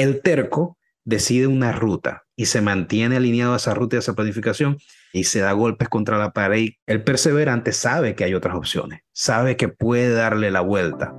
El 0.00 0.22
terco 0.22 0.78
decide 1.04 1.46
una 1.46 1.72
ruta 1.72 2.22
y 2.34 2.46
se 2.46 2.62
mantiene 2.62 3.16
alineado 3.16 3.52
a 3.52 3.58
esa 3.58 3.74
ruta 3.74 3.96
y 3.96 3.98
a 3.98 3.98
esa 3.98 4.14
planificación 4.14 4.78
y 5.12 5.24
se 5.24 5.40
da 5.40 5.52
golpes 5.52 5.90
contra 5.90 6.16
la 6.16 6.32
pared. 6.32 6.70
El 6.86 7.04
perseverante 7.04 7.72
sabe 7.74 8.14
que 8.14 8.24
hay 8.24 8.32
otras 8.32 8.56
opciones, 8.56 9.02
sabe 9.12 9.58
que 9.58 9.68
puede 9.68 10.14
darle 10.14 10.50
la 10.50 10.62
vuelta. 10.62 11.14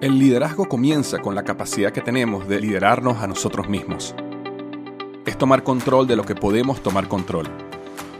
El 0.00 0.18
liderazgo 0.18 0.64
comienza 0.64 1.20
con 1.20 1.36
la 1.36 1.44
capacidad 1.44 1.92
que 1.92 2.00
tenemos 2.00 2.48
de 2.48 2.58
liderarnos 2.58 3.18
a 3.18 3.28
nosotros 3.28 3.68
mismos. 3.68 4.16
Es 5.26 5.38
tomar 5.38 5.62
control 5.62 6.08
de 6.08 6.16
lo 6.16 6.24
que 6.24 6.34
podemos 6.34 6.82
tomar 6.82 7.06
control. 7.06 7.46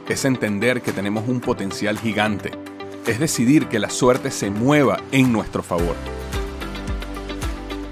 Es 0.09 0.24
entender 0.24 0.80
que 0.80 0.93
tenemos 0.93 1.27
un 1.27 1.40
potencial 1.40 1.98
gigante. 1.98 2.52
Es 3.04 3.18
decidir 3.18 3.66
que 3.66 3.80
la 3.80 3.90
suerte 3.90 4.30
se 4.30 4.48
mueva 4.48 5.00
en 5.11 5.32
nuestro 5.32 5.64
favor. 5.64 5.96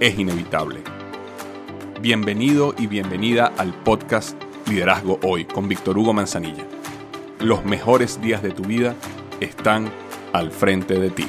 es 0.00 0.18
inevitable. 0.18 0.82
Bienvenido 2.00 2.74
y 2.78 2.86
bienvenida 2.86 3.52
al 3.56 3.72
podcast 3.72 4.40
Liderazgo 4.68 5.18
Hoy 5.22 5.46
con 5.46 5.68
Víctor 5.68 5.96
Hugo 5.96 6.12
Manzanilla. 6.12 6.66
Los 7.40 7.64
mejores 7.64 8.20
días 8.20 8.42
de 8.42 8.50
tu 8.50 8.62
vida 8.62 8.94
están 9.40 9.90
al 10.32 10.50
frente 10.50 10.98
de 10.98 11.10
ti. 11.10 11.26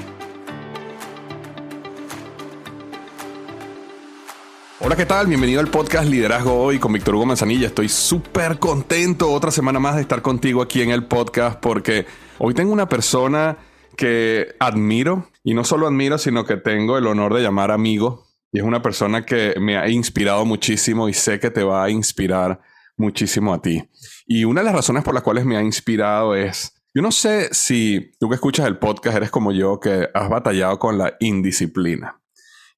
Hola, 4.80 4.96
¿qué 4.96 5.06
tal? 5.06 5.28
Bienvenido 5.28 5.60
al 5.60 5.68
podcast 5.68 6.10
Liderazgo 6.10 6.62
Hoy 6.62 6.78
con 6.78 6.92
Víctor 6.92 7.16
Hugo 7.16 7.26
Manzanilla. 7.26 7.68
Estoy 7.68 7.90
súper 7.90 8.60
contento 8.60 9.32
otra 9.32 9.52
semana 9.52 9.80
más 9.80 9.96
de 9.96 10.02
estar 10.02 10.22
contigo 10.22 10.62
aquí 10.62 10.82
en 10.82 10.92
el 10.92 11.06
podcast 11.06 11.60
porque 11.60 12.06
hoy 12.38 12.54
tengo 12.54 12.74
una 12.74 12.90
persona 12.90 13.58
que 13.96 14.56
admiro 14.60 15.30
y 15.44 15.54
no 15.54 15.64
solo 15.64 15.88
admiro, 15.88 16.18
sino 16.18 16.46
que 16.46 16.58
tengo 16.58 16.98
el 16.98 17.08
honor 17.08 17.34
de 17.34 17.42
llamar 17.42 17.72
amigo. 17.72 18.27
Y 18.52 18.60
es 18.60 18.64
una 18.64 18.82
persona 18.82 19.26
que 19.26 19.56
me 19.60 19.78
ha 19.78 19.90
inspirado 19.90 20.46
muchísimo 20.46 21.10
y 21.10 21.14
sé 21.14 21.40
que 21.40 21.52
te 21.52 21.64
va 21.64 21.84
a 21.84 21.90
inspirar 21.90 22.62
muchísimo 22.96 23.54
a 23.54 23.62
ti. 23.62 23.84
Y 24.26 24.46
una 24.46 24.62
de 24.62 24.66
las 24.66 24.76
razones 24.76 25.04
por 25.04 25.14
las 25.14 25.24
cuales 25.24 25.46
me 25.46 25.58
ha 25.58 25.62
inspirado 25.62 26.36
es, 26.36 26.74
yo 26.94 27.02
no 27.02 27.12
sé 27.12 27.50
si 27.54 28.12
tú 28.20 28.30
que 28.30 28.36
escuchas 28.36 28.66
el 28.68 28.78
podcast 28.78 29.18
eres 29.18 29.32
como 29.32 29.52
yo, 29.52 29.80
que 29.80 30.10
has 30.14 30.30
batallado 30.30 30.80
con 30.80 30.98
la 30.98 31.16
indisciplina. 31.20 32.20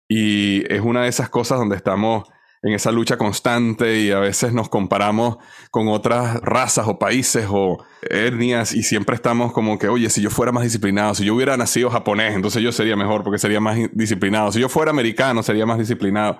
Y 0.07 0.71
es 0.73 0.81
una 0.81 1.03
de 1.03 1.09
esas 1.09 1.29
cosas 1.29 1.59
donde 1.59 1.75
estamos 1.75 2.23
en 2.61 2.73
esa 2.73 2.91
lucha 2.91 3.17
constante 3.17 3.99
y 3.99 4.11
a 4.11 4.19
veces 4.19 4.53
nos 4.53 4.69
comparamos 4.69 5.37
con 5.71 5.87
otras 5.87 6.41
razas 6.41 6.87
o 6.87 6.99
países 6.99 7.45
o 7.49 7.83
etnias 8.01 8.73
y 8.73 8.83
siempre 8.83 9.15
estamos 9.15 9.53
como 9.53 9.79
que, 9.79 9.87
oye, 9.87 10.09
si 10.09 10.21
yo 10.21 10.29
fuera 10.29 10.51
más 10.51 10.63
disciplinado, 10.63 11.15
si 11.15 11.25
yo 11.25 11.35
hubiera 11.35 11.55
nacido 11.57 11.89
japonés, 11.89 12.35
entonces 12.35 12.61
yo 12.61 12.71
sería 12.71 12.95
mejor 12.95 13.23
porque 13.23 13.39
sería 13.39 13.59
más 13.59 13.77
disciplinado, 13.93 14.51
si 14.51 14.59
yo 14.59 14.69
fuera 14.69 14.91
americano, 14.91 15.43
sería 15.43 15.65
más 15.65 15.77
disciplinado. 15.77 16.39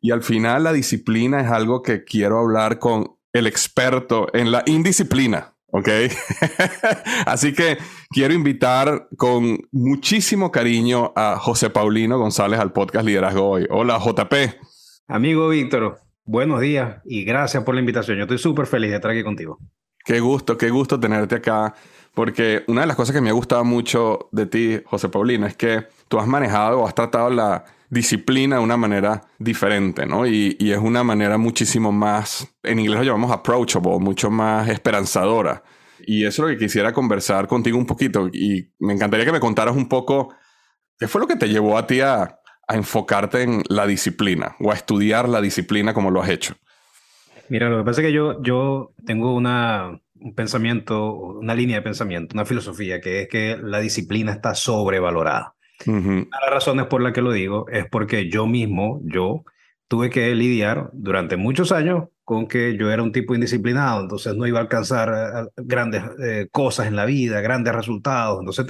Y 0.00 0.12
al 0.12 0.22
final 0.22 0.64
la 0.64 0.72
disciplina 0.72 1.40
es 1.40 1.48
algo 1.48 1.82
que 1.82 2.04
quiero 2.04 2.38
hablar 2.38 2.78
con 2.78 3.16
el 3.32 3.46
experto 3.46 4.28
en 4.32 4.52
la 4.52 4.62
indisciplina. 4.66 5.54
¿Ok? 5.70 5.88
Así 7.26 7.52
que 7.52 7.76
quiero 8.08 8.32
invitar 8.32 9.08
con 9.18 9.58
muchísimo 9.70 10.50
cariño 10.50 11.12
a 11.14 11.36
José 11.38 11.68
Paulino 11.68 12.18
González 12.18 12.58
al 12.58 12.72
podcast 12.72 13.04
Liderazgo 13.04 13.50
Hoy. 13.50 13.66
Hola, 13.68 13.98
JP. 13.98 14.34
Amigo 15.10 15.48
Víctor, 15.48 16.02
buenos 16.26 16.60
días 16.60 17.00
y 17.06 17.24
gracias 17.24 17.64
por 17.64 17.74
la 17.74 17.80
invitación. 17.80 18.18
Yo 18.18 18.24
estoy 18.24 18.36
súper 18.36 18.66
feliz 18.66 18.90
de 18.90 18.96
estar 18.96 19.10
aquí 19.10 19.22
contigo. 19.22 19.58
Qué 20.04 20.20
gusto, 20.20 20.58
qué 20.58 20.68
gusto 20.68 21.00
tenerte 21.00 21.36
acá. 21.36 21.74
Porque 22.12 22.64
una 22.66 22.82
de 22.82 22.88
las 22.88 22.96
cosas 22.96 23.14
que 23.14 23.22
me 23.22 23.30
ha 23.30 23.32
gustado 23.32 23.64
mucho 23.64 24.28
de 24.32 24.44
ti, 24.44 24.80
José 24.84 25.08
Paulino, 25.08 25.46
es 25.46 25.56
que 25.56 25.86
tú 26.08 26.18
has 26.18 26.26
manejado 26.26 26.80
o 26.80 26.86
has 26.86 26.94
tratado 26.94 27.30
la 27.30 27.64
disciplina 27.88 28.56
de 28.56 28.62
una 28.62 28.76
manera 28.76 29.22
diferente, 29.38 30.04
¿no? 30.04 30.26
Y, 30.26 30.58
y, 30.60 30.72
es 30.72 30.78
una 30.78 31.02
manera 31.02 31.38
muchísimo 31.38 31.90
más, 31.90 32.46
en 32.62 32.78
inglés 32.78 32.98
lo 32.98 33.04
llamamos 33.04 33.30
approachable, 33.30 33.98
mucho 34.00 34.30
más 34.30 34.68
esperanzadora. 34.68 35.62
Y 36.06 36.26
eso 36.26 36.42
es 36.42 36.50
lo 36.50 36.58
que 36.58 36.66
quisiera 36.66 36.92
conversar 36.92 37.46
contigo 37.46 37.78
un 37.78 37.86
poquito. 37.86 38.28
Y 38.28 38.74
me 38.78 38.92
encantaría 38.92 39.24
que 39.24 39.32
me 39.32 39.40
contaras 39.40 39.74
un 39.74 39.88
poco 39.88 40.34
qué 40.98 41.08
fue 41.08 41.22
lo 41.22 41.26
que 41.26 41.36
te 41.36 41.48
llevó 41.48 41.78
a 41.78 41.86
ti 41.86 42.02
a, 42.02 42.38
a 42.68 42.76
enfocarte 42.76 43.42
en 43.42 43.62
la 43.68 43.86
disciplina 43.86 44.54
o 44.60 44.70
a 44.70 44.74
estudiar 44.74 45.28
la 45.28 45.40
disciplina 45.40 45.94
como 45.94 46.10
lo 46.10 46.22
has 46.22 46.28
hecho. 46.28 46.54
Mira, 47.48 47.70
lo 47.70 47.78
que 47.78 47.84
pasa 47.84 48.02
es 48.02 48.08
que 48.08 48.12
yo, 48.12 48.42
yo 48.42 48.92
tengo 49.06 49.34
una, 49.34 49.98
un 50.20 50.34
pensamiento, 50.34 51.14
una 51.14 51.54
línea 51.54 51.76
de 51.76 51.82
pensamiento, 51.82 52.34
una 52.34 52.44
filosofía, 52.44 53.00
que 53.00 53.22
es 53.22 53.28
que 53.28 53.58
la 53.60 53.80
disciplina 53.80 54.32
está 54.32 54.54
sobrevalorada. 54.54 55.54
Una 55.86 56.04
de 56.04 56.26
las 56.44 56.50
razones 56.50 56.86
por 56.86 57.00
las 57.00 57.12
que 57.12 57.22
lo 57.22 57.32
digo 57.32 57.66
es 57.70 57.86
porque 57.88 58.28
yo 58.28 58.46
mismo, 58.46 59.00
yo 59.04 59.44
tuve 59.86 60.10
que 60.10 60.34
lidiar 60.34 60.90
durante 60.92 61.36
muchos 61.36 61.72
años 61.72 62.08
con 62.24 62.46
que 62.46 62.76
yo 62.76 62.90
era 62.90 63.02
un 63.02 63.12
tipo 63.12 63.34
indisciplinado, 63.34 64.02
entonces 64.02 64.34
no 64.34 64.46
iba 64.46 64.58
a 64.58 64.62
alcanzar 64.62 65.08
eh, 65.08 65.50
grandes 65.56 66.02
eh, 66.22 66.48
cosas 66.50 66.88
en 66.88 66.96
la 66.96 67.06
vida, 67.06 67.40
grandes 67.40 67.74
resultados. 67.74 68.40
Entonces 68.40 68.66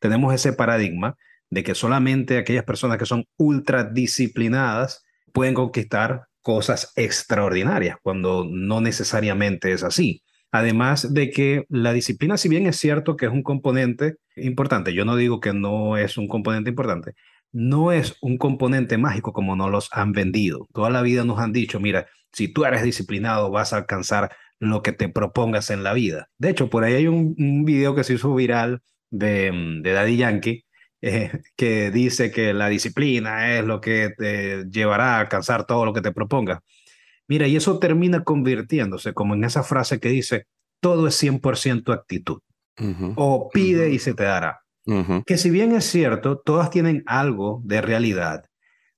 tenemos 0.00 0.32
ese 0.32 0.54
paradigma 0.54 1.16
de 1.52 1.62
que 1.62 1.74
solamente 1.74 2.38
aquellas 2.38 2.64
personas 2.64 2.96
que 2.96 3.04
son 3.04 3.26
ultra 3.36 3.84
disciplinadas 3.84 5.04
pueden 5.34 5.52
conquistar 5.52 6.22
cosas 6.40 6.94
extraordinarias, 6.96 7.98
cuando 8.02 8.46
no 8.50 8.80
necesariamente 8.80 9.70
es 9.72 9.82
así. 9.82 10.22
Además 10.50 11.12
de 11.12 11.28
que 11.28 11.66
la 11.68 11.92
disciplina, 11.92 12.38
si 12.38 12.48
bien 12.48 12.66
es 12.66 12.76
cierto 12.76 13.16
que 13.16 13.26
es 13.26 13.32
un 13.32 13.42
componente 13.42 14.14
importante, 14.34 14.94
yo 14.94 15.04
no 15.04 15.14
digo 15.14 15.40
que 15.40 15.52
no 15.52 15.98
es 15.98 16.16
un 16.16 16.26
componente 16.26 16.70
importante, 16.70 17.12
no 17.52 17.92
es 17.92 18.16
un 18.22 18.38
componente 18.38 18.96
mágico 18.96 19.34
como 19.34 19.54
nos 19.54 19.70
los 19.70 19.90
han 19.92 20.12
vendido. 20.12 20.66
Toda 20.72 20.88
la 20.88 21.02
vida 21.02 21.22
nos 21.22 21.38
han 21.38 21.52
dicho, 21.52 21.80
mira, 21.80 22.06
si 22.32 22.48
tú 22.48 22.64
eres 22.64 22.82
disciplinado 22.82 23.50
vas 23.50 23.74
a 23.74 23.76
alcanzar 23.76 24.30
lo 24.58 24.80
que 24.82 24.92
te 24.92 25.10
propongas 25.10 25.68
en 25.68 25.82
la 25.82 25.92
vida. 25.92 26.30
De 26.38 26.48
hecho, 26.48 26.70
por 26.70 26.84
ahí 26.84 26.94
hay 26.94 27.08
un, 27.08 27.34
video 27.66 27.94
que 27.94 28.04
se 28.04 28.14
hizo 28.14 28.34
viral 28.34 28.80
de, 29.10 29.80
de 29.82 29.92
Daddy 29.92 30.16
Yankee, 30.16 30.64
eh, 31.02 31.42
que 31.56 31.90
dice 31.90 32.30
que 32.30 32.54
la 32.54 32.68
disciplina 32.68 33.56
es 33.56 33.64
lo 33.64 33.80
que 33.80 34.14
te 34.16 34.64
llevará 34.70 35.16
a 35.16 35.20
alcanzar 35.20 35.66
todo 35.66 35.84
lo 35.84 35.92
que 35.92 36.00
te 36.00 36.12
propongas. 36.12 36.60
Mira, 37.26 37.48
y 37.48 37.56
eso 37.56 37.80
termina 37.80 38.22
convirtiéndose 38.22 39.12
como 39.12 39.34
en 39.34 39.42
esa 39.42 39.64
frase 39.64 39.98
que 39.98 40.10
dice, 40.10 40.46
todo 40.80 41.08
es 41.08 41.20
100% 41.20 41.92
actitud. 41.92 42.40
O 43.16 43.50
pide 43.52 43.90
y 43.90 43.98
se 43.98 44.14
te 44.14 44.24
dará. 44.24 44.60
Que 45.26 45.36
si 45.36 45.50
bien 45.50 45.72
es 45.72 45.84
cierto, 45.84 46.38
todas 46.38 46.70
tienen 46.70 47.02
algo 47.06 47.60
de 47.64 47.80
realidad. 47.80 48.44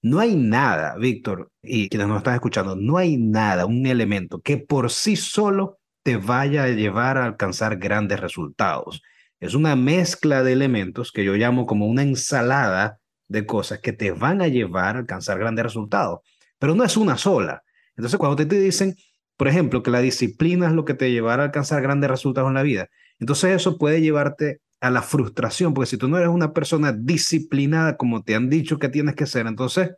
No 0.03 0.21
hay 0.21 0.37
nada, 0.37 0.97
Víctor, 0.99 1.51
y 1.63 1.89
quienes 1.89 2.09
nos 2.09 2.19
están 2.19 2.35
escuchando, 2.35 2.77
no 2.77 2.99
hay 2.99 3.17
nada, 3.17 3.65
un 3.65 3.87
elemento 3.87 4.41
que 4.41 4.59
por 4.59 4.91
sí 4.91 5.17
solo 5.17 5.79
te 6.03 6.19
vaya 6.19 6.65
a 6.65 6.69
llevar 6.69 7.17
a 7.17 7.25
alcanzar 7.25 7.79
grandes 7.79 8.21
resultados. 8.21 9.03
Es 9.44 9.55
una 9.55 9.77
mezcla 9.77 10.43
de 10.43 10.55
elementos 10.55 11.12
que 11.12 11.22
yo 11.22 11.34
llamo 11.34 11.66
como 11.66 11.87
una 11.87 12.00
ensalada 12.00 12.99
de 13.28 13.44
cosas 13.44 13.81
que 13.81 13.93
te 13.93 14.10
van 14.10 14.41
a 14.41 14.49
llevar 14.49 14.97
a 14.97 15.00
alcanzar 15.00 15.38
grandes 15.38 15.66
resultados, 15.66 16.21
pero 16.58 16.75
no 16.75 16.82
es 16.82 16.96
una 16.96 17.19
sola. 17.19 17.62
Entonces, 17.94 18.19
cuando 18.19 18.37
te, 18.37 18.46
te 18.46 18.58
dicen, 18.58 18.96
por 19.37 19.49
ejemplo, 19.49 19.82
que 19.82 19.91
la 19.91 20.00
disciplina 20.00 20.69
es 20.69 20.73
lo 20.73 20.87
que 20.87 20.94
te 20.94 21.11
llevará 21.11 21.43
a 21.43 21.46
alcanzar 21.46 21.82
grandes 21.82 22.08
resultados 22.08 22.49
en 22.49 22.55
la 22.55 22.62
vida, 22.62 22.88
entonces 23.19 23.55
eso 23.55 23.76
puede 23.76 24.00
llevarte 24.00 24.62
a 24.81 24.91
la 24.91 25.02
frustración, 25.02 25.75
porque 25.75 25.90
si 25.90 25.99
tú 25.99 26.08
no 26.08 26.17
eres 26.17 26.31
una 26.31 26.55
persona 26.55 26.93
disciplinada 26.93 27.99
como 27.99 28.23
te 28.23 28.35
han 28.35 28.49
dicho 28.49 28.79
que 28.79 28.88
tienes 28.88 29.14
que 29.14 29.26
ser, 29.26 29.47
entonces, 29.47 29.90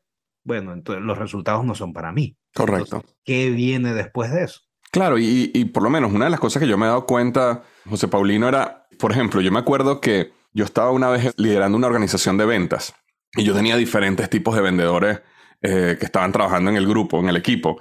bueno, 0.42 0.72
entonces 0.72 1.04
los 1.04 1.18
resultados 1.18 1.64
no 1.64 1.76
son 1.76 1.92
para 1.92 2.10
mí. 2.10 2.36
Correcto. 2.52 3.04
¿Qué 3.24 3.50
viene 3.50 3.94
después 3.94 4.32
de 4.32 4.42
eso? 4.42 4.62
Claro, 4.90 5.18
y, 5.18 5.50
y, 5.52 5.66
por 5.66 5.82
lo 5.82 5.90
menos 5.90 6.12
una 6.12 6.24
de 6.24 6.30
las 6.30 6.40
cosas 6.40 6.60
que 6.60 6.68
yo 6.68 6.78
me 6.78 6.86
he 6.86 6.88
dado 6.88 7.06
cuenta, 7.06 7.62
José 7.88 8.08
Paulino, 8.08 8.48
era, 8.48 8.85
por 8.98 9.12
ejemplo, 9.12 9.40
yo 9.40 9.52
me 9.52 9.58
acuerdo 9.58 10.00
que 10.00 10.32
yo 10.52 10.64
estaba 10.64 10.90
una 10.90 11.08
vez 11.08 11.34
liderando 11.36 11.76
una 11.76 11.86
organización 11.86 12.38
de 12.38 12.46
ventas 12.46 12.94
y 13.34 13.44
yo 13.44 13.54
tenía 13.54 13.76
diferentes 13.76 14.30
tipos 14.30 14.54
de 14.54 14.62
vendedores 14.62 15.20
eh, 15.62 15.96
que 15.98 16.06
estaban 16.06 16.32
trabajando 16.32 16.70
en 16.70 16.76
el 16.76 16.86
grupo, 16.86 17.20
en 17.20 17.28
el 17.28 17.36
equipo. 17.36 17.78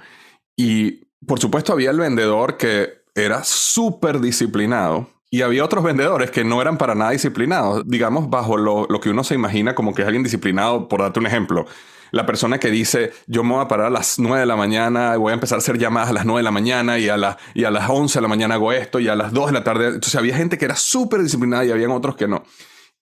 Y 0.56 1.06
por 1.26 1.40
supuesto 1.40 1.72
había 1.72 1.90
el 1.90 1.98
vendedor 1.98 2.56
que 2.56 3.04
era 3.14 3.44
súper 3.44 4.20
disciplinado 4.20 5.08
y 5.30 5.42
había 5.42 5.64
otros 5.64 5.82
vendedores 5.82 6.30
que 6.30 6.44
no 6.44 6.60
eran 6.60 6.78
para 6.78 6.94
nada 6.94 7.10
disciplinados, 7.10 7.82
digamos, 7.86 8.30
bajo 8.30 8.56
lo, 8.56 8.86
lo, 8.88 9.00
que 9.00 9.10
uno 9.10 9.24
se 9.24 9.34
imagina 9.34 9.74
como 9.74 9.94
que 9.94 10.02
es 10.02 10.06
alguien 10.06 10.22
disciplinado, 10.22 10.88
por 10.88 11.00
darte 11.00 11.18
un 11.18 11.26
ejemplo. 11.26 11.66
La 12.10 12.26
persona 12.26 12.58
que 12.58 12.70
dice, 12.70 13.12
yo 13.26 13.44
me 13.44 13.54
voy 13.54 13.64
a 13.64 13.68
parar 13.68 13.86
a 13.86 13.90
las 13.90 14.18
9 14.18 14.40
de 14.40 14.46
la 14.46 14.56
mañana, 14.56 15.16
voy 15.16 15.32
a 15.32 15.34
empezar 15.34 15.56
a 15.56 15.58
hacer 15.60 15.78
llamadas 15.78 16.10
a 16.10 16.12
las 16.12 16.24
9 16.24 16.40
de 16.40 16.44
la 16.44 16.50
mañana 16.50 16.98
y 16.98 17.08
a, 17.08 17.16
la, 17.16 17.36
y 17.54 17.64
a 17.64 17.70
las 17.70 17.88
11 17.88 18.18
de 18.18 18.22
la 18.22 18.28
mañana 18.28 18.54
hago 18.54 18.72
esto 18.72 19.00
y 19.00 19.08
a 19.08 19.16
las 19.16 19.32
2 19.32 19.46
de 19.46 19.52
la 19.52 19.64
tarde. 19.64 19.86
Entonces 19.86 20.14
había 20.16 20.36
gente 20.36 20.58
que 20.58 20.64
era 20.64 20.76
súper 20.76 21.22
disciplinada 21.22 21.64
y 21.64 21.70
habían 21.70 21.90
otros 21.90 22.16
que 22.16 22.28
no. 22.28 22.44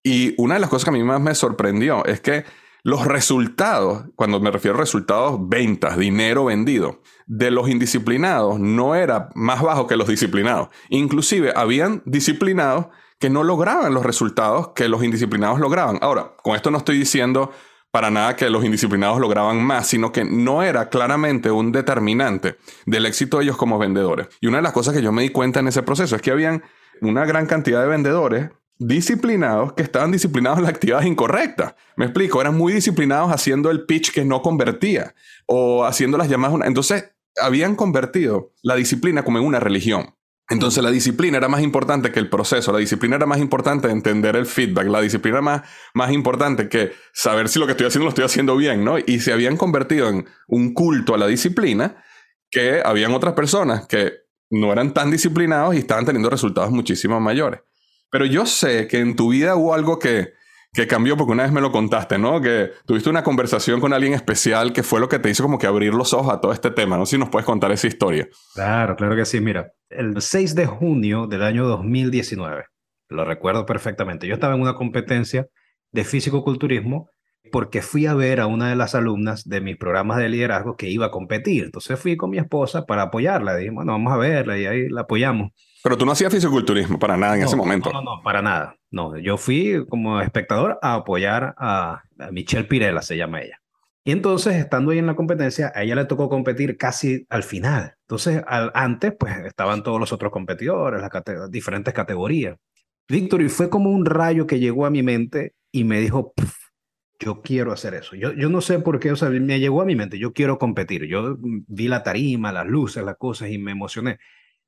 Y 0.02 0.34
una 0.36 0.54
de 0.54 0.60
las 0.60 0.70
cosas 0.70 0.84
que 0.84 0.90
a 0.90 0.92
mí 0.92 1.02
más 1.02 1.20
me 1.20 1.34
sorprendió 1.34 2.04
es 2.04 2.20
que 2.20 2.44
los 2.82 3.06
resultados, 3.06 4.04
cuando 4.14 4.40
me 4.40 4.50
refiero 4.50 4.76
a 4.76 4.80
resultados, 4.80 5.38
ventas, 5.48 5.96
dinero 5.96 6.44
vendido, 6.44 7.00
de 7.26 7.50
los 7.50 7.70
indisciplinados 7.70 8.60
no 8.60 8.94
era 8.94 9.30
más 9.34 9.62
bajo 9.62 9.86
que 9.86 9.96
los 9.96 10.06
disciplinados. 10.06 10.68
Inclusive 10.90 11.54
habían 11.56 12.02
disciplinados 12.04 12.88
que 13.18 13.30
no 13.30 13.42
lograban 13.42 13.94
los 13.94 14.04
resultados 14.04 14.72
que 14.74 14.90
los 14.90 15.02
indisciplinados 15.02 15.60
lograban. 15.60 15.98
Ahora, 16.02 16.34
con 16.42 16.56
esto 16.56 16.70
no 16.70 16.76
estoy 16.76 16.98
diciendo 16.98 17.52
para 17.94 18.10
nada 18.10 18.34
que 18.34 18.50
los 18.50 18.64
indisciplinados 18.64 19.20
lograban 19.20 19.62
más, 19.62 19.86
sino 19.86 20.10
que 20.10 20.24
no 20.24 20.64
era 20.64 20.88
claramente 20.88 21.52
un 21.52 21.70
determinante 21.70 22.56
del 22.86 23.06
éxito 23.06 23.38
de 23.38 23.44
ellos 23.44 23.56
como 23.56 23.78
vendedores. 23.78 24.26
Y 24.40 24.48
una 24.48 24.56
de 24.56 24.64
las 24.64 24.72
cosas 24.72 24.94
que 24.94 25.00
yo 25.00 25.12
me 25.12 25.22
di 25.22 25.28
cuenta 25.28 25.60
en 25.60 25.68
ese 25.68 25.84
proceso 25.84 26.16
es 26.16 26.20
que 26.20 26.32
habían 26.32 26.64
una 27.02 27.24
gran 27.24 27.46
cantidad 27.46 27.80
de 27.80 27.86
vendedores 27.86 28.50
disciplinados 28.80 29.74
que 29.74 29.84
estaban 29.84 30.10
disciplinados 30.10 30.58
en 30.58 30.64
las 30.64 30.72
actividades 30.72 31.06
incorrectas. 31.06 31.76
Me 31.94 32.06
explico, 32.06 32.40
eran 32.40 32.56
muy 32.56 32.72
disciplinados 32.72 33.30
haciendo 33.30 33.70
el 33.70 33.86
pitch 33.86 34.10
que 34.10 34.24
no 34.24 34.42
convertía 34.42 35.14
o 35.46 35.84
haciendo 35.84 36.18
las 36.18 36.28
llamadas. 36.28 36.66
Entonces, 36.66 37.12
habían 37.40 37.76
convertido 37.76 38.50
la 38.64 38.74
disciplina 38.74 39.22
como 39.22 39.38
en 39.38 39.44
una 39.44 39.60
religión. 39.60 40.16
Entonces 40.50 40.82
la 40.82 40.90
disciplina 40.90 41.38
era 41.38 41.48
más 41.48 41.62
importante 41.62 42.12
que 42.12 42.20
el 42.20 42.28
proceso, 42.28 42.70
la 42.70 42.78
disciplina 42.78 43.16
era 43.16 43.24
más 43.24 43.38
importante 43.38 43.88
entender 43.88 44.36
el 44.36 44.44
feedback, 44.44 44.86
la 44.88 45.00
disciplina 45.00 45.40
más, 45.40 45.62
más 45.94 46.12
importante 46.12 46.68
que 46.68 46.92
saber 47.14 47.48
si 47.48 47.58
lo 47.58 47.66
que 47.66 47.72
estoy 47.72 47.86
haciendo 47.86 48.04
lo 48.04 48.10
estoy 48.10 48.24
haciendo 48.24 48.56
bien, 48.56 48.84
¿no? 48.84 48.98
Y 48.98 49.20
se 49.20 49.32
habían 49.32 49.56
convertido 49.56 50.08
en 50.10 50.26
un 50.48 50.74
culto 50.74 51.14
a 51.14 51.18
la 51.18 51.26
disciplina 51.26 52.04
que 52.50 52.82
habían 52.84 53.12
otras 53.14 53.32
personas 53.32 53.86
que 53.86 54.12
no 54.50 54.70
eran 54.70 54.92
tan 54.92 55.10
disciplinados 55.10 55.74
y 55.74 55.78
estaban 55.78 56.04
teniendo 56.04 56.28
resultados 56.28 56.70
muchísimo 56.70 57.18
mayores. 57.20 57.60
Pero 58.10 58.26
yo 58.26 58.44
sé 58.44 58.86
que 58.86 58.98
en 58.98 59.16
tu 59.16 59.30
vida 59.30 59.56
hubo 59.56 59.74
algo 59.74 59.98
que, 59.98 60.34
que 60.74 60.88
cambió 60.88 61.16
porque 61.16 61.32
una 61.32 61.44
vez 61.44 61.52
me 61.52 61.60
lo 61.60 61.70
contaste, 61.70 62.18
¿no? 62.18 62.40
Que 62.40 62.72
tuviste 62.84 63.08
una 63.08 63.22
conversación 63.22 63.80
con 63.80 63.92
alguien 63.92 64.12
especial 64.12 64.72
que 64.72 64.82
fue 64.82 64.98
lo 64.98 65.08
que 65.08 65.20
te 65.20 65.30
hizo 65.30 65.44
como 65.44 65.58
que 65.58 65.68
abrir 65.68 65.94
los 65.94 66.12
ojos 66.12 66.34
a 66.34 66.40
todo 66.40 66.52
este 66.52 66.72
tema, 66.72 66.98
¿no? 66.98 67.06
Si 67.06 67.16
nos 67.16 67.28
puedes 67.28 67.46
contar 67.46 67.70
esa 67.70 67.86
historia. 67.86 68.28
Claro, 68.54 68.96
claro 68.96 69.14
que 69.14 69.24
sí. 69.24 69.40
Mira, 69.40 69.70
el 69.88 70.20
6 70.20 70.56
de 70.56 70.66
junio 70.66 71.28
del 71.28 71.44
año 71.44 71.66
2019, 71.66 72.64
lo 73.08 73.24
recuerdo 73.24 73.64
perfectamente, 73.64 74.26
yo 74.26 74.34
estaba 74.34 74.54
en 74.54 74.62
una 74.62 74.74
competencia 74.74 75.46
de 75.92 76.04
físico-culturismo 76.04 77.08
porque 77.52 77.80
fui 77.80 78.06
a 78.06 78.14
ver 78.14 78.40
a 78.40 78.48
una 78.48 78.68
de 78.68 78.74
las 78.74 78.96
alumnas 78.96 79.44
de 79.48 79.60
mis 79.60 79.76
programas 79.76 80.16
de 80.18 80.28
liderazgo 80.28 80.76
que 80.76 80.90
iba 80.90 81.06
a 81.06 81.10
competir. 81.12 81.64
Entonces 81.64 82.00
fui 82.00 82.16
con 82.16 82.30
mi 82.30 82.38
esposa 82.38 82.84
para 82.84 83.02
apoyarla. 83.02 83.54
Dije, 83.56 83.70
bueno, 83.70 83.92
vamos 83.92 84.12
a 84.12 84.16
verla 84.16 84.58
y 84.58 84.66
ahí 84.66 84.88
la 84.88 85.02
apoyamos. 85.02 85.52
Pero 85.84 85.98
tú 85.98 86.06
no 86.06 86.12
hacías 86.12 86.32
fisiculturismo 86.32 86.98
para 86.98 87.14
nada 87.18 87.36
en 87.36 87.42
ese 87.42 87.56
momento. 87.56 87.92
No, 87.92 88.00
no, 88.00 88.22
para 88.22 88.40
nada. 88.40 88.78
No, 88.90 89.18
yo 89.18 89.36
fui 89.36 89.84
como 89.86 90.18
espectador 90.22 90.78
a 90.80 90.94
apoyar 90.94 91.54
a, 91.58 92.04
Michelle 92.32 92.64
Pirela, 92.64 93.02
se 93.02 93.18
llama 93.18 93.42
ella. 93.42 93.60
Y 94.02 94.12
entonces, 94.12 94.54
estando 94.54 94.92
ahí 94.92 94.98
en 94.98 95.06
la 95.06 95.14
competencia, 95.14 95.72
a 95.74 95.82
ella 95.82 95.96
le 95.96 96.06
tocó 96.06 96.30
competir 96.30 96.78
casi 96.78 97.26
al 97.28 97.42
final. 97.42 97.96
Entonces, 98.00 98.42
al, 98.46 98.70
antes, 98.72 99.12
pues 99.18 99.36
estaban 99.44 99.82
todos 99.82 100.00
los 100.00 100.10
otros 100.10 100.32
competidores, 100.32 101.02
las 101.02 101.50
diferentes 101.50 101.92
categorías. 101.92 102.56
Víctor, 103.06 103.42
y 103.42 103.50
fue 103.50 103.68
como 103.68 103.90
un 103.90 104.06
rayo 104.06 104.46
que 104.46 104.60
llegó 104.60 104.86
a 104.86 104.90
mi 104.90 105.02
mente 105.02 105.52
y 105.70 105.84
me 105.84 106.00
dijo, 106.00 106.32
yo 107.20 107.42
quiero 107.42 107.72
hacer 107.72 107.92
eso. 107.92 108.16
Yo, 108.16 108.32
yo 108.32 108.48
no 108.48 108.62
sé 108.62 108.78
por 108.78 109.00
qué, 109.00 109.12
o 109.12 109.16
sea, 109.16 109.28
me 109.28 109.60
llegó 109.60 109.82
a 109.82 109.84
mi 109.84 109.96
mente, 109.96 110.18
yo 110.18 110.32
quiero 110.32 110.58
competir. 110.58 111.04
Yo 111.04 111.36
vi 111.42 111.88
la 111.88 112.02
tarima, 112.02 112.52
las 112.52 112.66
luces, 112.66 113.04
las 113.04 113.18
cosas 113.18 113.50
y 113.50 113.58
me 113.58 113.72
emocioné 113.72 114.18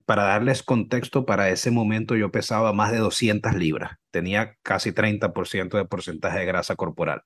para 0.07 0.23
darles 0.23 0.63
contexto, 0.63 1.27
para 1.27 1.51
ese 1.51 1.71
momento 1.71 2.15
yo 2.15 2.31
pesaba 2.31 2.73
más 2.73 2.93
de 2.93 2.99
200 2.99 3.55
libras, 3.55 3.99
tenía 4.13 4.57
casi 4.63 4.93
30% 4.93 5.77
de 5.77 5.85
porcentaje 5.85 6.39
de 6.39 6.47
grasa 6.47 6.77
corporal. 6.77 7.23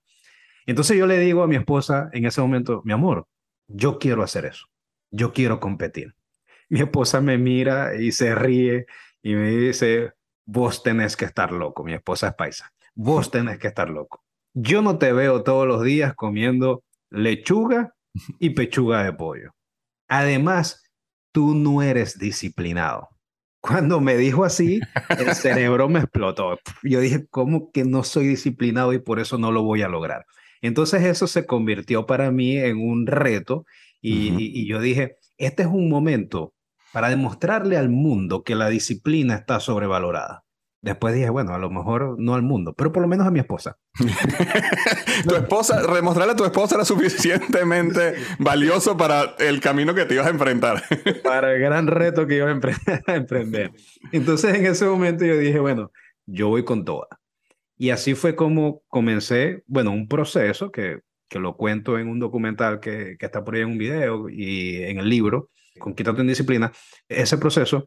Entonces 0.67 0.97
yo 0.97 1.07
le 1.07 1.19
digo 1.19 1.43
a 1.43 1.47
mi 1.47 1.57
esposa 1.57 2.09
en 2.13 2.25
ese 2.25 2.41
momento, 2.41 2.81
mi 2.85 2.93
amor, 2.93 3.29
yo 3.69 3.99
quiero 3.99 4.23
hacer 4.23 4.47
eso, 4.47 4.67
yo 5.11 5.33
quiero 5.33 5.61
competir. 5.61 6.15
Mi 6.71 6.81
esposa 6.81 7.21
me 7.21 7.37
mira 7.37 7.95
y 7.97 8.13
se 8.13 8.35
ríe 8.35 8.87
y 9.23 9.35
me 9.35 9.51
dice, 9.51 10.13
vos 10.47 10.83
tenés 10.83 11.17
que 11.17 11.27
estar 11.27 11.53
loco, 11.53 11.85
mi 11.85 11.93
esposa 11.93 12.29
es 12.29 12.35
paisa, 12.35 12.73
vos 12.95 13.31
tenés 13.31 13.59
que 13.59 13.69
estar 13.69 13.91
loco. 13.91 14.25
Yo 14.55 14.81
no 14.81 14.99
te 14.99 15.13
veo 15.13 15.43
todos 15.43 15.67
los 15.67 15.83
días 15.83 16.15
comiendo 16.15 16.83
lechuga 17.11 17.95
y 18.39 18.51
pechuga 18.51 19.05
de 19.05 19.13
pollo. 19.13 19.53
Además, 20.09 20.83
tú 21.33 21.55
no 21.55 21.83
eres 21.83 22.19
disciplinado. 22.19 23.09
Cuando 23.61 24.01
me 24.01 24.17
dijo 24.17 24.45
así, 24.45 24.81
el 25.19 25.35
cerebro 25.35 25.89
me 25.89 26.01
explotó. 26.01 26.59
Yo 26.83 27.01
dije, 27.01 27.27
¿cómo 27.29 27.71
que 27.71 27.85
no 27.85 28.05
soy 28.05 28.27
disciplinado 28.27 28.93
y 28.93 28.99
por 28.99 29.21
eso 29.21 29.39
no 29.39 29.53
lo 29.53 29.63
voy 29.63 29.83
a 29.83 29.89
lograr? 29.89 30.25
Entonces 30.63 31.03
eso 31.05 31.27
se 31.27 31.47
convirtió 31.47 32.07
para 32.07 32.31
mí 32.31 32.57
en 32.57 32.79
un 32.79 33.07
reto 33.07 33.65
y, 34.03 34.67
yo 34.67 34.81
dije, 34.81 35.17
este 35.37 35.63
es 35.63 35.69
un 35.69 35.89
momento 35.89 36.55
para 36.93 37.11
demostrarle 37.11 37.77
al 37.77 37.91
mundo 37.91 38.43
que 38.43 38.55
la 38.55 38.69
disciplina 38.69 39.35
está 39.35 39.61
sobrevalorada. 39.61 40.45
Después 40.83 41.15
dije, 41.15 41.29
bueno, 41.29 41.53
a 41.53 41.59
lo 41.59 41.69
mejor 41.69 42.19
no 42.19 42.35
al 42.35 42.43
mundo, 42.43 42.73
pero 42.73 42.91
por 42.91 43.03
lo 43.03 43.09
menos 43.09 43.27
a 43.27 43.31
mi 43.31 43.39
esposa. 43.39 43.77
tu 45.29 45.35
esposa, 45.35 45.83
remostrarle 45.83 46.33
a 46.33 46.37
tu 46.37 46.45
esposa 46.45 46.77
era 46.77 46.87
suficientemente 46.87 48.15
valioso 48.39 48.97
para 48.97 49.35
el 49.39 49.61
camino 49.61 49.95
que 49.95 50.07
te 50.07 50.15
ibas 50.15 50.27
a 50.27 50.31
enfrentar. 50.31 50.83
para 51.23 51.55
el 51.55 51.61
gran 51.61 51.87
reto 51.87 52.27
que 52.27 52.37
iba 52.37 52.49
a 52.49 53.15
emprender. 53.15 53.73
Entonces 54.11 54.55
en 54.55 54.65
ese 54.65 54.87
momento 54.87 55.27
yo 55.27 55.37
dije, 55.37 55.59
bueno, 55.59 55.93
yo 56.25 56.49
voy 56.49 56.65
con 56.65 56.87
toda. 56.87 57.09
Y 57.77 57.91
así 57.91 58.15
fue 58.15 58.35
como 58.35 58.83
comencé, 58.89 59.63
bueno, 59.67 59.91
un 59.91 60.09
proceso 60.09 60.73
que, 60.73 61.01
que 61.29 61.39
lo 61.39 61.59
cuento 61.59 61.99
en 61.99 62.09
un 62.09 62.21
documental 62.21 62.81
que, 62.81 63.17
que 63.19 63.27
está 63.27 63.45
por 63.45 63.55
ahí 63.55 63.63
en 63.63 63.69
un 63.69 63.79
video 63.79 64.31
y 64.31 64.83
en 64.83 64.99
el 64.99 65.11
libro, 65.11 65.51
con 65.79 65.95
Quítate 65.95 66.23
en 66.23 66.27
Disciplina, 66.27 66.73
ese 67.07 67.37
proceso 67.37 67.87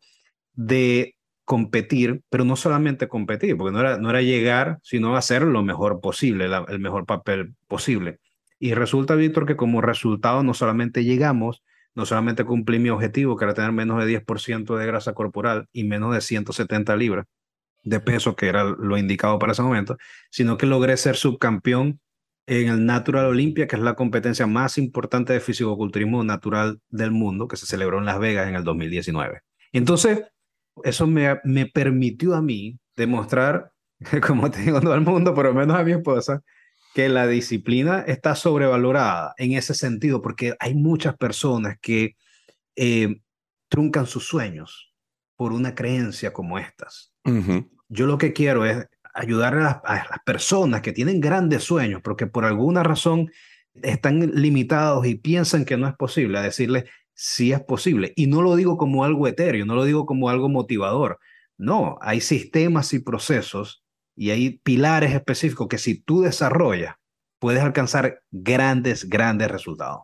de 0.53 1.15
competir, 1.45 2.21
pero 2.29 2.45
no 2.45 2.55
solamente 2.55 3.07
competir, 3.07 3.57
porque 3.57 3.73
no 3.73 3.79
era, 3.79 3.97
no 3.97 4.09
era 4.09 4.21
llegar, 4.21 4.79
sino 4.81 5.15
hacer 5.15 5.43
lo 5.43 5.63
mejor 5.63 6.01
posible, 6.01 6.45
el 6.45 6.79
mejor 6.79 7.05
papel 7.05 7.55
posible. 7.67 8.19
Y 8.59 8.73
resulta, 8.73 9.15
Víctor, 9.15 9.45
que 9.45 9.57
como 9.57 9.81
resultado 9.81 10.43
no 10.43 10.53
solamente 10.53 11.03
llegamos, 11.03 11.63
no 11.95 12.05
solamente 12.05 12.45
cumplí 12.45 12.79
mi 12.79 12.89
objetivo, 12.89 13.35
que 13.35 13.45
era 13.45 13.53
tener 13.53 13.71
menos 13.71 14.03
de 14.03 14.05
10% 14.25 14.77
de 14.77 14.85
grasa 14.85 15.13
corporal 15.13 15.67
y 15.73 15.83
menos 15.83 16.13
de 16.13 16.21
170 16.21 16.95
libras 16.95 17.25
de 17.83 17.99
peso, 17.99 18.35
que 18.35 18.47
era 18.47 18.63
lo 18.63 18.97
indicado 18.97 19.37
para 19.39 19.51
ese 19.51 19.61
momento, 19.61 19.97
sino 20.31 20.57
que 20.57 20.65
logré 20.65 20.95
ser 20.97 21.17
subcampeón 21.17 21.99
en 22.45 22.69
el 22.69 22.85
Natural 22.85 23.25
Olympia, 23.25 23.67
que 23.67 23.75
es 23.75 23.81
la 23.81 23.95
competencia 23.95 24.47
más 24.47 24.77
importante 24.77 25.33
de 25.33 25.39
fisicoculturismo 25.39 26.23
natural 26.23 26.79
del 26.89 27.11
mundo, 27.11 27.47
que 27.47 27.57
se 27.57 27.65
celebró 27.65 27.99
en 27.99 28.05
Las 28.05 28.19
Vegas 28.19 28.47
en 28.47 28.55
el 28.55 28.63
2019. 28.63 29.41
Entonces, 29.71 30.23
eso 30.83 31.07
me, 31.07 31.39
me 31.43 31.65
permitió 31.65 32.35
a 32.35 32.41
mí 32.41 32.79
demostrar, 32.95 33.71
como 34.27 34.49
te 34.51 34.61
digo, 34.61 34.81
todo 34.81 34.95
el 34.95 35.01
mundo, 35.01 35.33
pero 35.33 35.53
menos 35.53 35.77
a 35.77 35.83
mi 35.83 35.91
esposa, 35.91 36.41
que 36.93 37.09
la 37.09 37.27
disciplina 37.27 38.03
está 38.05 38.35
sobrevalorada 38.35 39.33
en 39.37 39.53
ese 39.53 39.73
sentido, 39.73 40.21
porque 40.21 40.55
hay 40.59 40.75
muchas 40.75 41.17
personas 41.17 41.77
que 41.81 42.15
eh, 42.75 43.21
truncan 43.67 44.05
sus 44.05 44.27
sueños 44.27 44.93
por 45.35 45.53
una 45.53 45.73
creencia 45.73 46.31
como 46.31 46.59
estas. 46.59 47.11
Yo 47.89 48.05
lo 48.05 48.17
que 48.17 48.33
quiero 48.33 48.65
es 48.65 48.87
ayudar 49.13 49.55
a 49.55 49.59
las, 49.59 50.19
personas 50.25 50.81
que 50.81 50.91
tienen 50.91 51.19
grandes 51.19 51.63
sueños, 51.63 52.01
porque 52.03 52.27
por 52.27 52.45
alguna 52.45 52.83
razón 52.83 53.31
están 53.81 54.31
limitados 54.33 55.05
y 55.07 55.15
piensan 55.15 55.65
que 55.65 55.77
no 55.77 55.87
es 55.87 55.95
posible, 55.95 56.37
a 56.37 56.41
decirles, 56.41 56.85
sí 57.13 57.51
es 57.51 57.61
posible. 57.61 58.13
Y 58.15 58.27
no 58.27 58.41
lo 58.41 58.55
digo 58.55 58.77
como 58.77 59.03
algo 59.03 59.27
etéreo, 59.27 59.65
no 59.65 59.75
lo 59.75 59.85
digo 59.85 60.05
como 60.05 60.29
algo 60.29 60.49
motivador. 60.49 61.19
No, 61.57 61.97
hay 62.01 62.21
sistemas 62.21 62.93
y 62.93 62.99
procesos 62.99 63.83
y 64.15 64.31
hay 64.31 64.59
pilares 64.59 65.13
específicos 65.13 65.67
que 65.67 65.77
si 65.77 66.01
tú 66.01 66.21
desarrollas, 66.21 66.95
puedes 67.39 67.61
alcanzar 67.61 68.21
grandes, 68.31 69.09
grandes 69.09 69.51
resultados. 69.51 70.01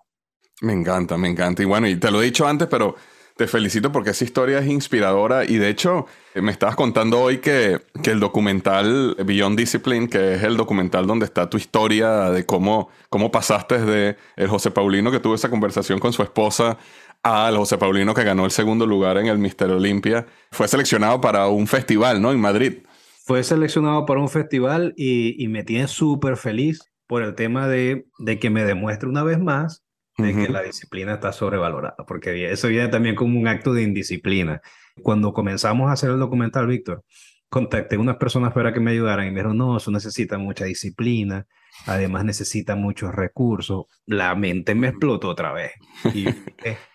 Me 0.61 0.73
encanta, 0.73 1.17
me 1.17 1.29
encanta. 1.29 1.63
Y 1.63 1.65
bueno, 1.65 1.87
y 1.87 1.95
te 1.95 2.11
lo 2.11 2.21
he 2.21 2.25
dicho 2.25 2.47
antes, 2.47 2.67
pero 2.67 2.95
te 3.39 3.47
felicito 3.47 3.89
porque 3.93 4.09
esa 4.09 4.25
historia 4.25 4.59
es 4.59 4.67
inspiradora 4.67 5.45
y 5.45 5.59
de 5.59 5.69
hecho 5.69 6.07
me 6.35 6.51
estabas 6.51 6.75
contando 6.75 7.21
hoy 7.21 7.37
que, 7.37 7.79
que, 8.03 8.11
el 8.11 8.19
documental 8.19 9.15
Beyond 9.15 9.57
Discipline, 9.57 10.09
que 10.09 10.33
es 10.33 10.43
el 10.43 10.57
documental 10.57 11.07
donde 11.07 11.23
está 11.25 11.49
tu 11.49 11.55
historia 11.55 12.31
de 12.31 12.45
cómo, 12.45 12.89
cómo 13.07 13.31
pasaste 13.31 13.79
de 13.79 14.17
el 14.35 14.49
José 14.49 14.71
Paulino 14.71 15.09
que 15.09 15.21
tuvo 15.21 15.35
esa 15.35 15.49
conversación 15.49 15.99
con 15.99 16.11
su 16.11 16.21
esposa 16.21 16.77
al 17.23 17.55
José 17.55 17.77
Paulino 17.77 18.13
que 18.13 18.25
ganó 18.25 18.43
el 18.43 18.51
segundo 18.51 18.85
lugar 18.85 19.17
en 19.17 19.27
el 19.27 19.37
Mister 19.37 19.69
Olympia, 19.71 20.25
fue 20.51 20.67
seleccionado 20.67 21.21
para 21.21 21.47
un 21.47 21.65
festival, 21.65 22.21
¿no? 22.21 22.33
En 22.33 22.41
Madrid. 22.41 22.79
Fue 23.23 23.41
seleccionado 23.45 24.05
para 24.05 24.19
un 24.19 24.27
festival 24.27 24.93
y, 24.97 25.41
y 25.41 25.47
me 25.47 25.63
tiene 25.63 25.87
súper 25.87 26.35
feliz 26.35 26.81
por 27.07 27.23
el 27.23 27.35
tema 27.35 27.69
de, 27.69 28.05
de 28.17 28.37
que 28.37 28.49
me 28.49 28.65
demuestre 28.65 29.07
una 29.07 29.23
vez 29.23 29.39
más 29.39 29.85
de 30.21 30.35
que 30.35 30.49
la 30.49 30.61
disciplina 30.61 31.13
está 31.13 31.31
sobrevalorada, 31.31 31.95
porque 32.07 32.51
eso 32.51 32.67
viene 32.67 32.87
también 32.89 33.15
como 33.15 33.39
un 33.39 33.47
acto 33.47 33.73
de 33.73 33.83
indisciplina. 33.83 34.61
Cuando 35.01 35.33
comenzamos 35.33 35.89
a 35.89 35.93
hacer 35.93 36.09
el 36.09 36.19
documental, 36.19 36.67
Víctor, 36.67 37.03
contacté 37.49 37.95
a 37.95 37.99
unas 37.99 38.17
personas 38.17 38.53
para 38.53 38.73
que 38.73 38.79
me 38.79 38.91
ayudaran 38.91 39.25
y 39.25 39.29
me 39.29 39.35
dijeron, 39.35 39.57
no, 39.57 39.77
eso 39.77 39.91
necesita 39.91 40.37
mucha 40.37 40.65
disciplina, 40.65 41.47
además 41.85 42.25
necesita 42.25 42.75
muchos 42.75 43.13
recursos. 43.13 43.85
La 44.05 44.35
mente 44.35 44.75
me 44.75 44.89
explotó 44.89 45.29
otra 45.29 45.51
vez. 45.51 45.71
Y 46.13 46.25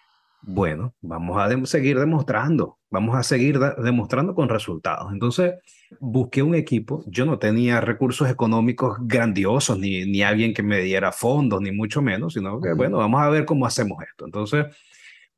bueno, 0.46 0.94
vamos 1.00 1.38
a 1.40 1.66
seguir 1.66 1.98
demostrando, 1.98 2.78
vamos 2.90 3.16
a 3.16 3.22
seguir 3.22 3.58
demostrando 3.58 4.34
con 4.34 4.48
resultados. 4.48 5.12
Entonces, 5.12 5.54
busqué 6.00 6.42
un 6.42 6.54
equipo, 6.54 7.02
yo 7.06 7.24
no 7.24 7.38
tenía 7.38 7.80
recursos 7.80 8.28
económicos 8.28 8.98
grandiosos, 9.00 9.78
ni, 9.78 10.04
ni 10.04 10.22
alguien 10.22 10.52
que 10.52 10.62
me 10.62 10.80
diera 10.80 11.12
fondos, 11.12 11.60
ni 11.62 11.72
mucho 11.72 12.02
menos, 12.02 12.34
sino 12.34 12.60
que, 12.60 12.72
bueno, 12.74 12.98
vamos 12.98 13.22
a 13.22 13.28
ver 13.30 13.44
cómo 13.44 13.66
hacemos 13.66 14.02
esto. 14.02 14.26
Entonces, 14.26 14.66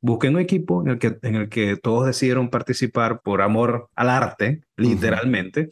busqué 0.01 0.29
un 0.29 0.39
equipo 0.39 0.81
en 0.81 0.89
el 0.89 0.99
que, 0.99 1.17
en 1.21 1.35
el 1.35 1.49
que 1.49 1.77
todos 1.77 2.05
decidieron 2.05 2.49
participar 2.49 3.21
por 3.21 3.41
amor 3.41 3.89
al 3.95 4.09
arte, 4.09 4.61
literalmente, 4.75 5.69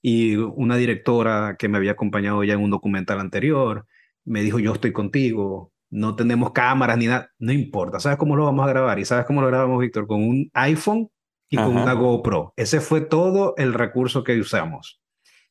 y 0.00 0.36
una 0.36 0.76
directora 0.76 1.56
que 1.58 1.68
me 1.68 1.78
había 1.78 1.92
acompañado 1.92 2.44
ya 2.44 2.54
en 2.54 2.60
un 2.60 2.70
documental 2.70 3.18
anterior, 3.18 3.86
me 4.24 4.42
dijo, 4.42 4.58
yo 4.58 4.72
estoy 4.72 4.92
contigo, 4.92 5.72
no 5.90 6.16
tenemos 6.16 6.52
cámaras 6.52 6.98
ni 6.98 7.06
nada, 7.06 7.30
no 7.38 7.52
importa, 7.52 8.00
¿sabes 8.00 8.18
cómo 8.18 8.36
lo 8.36 8.44
vamos 8.44 8.64
a 8.66 8.68
grabar? 8.68 8.98
¿Y 8.98 9.04
sabes 9.04 9.24
cómo 9.26 9.40
lo 9.40 9.48
grabamos, 9.48 9.80
Víctor? 9.80 10.06
Con 10.06 10.22
un 10.22 10.50
iPhone 10.54 11.10
y 11.48 11.56
con 11.56 11.76
una 11.76 11.92
GoPro. 11.92 12.52
Ese 12.56 12.80
fue 12.80 13.00
todo 13.00 13.54
el 13.56 13.72
recurso 13.72 14.24
que 14.24 14.38
usamos. 14.38 15.00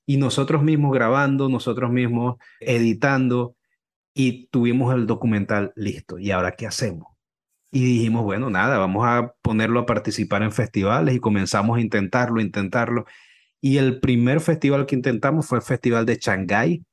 Y 0.06 0.18
nosotros 0.18 0.62
mismos 0.62 0.94
grabando, 0.94 1.50
nosotros 1.50 1.92
mismos 1.92 2.36
editando 2.60 3.56
y 4.14 4.48
tuvimos 4.48 4.94
el 4.94 5.08
documental 5.08 5.74
listo. 5.76 6.20
¿Y 6.20 6.32
ahora 6.32 6.52
qué 6.52 6.68
hacemos? 6.68 7.08
Y 7.72 7.84
dijimos, 7.84 8.24
bueno, 8.24 8.50
nada, 8.50 8.78
vamos 8.78 9.06
a 9.06 9.34
ponerlo 9.42 9.82
a 9.82 9.86
participar 9.86 10.44
en 10.44 10.52
festivales 10.52 11.16
y 11.16 11.20
comenzamos 11.20 11.78
a 11.78 11.82
intentarlo, 11.82 12.40
intentarlo. 12.40 13.06
Y 13.60 13.78
el 13.78 14.00
primer 14.00 14.42
festival 14.42 14.86
que 14.86 14.96
intentamos 14.96 15.48
fue 15.48 15.58
el 15.58 15.64
Festival 15.64 16.06
de 16.06 16.18
Shanghái, 16.18 16.86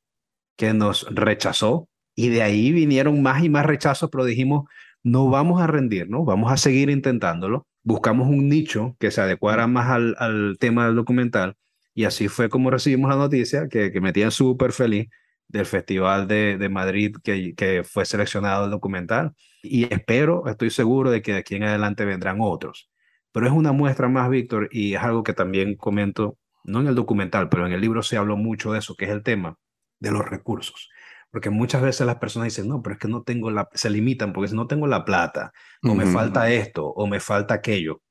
que 0.57 0.73
nos 0.73 1.07
rechazó 1.13 1.87
y 2.15 2.29
de 2.29 2.41
ahí 2.43 2.71
vinieron 2.71 3.21
más 3.21 3.43
y 3.43 3.49
más 3.49 3.65
rechazos, 3.65 4.09
pero 4.11 4.25
dijimos, 4.25 4.65
no 5.03 5.29
vamos 5.29 5.61
a 5.61 5.67
rendirnos, 5.67 6.25
vamos 6.25 6.51
a 6.51 6.57
seguir 6.57 6.89
intentándolo. 6.89 7.67
Buscamos 7.83 8.29
un 8.29 8.47
nicho 8.49 8.95
que 8.99 9.11
se 9.11 9.21
adecuara 9.21 9.67
más 9.67 9.89
al, 9.89 10.57
tema 10.59 10.85
del 10.85 10.95
documental 10.95 11.55
y 11.93 12.05
así 12.05 12.27
fue 12.27 12.49
como 12.49 12.71
recibimos 12.71 13.09
la 13.09 13.17
noticia 13.17 13.67
que, 13.67 13.91
que 13.91 14.01
me 14.01 14.13
tiene 14.13 14.31
súper 14.31 14.71
feliz 14.71 15.09
del 15.47 15.65
Festival 15.65 16.27
de, 16.27 16.57
de 16.57 16.69
Madrid 16.69 17.15
que, 17.23 17.53
que, 17.55 17.83
fue 17.83 18.05
seleccionado 18.05 18.65
el 18.65 18.71
documental 18.71 19.33
y 19.61 19.83
espero, 19.93 20.47
estoy 20.47 20.69
seguro 20.69 21.11
de 21.11 21.21
que 21.21 21.33
de 21.33 21.39
aquí 21.39 21.55
en 21.55 21.63
adelante 21.63 22.05
vendrán 22.05 22.37
otros. 22.39 22.89
Pero 23.31 23.47
es 23.47 23.53
una 23.53 23.71
muestra 23.71 24.07
más, 24.09 24.29
Víctor, 24.29 24.69
y 24.71 24.93
es 24.95 25.01
algo 25.01 25.23
que 25.23 25.33
también 25.33 25.75
comento, 25.75 26.37
no 26.63 26.81
en 26.81 26.87
el 26.87 26.95
documental, 26.95 27.49
pero 27.49 27.65
en 27.65 27.73
el 27.73 27.81
libro 27.81 28.03
se 28.03 28.17
habló 28.17 28.37
mucho 28.37 28.71
de 28.71 28.79
eso, 28.79 28.95
que 28.95 29.05
es 29.05 29.11
el 29.11 29.23
tema 29.23 29.57
de 29.99 30.11
los 30.11 30.23
recursos. 30.25 30.89
Porque 31.33 31.49
muchas 31.49 31.81
veces 31.81 32.05
las 32.05 32.17
personas 32.17 32.45
dicen, 32.45 32.67
no, 32.67 32.83
pero 32.83 32.93
es 32.93 32.99
que 32.99 33.07
no 33.07 33.23
tengo 33.23 33.49
la, 33.49 33.67
se 33.73 33.89
limitan 33.89 34.33
porque 34.33 34.49
si 34.49 34.55
no 34.55 34.67
tengo 34.67 34.85
la 34.85 35.03
plata, 35.03 35.51
o 35.81 35.95
me 35.95 36.05
falta 36.05 36.51
esto, 36.51 36.85
o 36.85 37.07
me 37.07 37.19
falta 37.19 37.55
aquello. 37.55 38.03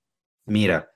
Mira, 0.44 0.90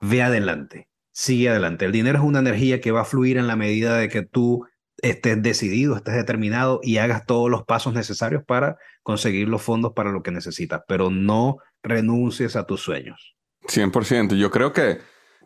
ve 0.00 0.22
adelante, 0.22 0.88
sigue 1.10 1.48
adelante. 1.48 1.84
El 1.84 1.90
dinero 1.90 2.18
es 2.18 2.24
una 2.24 2.38
energía 2.38 2.80
que 2.80 2.92
va 2.92 3.00
a 3.00 3.04
fluir 3.04 3.36
en 3.36 3.48
la 3.48 3.56
medida 3.56 3.96
de 3.96 4.08
que 4.08 4.22
tú 4.22 4.64
estés 4.98 5.42
decidido, 5.42 5.96
estés 5.96 6.14
determinado 6.14 6.78
y 6.84 6.98
hagas 6.98 7.26
todos 7.26 7.50
los 7.50 7.64
pasos 7.64 7.94
necesarios 7.94 8.44
para 8.46 8.76
conseguir 9.02 9.48
los 9.48 9.60
fondos 9.60 9.92
para 9.92 10.12
lo 10.12 10.22
que 10.22 10.30
necesitas, 10.30 10.82
pero 10.86 11.10
no 11.10 11.56
renuncies 11.82 12.54
a 12.54 12.64
tus 12.64 12.80
sueños. 12.80 13.34
100%. 13.66 14.36
Yo 14.36 14.52
creo 14.52 14.72
que 14.72 15.00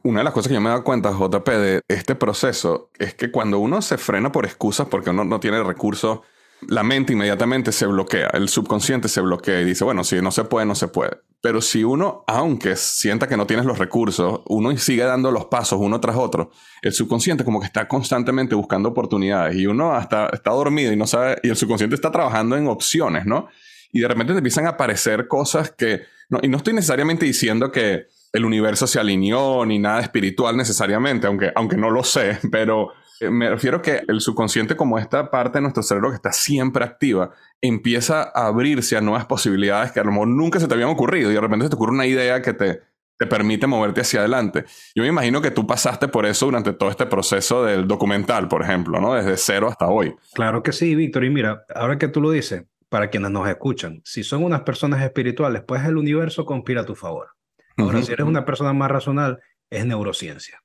una 0.06 0.20
de 0.20 0.25
las 0.25 0.32
cosas 0.32 0.48
que 0.48 0.54
yo 0.54 0.60
me 0.60 0.68
he 0.68 0.70
dado 0.70 0.84
cuenta, 0.84 1.10
JP, 1.10 1.48
de 1.48 1.80
este 1.88 2.14
proceso 2.14 2.90
es 2.98 3.14
que 3.14 3.30
cuando 3.30 3.58
uno 3.58 3.82
se 3.82 3.98
frena 3.98 4.30
por 4.30 4.44
excusas 4.44 4.86
porque 4.88 5.10
uno 5.10 5.25
no 5.25 5.40
tiene 5.40 5.62
recursos, 5.62 6.20
la 6.68 6.82
mente 6.82 7.12
inmediatamente 7.12 7.72
se 7.72 7.86
bloquea, 7.86 8.28
el 8.32 8.48
subconsciente 8.48 9.08
se 9.08 9.20
bloquea 9.20 9.60
y 9.60 9.64
dice, 9.64 9.84
bueno, 9.84 10.04
si 10.04 10.20
no 10.22 10.30
se 10.30 10.44
puede, 10.44 10.64
no 10.64 10.75
se 10.75 10.88
puede. 10.88 11.18
Pero 11.40 11.60
si 11.60 11.84
uno, 11.84 12.25
aunque 12.26 12.76
sienta 12.76 13.28
que 13.28 13.36
no 13.36 13.46
tienes 13.46 13.66
los 13.66 13.78
recursos, 13.78 14.42
uno 14.46 14.76
sigue 14.78 15.02
dando 15.02 15.30
los 15.30 15.46
pasos 15.46 15.78
uno 15.80 16.00
tras 16.00 16.16
otro, 16.16 16.50
el 16.82 16.92
subconsciente 16.92 17.44
como 17.44 17.60
que 17.60 17.66
está 17.66 17.88
constantemente 17.88 18.54
buscando 18.54 18.88
oportunidades 18.88 19.56
y 19.56 19.66
uno 19.66 19.92
hasta 19.92 20.28
está 20.28 20.50
dormido 20.52 20.92
y 20.92 20.96
no 20.96 21.06
sabe, 21.06 21.38
y 21.42 21.48
el 21.48 21.56
subconsciente 21.56 21.96
está 21.96 22.10
trabajando 22.10 22.56
en 22.56 22.68
opciones, 22.68 23.26
¿no? 23.26 23.48
Y 23.92 24.00
de 24.00 24.08
repente 24.08 24.32
te 24.32 24.38
empiezan 24.38 24.66
a 24.66 24.70
aparecer 24.70 25.28
cosas 25.28 25.72
que, 25.72 26.02
no, 26.28 26.38
y 26.42 26.48
no 26.48 26.56
estoy 26.58 26.75
necesariamente 26.75 27.26
diciendo 27.26 27.70
que 27.70 28.06
el 28.37 28.45
universo 28.45 28.87
se 28.87 29.00
alineó 29.00 29.64
ni 29.64 29.78
nada 29.78 30.00
espiritual 30.00 30.57
necesariamente, 30.57 31.26
aunque, 31.26 31.52
aunque 31.55 31.76
no 31.76 31.90
lo 31.90 32.05
sé, 32.05 32.38
pero 32.52 32.93
eh, 33.21 33.31
me 33.31 33.49
refiero 33.49 33.81
que 33.81 34.02
el 34.07 34.21
subconsciente 34.21 34.76
como 34.76 34.99
esta 34.99 35.31
parte 35.31 35.59
de 35.59 35.62
nuestro 35.62 35.83
cerebro 35.83 36.11
que 36.11 36.16
está 36.16 36.33
siempre 36.33 36.85
activa, 36.85 37.31
empieza 37.62 38.31
a 38.35 38.47
abrirse 38.49 38.97
a 38.97 39.00
nuevas 39.00 39.25
posibilidades 39.25 39.93
que 39.93 40.00
a 40.00 40.05
lo 40.05 40.12
mejor 40.12 40.28
nunca 40.28 40.61
se 40.61 40.69
te 40.69 40.75
habían 40.75 40.90
ocurrido 40.90 41.31
y 41.31 41.35
de 41.35 41.40
repente 41.40 41.64
se 41.64 41.71
te 41.71 41.76
ocurre 41.76 41.93
una 41.93 42.07
idea 42.07 42.43
que 42.43 42.52
te, 42.52 42.83
te 43.19 43.26
permite 43.26 43.66
moverte 43.66 44.02
hacia 44.02 44.21
adelante. 44.21 44.66
Yo 44.95 45.02
me 45.02 45.09
imagino 45.09 45.40
que 45.40 45.50
tú 45.50 45.66
pasaste 45.66 46.09
por 46.09 46.26
eso 46.26 46.47
durante 46.47 46.75
todo 46.75 46.90
este 46.90 47.07
proceso 47.07 47.64
del 47.64 47.88
documental, 47.88 48.49
por 48.49 48.62
ejemplo, 48.62 49.00
¿no? 49.00 49.14
Desde 49.14 49.38
cero 49.38 49.69
hasta 49.69 49.87
hoy. 49.87 50.14
Claro 50.35 50.62
que 50.62 50.73
sí, 50.73 50.95
Víctor. 50.95 51.25
Y 51.25 51.31
mira, 51.31 51.64
ahora 51.75 51.97
que 51.97 52.09
tú 52.09 52.21
lo 52.21 52.31
dices, 52.31 52.64
para 52.90 53.09
quienes 53.09 53.31
nos 53.31 53.49
escuchan, 53.49 54.02
si 54.05 54.23
son 54.23 54.45
unas 54.45 54.61
personas 54.61 55.02
espirituales, 55.02 55.62
pues 55.66 55.85
el 55.87 55.97
universo 55.97 56.45
conspira 56.45 56.83
a 56.83 56.87
tu 56.87 56.95
favor. 56.95 57.36
Ahora, 57.76 58.02
si 58.02 58.12
eres 58.12 58.26
una 58.26 58.45
persona 58.45 58.73
más 58.73 58.90
racional, 58.90 59.40
es 59.71 59.85
neurociencia. 59.87 60.62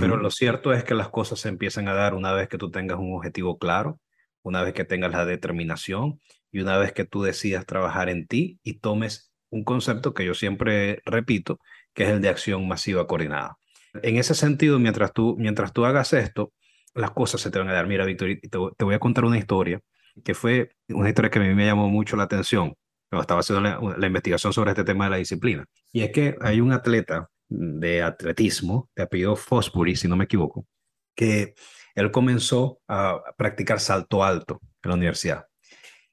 Pero 0.00 0.16
lo 0.16 0.30
cierto 0.30 0.72
es 0.72 0.82
que 0.82 0.94
las 0.94 1.10
cosas 1.10 1.40
se 1.40 1.50
empiezan 1.50 1.88
a 1.88 1.94
dar 1.94 2.14
una 2.14 2.32
vez 2.32 2.48
que 2.48 2.56
tú 2.56 2.70
tengas 2.70 2.98
un 2.98 3.14
objetivo 3.14 3.58
claro, 3.58 4.00
una 4.42 4.62
vez 4.62 4.72
que 4.72 4.86
tengas 4.86 5.12
la 5.12 5.26
determinación 5.26 6.20
y 6.50 6.60
una 6.60 6.78
vez 6.78 6.92
que 6.92 7.04
tú 7.04 7.22
decidas 7.22 7.66
trabajar 7.66 8.08
en 8.08 8.26
ti 8.26 8.58
y 8.62 8.78
tomes 8.78 9.30
un 9.50 9.62
concepto 9.62 10.14
que 10.14 10.24
yo 10.24 10.32
siempre 10.32 11.02
repito, 11.04 11.58
que 11.92 12.04
es 12.04 12.08
el 12.08 12.22
de 12.22 12.30
acción 12.30 12.66
masiva 12.66 13.06
coordinada. 13.06 13.58
En 14.02 14.16
ese 14.16 14.34
sentido, 14.34 14.78
mientras 14.78 15.12
tú, 15.12 15.36
mientras 15.38 15.74
tú 15.74 15.84
hagas 15.84 16.14
esto, 16.14 16.54
las 16.94 17.10
cosas 17.10 17.42
se 17.42 17.50
te 17.50 17.58
van 17.58 17.68
a 17.68 17.74
dar. 17.74 17.86
Mira, 17.86 18.06
Víctor, 18.06 18.30
te, 18.40 18.48
te 18.48 18.84
voy 18.84 18.94
a 18.94 18.98
contar 18.98 19.26
una 19.26 19.36
historia 19.36 19.82
que 20.24 20.32
fue 20.32 20.70
una 20.88 21.10
historia 21.10 21.30
que 21.30 21.40
a 21.40 21.42
mí 21.42 21.54
me 21.54 21.66
llamó 21.66 21.90
mucho 21.90 22.16
la 22.16 22.22
atención 22.22 22.74
estaba 23.20 23.40
haciendo 23.40 23.96
la, 23.96 24.06
investigación 24.06 24.52
sobre 24.52 24.70
este 24.70 24.84
tema 24.84 25.04
de 25.04 25.10
la 25.10 25.16
disciplina. 25.16 25.66
Y 25.92 26.02
es 26.02 26.10
que 26.10 26.36
hay 26.40 26.60
un 26.60 26.72
atleta 26.72 27.28
de 27.48 28.02
atletismo, 28.02 28.90
de 28.96 29.02
apellido 29.04 29.36
Fosbury, 29.36 29.96
si 29.96 30.08
no 30.08 30.16
me 30.16 30.24
equivoco, 30.24 30.66
que 31.14 31.54
él 31.94 32.10
comenzó 32.10 32.80
a 32.88 33.22
practicar 33.36 33.80
salto 33.80 34.24
alto 34.24 34.60
en 34.82 34.90
la 34.90 34.96
universidad 34.96 35.46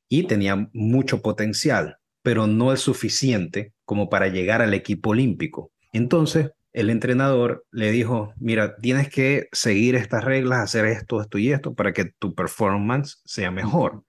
y 0.07 0.23
tenía 0.23 0.69
mucho 0.73 1.21
potencial, 1.21 1.97
pero 2.21 2.45
no 2.45 2.73
es 2.73 2.81
suficiente 2.81 3.73
como 3.85 4.09
para 4.09 4.27
llegar 4.27 4.61
al 4.61 4.73
equipo 4.73 5.11
olímpico. 5.11 5.71
Entonces, 5.93 6.51
el 6.73 6.89
entrenador 6.89 7.65
le 7.71 7.91
dijo, 7.91 8.33
mira, 8.37 8.75
tienes 8.77 9.09
que 9.09 9.47
seguir 9.51 9.95
estas 9.95 10.23
reglas, 10.23 10.59
hacer 10.59 10.85
esto, 10.85 11.21
esto 11.21 11.37
y 11.37 11.51
esto 11.51 11.73
para 11.73 11.93
que 11.93 12.05
tu 12.05 12.33
performance 12.33 13.21
sea 13.25 13.51
mejor. 13.51 14.03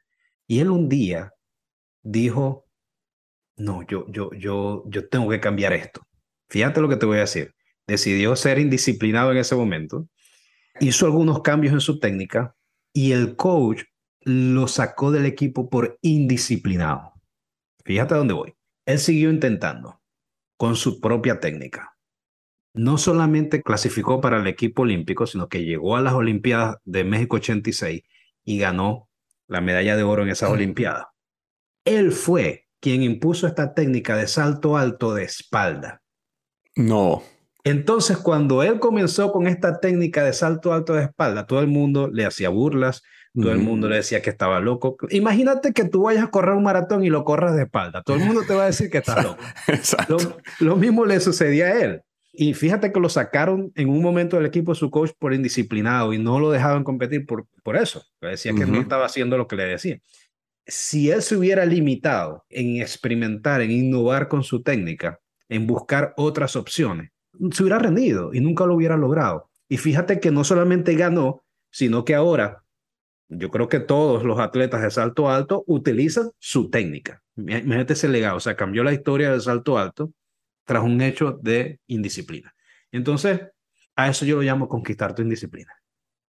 Y 0.46 0.60
él 0.60 0.70
un 0.70 0.88
día 0.88 1.32
dijo, 2.02 2.66
no, 3.56 3.82
yo, 3.86 4.06
yo, 4.08 4.30
yo, 4.32 4.84
yo 4.86 5.08
tengo 5.08 5.28
que 5.30 5.40
cambiar 5.40 5.72
esto. 5.72 6.06
Fíjate 6.48 6.80
lo 6.80 6.88
que 6.88 6.96
te 6.96 7.06
voy 7.06 7.18
a 7.18 7.22
decir. 7.22 7.54
Decidió 7.86 8.36
ser 8.36 8.58
indisciplinado 8.58 9.32
en 9.32 9.38
ese 9.38 9.54
momento, 9.54 10.08
hizo 10.80 11.06
algunos 11.06 11.42
cambios 11.42 11.72
en 11.72 11.80
su 11.80 11.98
técnica 11.98 12.54
y 12.92 13.12
el 13.12 13.36
coach 13.36 13.82
lo 14.24 14.68
sacó 14.68 15.10
del 15.10 15.26
equipo 15.26 15.68
por 15.68 15.98
indisciplinado. 16.02 17.14
Fíjate 17.84 18.14
a 18.14 18.18
dónde 18.18 18.34
voy. 18.34 18.54
Él 18.86 18.98
siguió 18.98 19.30
intentando 19.30 20.00
con 20.56 20.76
su 20.76 21.00
propia 21.00 21.40
técnica. 21.40 21.96
No 22.74 22.96
solamente 22.96 23.62
clasificó 23.62 24.20
para 24.20 24.38
el 24.38 24.46
equipo 24.46 24.82
olímpico, 24.82 25.26
sino 25.26 25.48
que 25.48 25.64
llegó 25.64 25.96
a 25.96 26.00
las 26.00 26.14
Olimpiadas 26.14 26.76
de 26.84 27.04
México 27.04 27.36
86 27.36 28.02
y 28.44 28.58
ganó 28.58 29.08
la 29.46 29.60
medalla 29.60 29.96
de 29.96 30.04
oro 30.04 30.22
en 30.22 30.30
esas 30.30 30.50
Olimpiadas. 30.50 31.06
Él 31.84 32.12
fue 32.12 32.61
quien 32.82 33.04
impuso 33.04 33.46
esta 33.46 33.74
técnica 33.74 34.16
de 34.16 34.26
salto 34.26 34.76
alto 34.76 35.14
de 35.14 35.22
espalda. 35.22 36.02
No. 36.74 37.22
Entonces, 37.62 38.18
cuando 38.18 38.64
él 38.64 38.80
comenzó 38.80 39.30
con 39.30 39.46
esta 39.46 39.78
técnica 39.78 40.24
de 40.24 40.32
salto 40.32 40.72
alto 40.72 40.94
de 40.94 41.04
espalda, 41.04 41.46
todo 41.46 41.60
el 41.60 41.68
mundo 41.68 42.10
le 42.12 42.26
hacía 42.26 42.48
burlas, 42.48 43.02
todo 43.34 43.52
el 43.52 43.60
mundo 43.60 43.88
le 43.88 43.96
decía 43.96 44.20
que 44.20 44.30
estaba 44.30 44.58
loco. 44.58 44.96
Imagínate 45.10 45.72
que 45.72 45.84
tú 45.84 46.02
vayas 46.02 46.24
a 46.24 46.30
correr 46.30 46.56
un 46.56 46.64
maratón 46.64 47.04
y 47.04 47.08
lo 47.08 47.24
corras 47.24 47.54
de 47.54 47.62
espalda. 47.62 48.02
Todo 48.02 48.16
el 48.16 48.24
mundo 48.24 48.42
te 48.46 48.54
va 48.54 48.64
a 48.64 48.66
decir 48.66 48.90
que 48.90 48.98
estás 48.98 49.24
loco. 49.24 49.42
Exacto. 49.68 50.16
Lo, 50.58 50.74
mismo 50.74 51.06
le 51.06 51.20
sucedía 51.20 51.66
a 51.66 51.84
él. 51.84 52.02
Y 52.32 52.54
fíjate 52.54 52.92
que 52.92 52.98
lo 52.98 53.08
sacaron 53.08 53.70
en 53.76 53.90
un 53.90 54.02
momento 54.02 54.36
del 54.36 54.46
equipo 54.46 54.74
su 54.74 54.90
coach 54.90 55.12
por 55.16 55.32
indisciplinado 55.32 56.12
y 56.12 56.18
no 56.18 56.40
lo 56.40 56.50
dejaban 56.50 56.82
competir 56.82 57.26
por, 57.26 57.46
por 57.62 57.76
eso. 57.76 58.02
Decía 58.20 58.52
que 58.54 58.66
no 58.66 58.80
estaba 58.80 59.06
haciendo 59.06 59.38
lo 59.38 59.46
que 59.46 59.54
le 59.54 59.66
decía. 59.66 60.00
Si 60.66 61.10
él 61.10 61.22
se 61.22 61.36
hubiera 61.36 61.66
limitado 61.66 62.44
en 62.48 62.80
experimentar, 62.80 63.60
en 63.60 63.70
innovar 63.70 64.28
con 64.28 64.42
su 64.42 64.62
técnica, 64.62 65.18
en 65.48 65.66
buscar 65.66 66.14
otras 66.16 66.56
opciones, 66.56 67.10
se 67.50 67.62
hubiera 67.62 67.78
rendido 67.78 68.32
y 68.32 68.40
nunca 68.40 68.66
lo 68.66 68.74
hubiera 68.74 68.96
logrado. 68.96 69.50
Y 69.68 69.78
fíjate 69.78 70.20
que 70.20 70.30
no 70.30 70.44
solamente 70.44 70.94
ganó, 70.94 71.44
sino 71.70 72.04
que 72.04 72.14
ahora 72.14 72.62
yo 73.28 73.50
creo 73.50 73.68
que 73.68 73.80
todos 73.80 74.24
los 74.24 74.38
atletas 74.38 74.82
de 74.82 74.90
salto 74.90 75.30
alto 75.30 75.64
utilizan 75.66 76.30
su 76.38 76.70
técnica. 76.70 77.22
Imagínate 77.36 77.94
ese 77.94 78.08
legado, 78.08 78.36
o 78.36 78.40
sea, 78.40 78.56
cambió 78.56 78.84
la 78.84 78.92
historia 78.92 79.30
del 79.30 79.40
salto 79.40 79.78
alto 79.78 80.12
tras 80.64 80.82
un 80.82 81.00
hecho 81.00 81.38
de 81.42 81.80
indisciplina. 81.86 82.54
Entonces, 82.90 83.40
a 83.96 84.08
eso 84.08 84.24
yo 84.24 84.36
lo 84.36 84.42
llamo 84.42 84.68
conquistar 84.68 85.14
tu 85.14 85.22
indisciplina. 85.22 85.72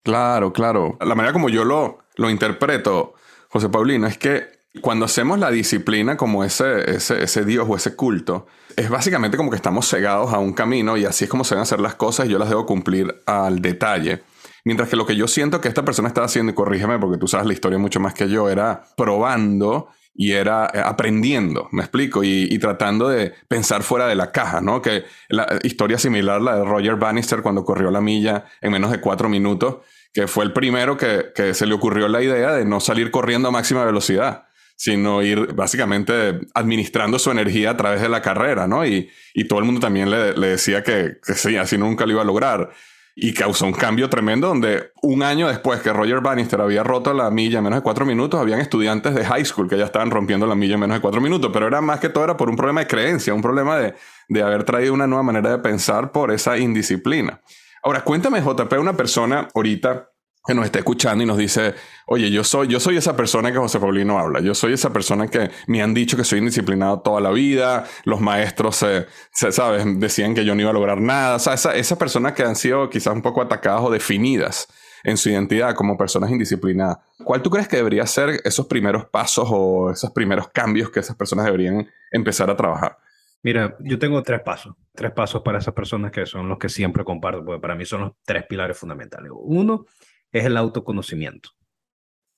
Claro, 0.04 0.52
claro. 0.52 0.96
La 1.00 1.14
manera 1.14 1.32
como 1.32 1.48
yo 1.48 1.64
lo, 1.64 2.04
lo 2.16 2.30
interpreto, 2.30 3.14
José 3.54 3.68
Paulino, 3.68 4.08
es 4.08 4.18
que 4.18 4.48
cuando 4.80 5.04
hacemos 5.04 5.38
la 5.38 5.52
disciplina 5.52 6.16
como 6.16 6.42
ese, 6.42 6.90
ese, 6.90 7.22
ese, 7.22 7.44
Dios 7.44 7.64
o 7.70 7.76
ese 7.76 7.94
culto, 7.94 8.48
es 8.76 8.90
básicamente 8.90 9.36
como 9.36 9.48
que 9.48 9.54
estamos 9.54 9.88
cegados 9.88 10.32
a 10.32 10.40
un 10.40 10.54
camino 10.54 10.96
y 10.96 11.04
así 11.04 11.22
es 11.22 11.30
como 11.30 11.44
se 11.44 11.54
deben 11.54 11.62
hacer 11.62 11.78
las 11.78 11.94
cosas 11.94 12.26
y 12.26 12.30
yo 12.30 12.38
las 12.40 12.48
debo 12.48 12.66
cumplir 12.66 13.14
al 13.26 13.62
detalle. 13.62 14.24
Mientras 14.64 14.88
que 14.88 14.96
lo 14.96 15.06
que 15.06 15.14
yo 15.14 15.28
siento 15.28 15.60
que 15.60 15.68
esta 15.68 15.84
persona 15.84 16.08
estaba 16.08 16.24
haciendo, 16.24 16.50
y 16.50 16.56
corrígeme 16.56 16.98
porque 16.98 17.16
tú 17.16 17.28
sabes 17.28 17.46
la 17.46 17.52
historia 17.52 17.78
mucho 17.78 18.00
más 18.00 18.12
que 18.12 18.28
yo, 18.28 18.50
era 18.50 18.82
probando 18.96 19.86
y 20.12 20.32
era 20.32 20.68
eh, 20.74 20.80
aprendiendo, 20.84 21.68
me 21.70 21.82
explico, 21.82 22.24
y, 22.24 22.58
tratando 22.58 23.08
de 23.08 23.34
pensar 23.46 23.84
fuera 23.84 24.08
de 24.08 24.16
la 24.16 24.32
caja, 24.32 24.60
¿no? 24.60 24.82
Que 24.82 25.04
la 25.28 25.60
historia 25.62 25.98
similar 25.98 26.42
la 26.42 26.56
de 26.56 26.64
Roger 26.64 26.96
Bannister 26.96 27.40
cuando 27.40 27.64
corrió 27.64 27.92
la 27.92 28.00
milla 28.00 28.46
en 28.60 28.72
menos 28.72 28.90
de 28.90 29.00
cuatro 29.00 29.28
minutos, 29.28 29.76
que 30.14 30.26
fue 30.26 30.44
el 30.44 30.54
primero 30.54 30.96
que, 30.96 31.32
que 31.34 31.52
se 31.52 31.66
le 31.66 31.74
ocurrió 31.74 32.08
la 32.08 32.22
idea 32.22 32.52
de 32.52 32.64
no 32.64 32.80
salir 32.80 33.10
corriendo 33.10 33.48
a 33.48 33.50
máxima 33.50 33.84
velocidad 33.84 34.44
sino 34.76 35.22
ir 35.22 35.52
básicamente 35.54 36.40
administrando 36.52 37.18
su 37.18 37.30
energía 37.30 37.70
a 37.70 37.76
través 37.76 38.00
de 38.00 38.08
la 38.08 38.22
carrera, 38.22 38.66
¿no? 38.66 38.84
Y, 38.84 39.08
y 39.32 39.46
todo 39.46 39.60
el 39.60 39.64
mundo 39.64 39.80
también 39.80 40.10
le, 40.10 40.36
le 40.36 40.48
decía 40.48 40.82
que, 40.82 41.18
sí, 41.22 41.56
así 41.56 41.78
nunca 41.78 42.06
lo 42.06 42.12
iba 42.12 42.22
a 42.22 42.24
lograr 42.24 42.70
y 43.16 43.32
causó 43.32 43.66
un 43.66 43.72
cambio 43.72 44.10
tremendo 44.10 44.48
donde 44.48 44.90
un 45.02 45.22
año 45.22 45.46
después 45.46 45.80
que 45.80 45.92
Roger 45.92 46.20
Bannister 46.20 46.60
había 46.60 46.82
roto 46.82 47.14
la 47.14 47.30
milla 47.30 47.58
en 47.58 47.64
menos 47.64 47.78
de 47.78 47.82
cuatro 47.82 48.04
minutos, 48.04 48.40
habían 48.40 48.60
estudiantes 48.60 49.14
de 49.14 49.24
high 49.24 49.44
school 49.44 49.68
que 49.68 49.78
ya 49.78 49.84
estaban 49.84 50.10
rompiendo 50.10 50.46
la 50.46 50.56
milla 50.56 50.74
en 50.74 50.80
menos 50.80 50.96
de 50.96 51.00
cuatro 51.00 51.20
minutos, 51.20 51.50
pero 51.52 51.68
era 51.68 51.80
más 51.80 52.00
que 52.00 52.08
todo 52.08 52.24
era 52.24 52.36
por 52.36 52.50
un 52.50 52.56
problema 52.56 52.80
de 52.80 52.88
creencia, 52.88 53.32
un 53.32 53.42
problema 53.42 53.78
de, 53.78 53.94
de 54.28 54.42
haber 54.42 54.64
traído 54.64 54.92
una 54.92 55.06
nueva 55.06 55.22
manera 55.22 55.50
de 55.50 55.58
pensar 55.58 56.10
por 56.10 56.32
esa 56.32 56.58
indisciplina. 56.58 57.40
Ahora, 57.84 58.02
cuéntame, 58.02 58.40
JP, 58.40 58.78
una 58.78 58.96
persona 58.96 59.46
ahorita 59.54 60.08
que 60.46 60.54
nos 60.54 60.64
está 60.64 60.78
escuchando 60.78 61.22
y 61.22 61.26
nos 61.26 61.36
dice, 61.36 61.74
oye, 62.06 62.30
yo 62.30 62.42
soy, 62.42 62.68
yo 62.68 62.80
soy 62.80 62.96
esa 62.96 63.14
persona 63.14 63.52
que 63.52 63.58
José 63.58 63.78
Paulino 63.78 64.18
habla, 64.18 64.40
yo 64.40 64.54
soy 64.54 64.72
esa 64.72 64.90
persona 64.90 65.28
que 65.28 65.50
me 65.66 65.82
han 65.82 65.92
dicho 65.92 66.16
que 66.16 66.24
soy 66.24 66.38
indisciplinado 66.38 67.00
toda 67.00 67.20
la 67.20 67.30
vida, 67.30 67.84
los 68.04 68.22
maestros, 68.22 68.76
se, 68.76 69.06
¿sabes? 69.52 69.84
Decían 70.00 70.34
que 70.34 70.46
yo 70.46 70.54
no 70.54 70.62
iba 70.62 70.70
a 70.70 70.72
lograr 70.72 70.98
nada, 70.98 71.36
o 71.36 71.38
sea, 71.38 71.52
esa, 71.52 71.74
esas 71.76 71.98
personas 71.98 72.32
que 72.32 72.42
han 72.42 72.56
sido 72.56 72.88
quizás 72.88 73.12
un 73.12 73.20
poco 73.20 73.42
atacadas 73.42 73.82
o 73.82 73.90
definidas 73.90 74.66
en 75.02 75.18
su 75.18 75.28
identidad 75.28 75.74
como 75.74 75.98
personas 75.98 76.30
indisciplinadas. 76.30 76.96
¿Cuál 77.22 77.42
tú 77.42 77.50
crees 77.50 77.68
que 77.68 77.76
debería 77.76 78.06
ser 78.06 78.40
esos 78.44 78.66
primeros 78.66 79.04
pasos 79.10 79.46
o 79.50 79.90
esos 79.90 80.10
primeros 80.12 80.48
cambios 80.48 80.88
que 80.88 81.00
esas 81.00 81.16
personas 81.16 81.44
deberían 81.44 81.86
empezar 82.10 82.48
a 82.48 82.56
trabajar? 82.56 82.96
Mira, 83.44 83.76
yo 83.80 83.98
tengo 83.98 84.22
tres 84.22 84.40
pasos, 84.40 84.74
tres 84.94 85.12
pasos 85.12 85.42
para 85.42 85.58
esas 85.58 85.74
personas 85.74 86.10
que 86.10 86.24
son 86.24 86.48
los 86.48 86.58
que 86.58 86.70
siempre 86.70 87.04
comparto, 87.04 87.44
porque 87.44 87.60
para 87.60 87.74
mí 87.74 87.84
son 87.84 88.00
los 88.00 88.12
tres 88.24 88.44
pilares 88.48 88.78
fundamentales. 88.78 89.30
Uno, 89.34 89.84
es 90.32 90.46
el 90.46 90.56
autoconocimiento. 90.56 91.50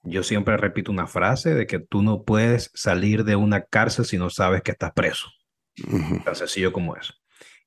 Yo 0.03 0.25
siempre 0.25 0.57
repito 0.57 0.91
una 0.91 1.07
frase 1.07 1.55
de 1.55 1.69
que 1.69 1.79
tú 1.79 2.03
no 2.03 2.25
puedes 2.25 2.73
salir 2.75 3.23
de 3.25 3.37
una 3.37 3.63
cárcel 3.63 4.05
si 4.05 4.19
no 4.19 4.31
sabes 4.31 4.63
que 4.63 4.73
estás 4.73 4.93
preso. 4.95 5.29
Tan 6.25 6.35
sencillo 6.35 6.73
como 6.73 6.97
eso. 6.97 7.15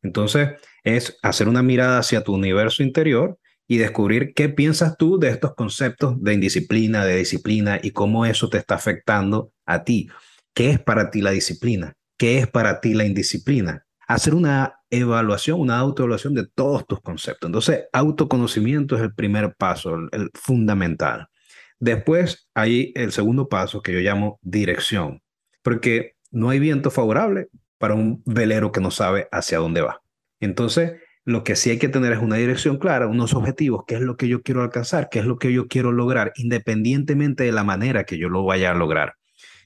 Entonces, 0.01 0.49
es 0.83 1.17
hacer 1.21 1.47
una 1.47 1.63
mirada 1.63 1.99
hacia 1.99 2.25
tu 2.25 2.33
universo 2.33 2.83
interior 2.83 3.39
y 3.69 3.77
descubrir 3.77 4.33
qué 4.33 4.49
piensas 4.49 4.97
tú 4.97 5.17
de 5.17 5.29
estos 5.29 5.55
conceptos 5.55 6.21
de 6.21 6.33
indisciplina, 6.33 7.05
de 7.05 7.15
disciplina 7.15 7.79
y 7.81 7.91
cómo 7.91 8.25
eso 8.25 8.49
te 8.49 8.57
está 8.57 8.75
afectando 8.75 9.53
a 9.65 9.85
ti. 9.85 10.09
¿Qué 10.53 10.71
es 10.71 10.79
para 10.79 11.09
ti 11.09 11.21
la 11.21 11.31
disciplina? 11.31 11.95
¿Qué 12.19 12.37
es 12.37 12.47
para 12.47 12.81
ti 12.81 12.93
la 12.93 13.05
indisciplina? 13.05 13.87
hacer 14.09 14.33
una 14.33 14.81
evaluación, 14.89 15.59
una 15.59 15.77
autoevaluación 15.77 16.33
de 16.33 16.47
todos 16.47 16.87
tus 16.87 16.99
conceptos. 16.99 17.47
Entonces, 17.47 17.85
autoconocimiento 17.93 18.95
es 18.95 19.03
el 19.03 19.13
primer 19.13 19.53
paso, 19.53 19.95
el, 20.11 20.31
fundamental. 20.33 21.27
Después 21.79 22.49
hay 22.55 22.91
el 22.95 23.11
segundo 23.11 23.47
paso 23.47 23.83
que 23.83 23.93
yo 23.93 23.99
llamo 23.99 24.39
dirección, 24.41 25.21
porque 25.61 26.15
no 26.31 26.49
hay 26.49 26.57
viento 26.57 26.89
favorable 26.89 27.49
para 27.77 27.93
un 27.93 28.23
velero 28.25 28.71
que 28.71 28.81
no 28.81 28.89
sabe 28.89 29.27
hacia 29.31 29.59
dónde 29.59 29.81
va. 29.81 30.01
Entonces, 30.39 30.93
lo 31.23 31.43
que 31.43 31.55
sí 31.55 31.69
hay 31.69 31.77
que 31.77 31.87
tener 31.87 32.11
es 32.11 32.19
una 32.19 32.37
dirección 32.37 32.79
clara, 32.79 33.05
unos 33.05 33.35
objetivos, 33.35 33.83
qué 33.87 33.93
es 33.93 34.01
lo 34.01 34.17
que 34.17 34.27
yo 34.27 34.41
quiero 34.41 34.63
alcanzar, 34.63 35.09
qué 35.11 35.19
es 35.19 35.25
lo 35.25 35.37
que 35.37 35.53
yo 35.53 35.67
quiero 35.67 35.91
lograr, 35.91 36.33
independientemente 36.35 37.43
de 37.43 37.51
la 37.51 37.63
manera 37.63 38.05
que 38.05 38.17
yo 38.17 38.27
lo 38.27 38.43
vaya 38.43 38.71
a 38.71 38.73
lograr. 38.73 39.13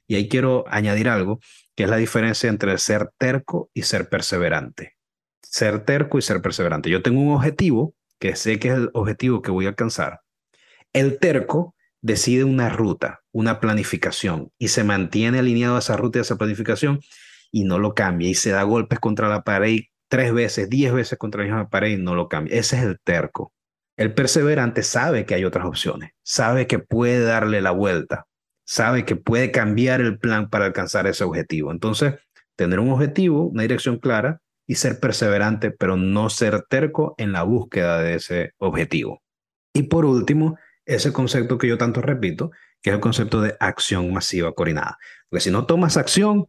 Y 0.06 0.16
ahí 0.16 0.28
quiero 0.28 0.66
añadir 0.68 1.08
algo, 1.08 1.40
que 1.76 1.84
es 1.84 1.90
la 1.90 1.98
diferencia 1.98 2.50
entre 2.50 2.78
ser 2.78 3.12
terco 3.18 3.70
y 3.74 3.84
ser 3.84 4.10
perseverante. 4.10 4.96
Ser 5.42 5.86
terco 5.86 6.18
y 6.18 6.22
ser 6.22 6.42
perseverante. 6.42 6.90
Yo 6.90 7.02
tengo 7.02 7.22
un 7.22 7.34
objetivo 7.34 7.96
que 8.20 8.36
sé 8.36 8.60
que 8.60 8.70
es 8.70 8.76
el 8.76 8.90
objetivo 8.94 9.42
que 9.42 9.52
voy 9.52 9.66
a 9.66 9.70
alcanzar. 9.70 10.22
El 10.94 11.20
terco 11.20 11.76
decide 12.02 12.44
una 12.44 12.70
ruta, 12.70 13.22
una 13.32 13.60
planificación 13.60 14.52
y 14.58 14.68
se 14.70 14.84
mantiene 14.84 15.40
alineado 15.40 15.76
a 15.76 15.80
esa 15.80 15.98
ruta 15.98 16.18
y 16.18 16.20
a 16.20 16.22
esa 16.22 16.38
planificación 16.38 17.00
y 17.52 17.64
no 17.64 17.80
lo 17.80 17.94
cambia 17.94 18.30
y 18.30 18.36
se 18.36 18.52
da 18.52 18.64
golpes 18.64 19.00
contra 19.00 19.30
la 19.30 19.44
pared 19.44 19.80
tres 20.10 20.34
veces, 20.34 20.70
diez 20.70 20.94
veces 20.94 21.18
contra 21.18 21.42
la 21.42 21.48
misma 21.48 21.70
pared 21.70 21.92
y 21.92 21.98
no 21.98 22.14
lo 22.14 22.28
cambia. 22.28 22.56
Ese 22.56 22.78
es 22.78 22.84
el 22.84 23.00
terco. 23.00 23.54
El 23.98 24.14
perseverante 24.14 24.84
sabe 24.84 25.26
que 25.26 25.36
hay 25.36 25.46
otras 25.46 25.66
opciones, 25.66 26.12
sabe 26.24 26.68
que 26.68 26.80
puede 26.80 27.24
darle 27.24 27.62
la 27.62 27.72
vuelta, 27.72 28.28
sabe 28.74 29.06
que 29.06 29.16
puede 29.16 29.52
cambiar 29.52 30.02
el 30.02 30.18
plan 30.18 30.50
para 30.50 30.66
alcanzar 30.66 31.06
ese 31.06 31.24
objetivo. 31.24 31.72
Entonces, 31.72 32.16
tener 32.56 32.80
un 32.80 32.90
objetivo, 32.90 33.46
una 33.46 33.62
dirección 33.62 34.00
clara 34.00 34.42
y 34.66 34.76
ser 34.76 35.00
perseverante, 35.00 35.70
pero 35.70 35.96
no 35.96 36.32
ser 36.32 36.64
terco 36.64 37.14
en 37.20 37.32
la 37.34 37.44
búsqueda 37.44 38.00
de 38.00 38.16
ese 38.16 38.54
objetivo. 38.58 39.22
Y 39.76 39.84
por 39.84 40.06
último, 40.06 40.58
ese 40.86 41.14
concepto 41.14 41.60
que 41.60 41.68
yo 41.68 41.78
tanto 41.78 42.02
repito, 42.02 42.50
que 42.82 42.90
es 42.90 42.96
el 42.96 43.00
concepto 43.00 43.42
de 43.42 43.56
acción 43.60 44.12
masiva 44.12 44.52
coordinada. 44.54 44.98
Porque 45.30 45.42
si 45.42 45.52
no 45.52 45.68
tomas 45.68 45.96
acción, 45.96 46.48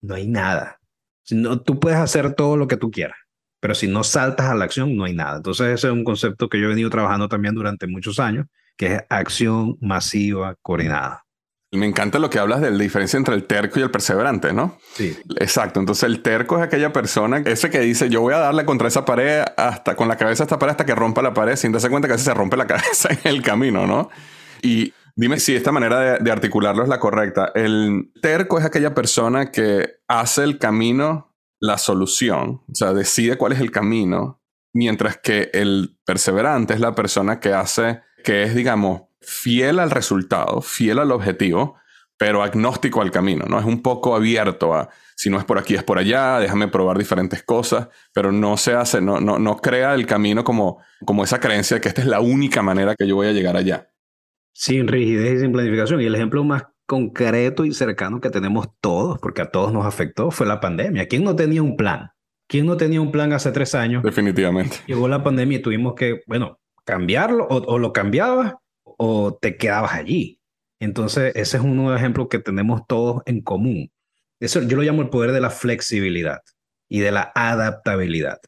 no 0.00 0.14
hay 0.14 0.26
nada. 0.26 0.80
Si 1.22 1.34
no, 1.34 1.60
tú 1.60 1.78
puedes 1.78 1.98
hacer 1.98 2.32
todo 2.34 2.56
lo 2.56 2.66
que 2.66 2.78
tú 2.78 2.90
quieras, 2.90 3.18
pero 3.60 3.74
si 3.74 3.88
no 3.88 4.04
saltas 4.04 4.46
a 4.46 4.54
la 4.54 4.64
acción, 4.64 4.96
no 4.96 5.04
hay 5.04 5.12
nada. 5.12 5.36
Entonces 5.36 5.66
ese 5.66 5.88
es 5.88 5.92
un 5.92 6.04
concepto 6.04 6.48
que 6.48 6.58
yo 6.58 6.64
he 6.64 6.70
venido 6.70 6.88
trabajando 6.88 7.28
también 7.28 7.54
durante 7.54 7.86
muchos 7.86 8.18
años, 8.18 8.46
que 8.78 8.94
es 8.94 9.02
acción 9.10 9.76
masiva 9.82 10.56
coordinada. 10.62 11.27
Me 11.70 11.84
encanta 11.84 12.18
lo 12.18 12.30
que 12.30 12.38
hablas 12.38 12.62
de 12.62 12.70
la 12.70 12.78
diferencia 12.78 13.18
entre 13.18 13.34
el 13.34 13.44
terco 13.44 13.78
y 13.78 13.82
el 13.82 13.90
perseverante, 13.90 14.54
¿no? 14.54 14.78
Sí. 14.94 15.14
Exacto. 15.38 15.80
Entonces 15.80 16.04
el 16.04 16.22
terco 16.22 16.56
es 16.56 16.62
aquella 16.62 16.94
persona, 16.94 17.42
ese 17.44 17.68
que 17.68 17.80
dice, 17.80 18.08
yo 18.08 18.22
voy 18.22 18.32
a 18.32 18.38
darle 18.38 18.64
contra 18.64 18.88
esa 18.88 19.04
pared 19.04 19.44
hasta 19.56 19.94
con 19.94 20.08
la 20.08 20.16
cabeza 20.16 20.44
a 20.44 20.46
esta 20.46 20.58
pared 20.58 20.70
hasta 20.70 20.86
que 20.86 20.94
rompa 20.94 21.20
la 21.20 21.34
pared, 21.34 21.56
sin 21.56 21.72
darse 21.72 21.90
cuenta 21.90 22.08
que 22.08 22.12
a 22.12 22.16
veces 22.16 22.24
se 22.24 22.34
rompe 22.34 22.56
la 22.56 22.66
cabeza 22.66 23.10
en 23.12 23.20
el 23.24 23.42
camino, 23.42 23.86
¿no? 23.86 24.08
Y 24.62 24.94
dime 25.14 25.38
si 25.38 25.54
esta 25.54 25.70
manera 25.70 26.00
de, 26.00 26.24
de 26.24 26.30
articularlo 26.30 26.82
es 26.82 26.88
la 26.88 26.98
correcta. 26.98 27.52
El 27.54 28.12
terco 28.22 28.58
es 28.58 28.64
aquella 28.64 28.94
persona 28.94 29.50
que 29.50 30.00
hace 30.08 30.44
el 30.44 30.58
camino 30.58 31.34
la 31.60 31.76
solución, 31.76 32.62
o 32.70 32.74
sea, 32.74 32.94
decide 32.94 33.36
cuál 33.36 33.52
es 33.52 33.60
el 33.60 33.70
camino, 33.70 34.40
mientras 34.72 35.18
que 35.18 35.50
el 35.52 35.98
perseverante 36.06 36.72
es 36.72 36.80
la 36.80 36.94
persona 36.94 37.40
que 37.40 37.52
hace, 37.52 38.00
que 38.24 38.44
es, 38.44 38.54
digamos, 38.54 39.02
fiel 39.20 39.78
al 39.78 39.90
resultado, 39.90 40.60
fiel 40.60 40.98
al 40.98 41.12
objetivo, 41.12 41.76
pero 42.16 42.42
agnóstico 42.42 43.00
al 43.00 43.10
camino, 43.10 43.44
¿no? 43.48 43.58
Es 43.58 43.64
un 43.64 43.80
poco 43.80 44.16
abierto 44.16 44.74
a 44.74 44.88
si 45.18 45.30
no 45.30 45.38
es 45.38 45.44
por 45.44 45.58
aquí, 45.58 45.74
es 45.74 45.82
por 45.82 45.98
allá, 45.98 46.38
déjame 46.38 46.68
probar 46.68 46.96
diferentes 46.96 47.42
cosas, 47.42 47.88
pero 48.12 48.30
no 48.30 48.56
se 48.56 48.74
hace, 48.74 49.00
no, 49.00 49.20
no, 49.20 49.38
no 49.40 49.56
crea 49.56 49.94
el 49.94 50.06
camino 50.06 50.44
como, 50.44 50.80
como 51.04 51.24
esa 51.24 51.40
creencia 51.40 51.76
de 51.76 51.80
que 51.80 51.88
esta 51.88 52.02
es 52.02 52.06
la 52.06 52.20
única 52.20 52.62
manera 52.62 52.94
que 52.94 53.04
yo 53.06 53.16
voy 53.16 53.26
a 53.26 53.32
llegar 53.32 53.56
allá. 53.56 53.90
Sin 54.52 54.86
rigidez 54.86 55.38
y 55.38 55.40
sin 55.40 55.52
planificación. 55.52 56.00
Y 56.00 56.06
el 56.06 56.14
ejemplo 56.14 56.44
más 56.44 56.64
concreto 56.86 57.64
y 57.64 57.72
cercano 57.72 58.20
que 58.20 58.30
tenemos 58.30 58.68
todos, 58.80 59.18
porque 59.18 59.42
a 59.42 59.50
todos 59.50 59.72
nos 59.72 59.86
afectó, 59.86 60.30
fue 60.30 60.46
la 60.46 60.60
pandemia. 60.60 61.08
¿Quién 61.08 61.24
no 61.24 61.34
tenía 61.34 61.62
un 61.62 61.76
plan? 61.76 62.10
¿Quién 62.46 62.66
no 62.66 62.76
tenía 62.76 63.00
un 63.00 63.10
plan 63.10 63.32
hace 63.32 63.50
tres 63.50 63.74
años? 63.74 64.04
Definitivamente. 64.04 64.76
Llegó 64.86 65.08
la 65.08 65.24
pandemia 65.24 65.58
y 65.58 65.62
tuvimos 65.62 65.94
que, 65.94 66.22
bueno, 66.28 66.60
cambiarlo 66.84 67.44
o, 67.50 67.56
o 67.56 67.78
lo 67.78 67.92
cambiabas 67.92 68.54
o 68.98 69.34
te 69.34 69.56
quedabas 69.56 69.94
allí. 69.94 70.40
Entonces, 70.80 71.32
ese 71.34 71.56
es 71.56 71.62
uno 71.62 71.84
de 71.84 71.92
los 71.92 72.00
ejemplos 72.00 72.28
que 72.28 72.38
tenemos 72.38 72.86
todos 72.86 73.22
en 73.24 73.40
común. 73.40 73.90
Eso 74.40 74.62
yo 74.62 74.76
lo 74.76 74.82
llamo 74.82 75.02
el 75.02 75.08
poder 75.08 75.32
de 75.32 75.40
la 75.40 75.50
flexibilidad 75.50 76.42
y 76.88 77.00
de 77.00 77.10
la 77.10 77.32
adaptabilidad. 77.34 78.38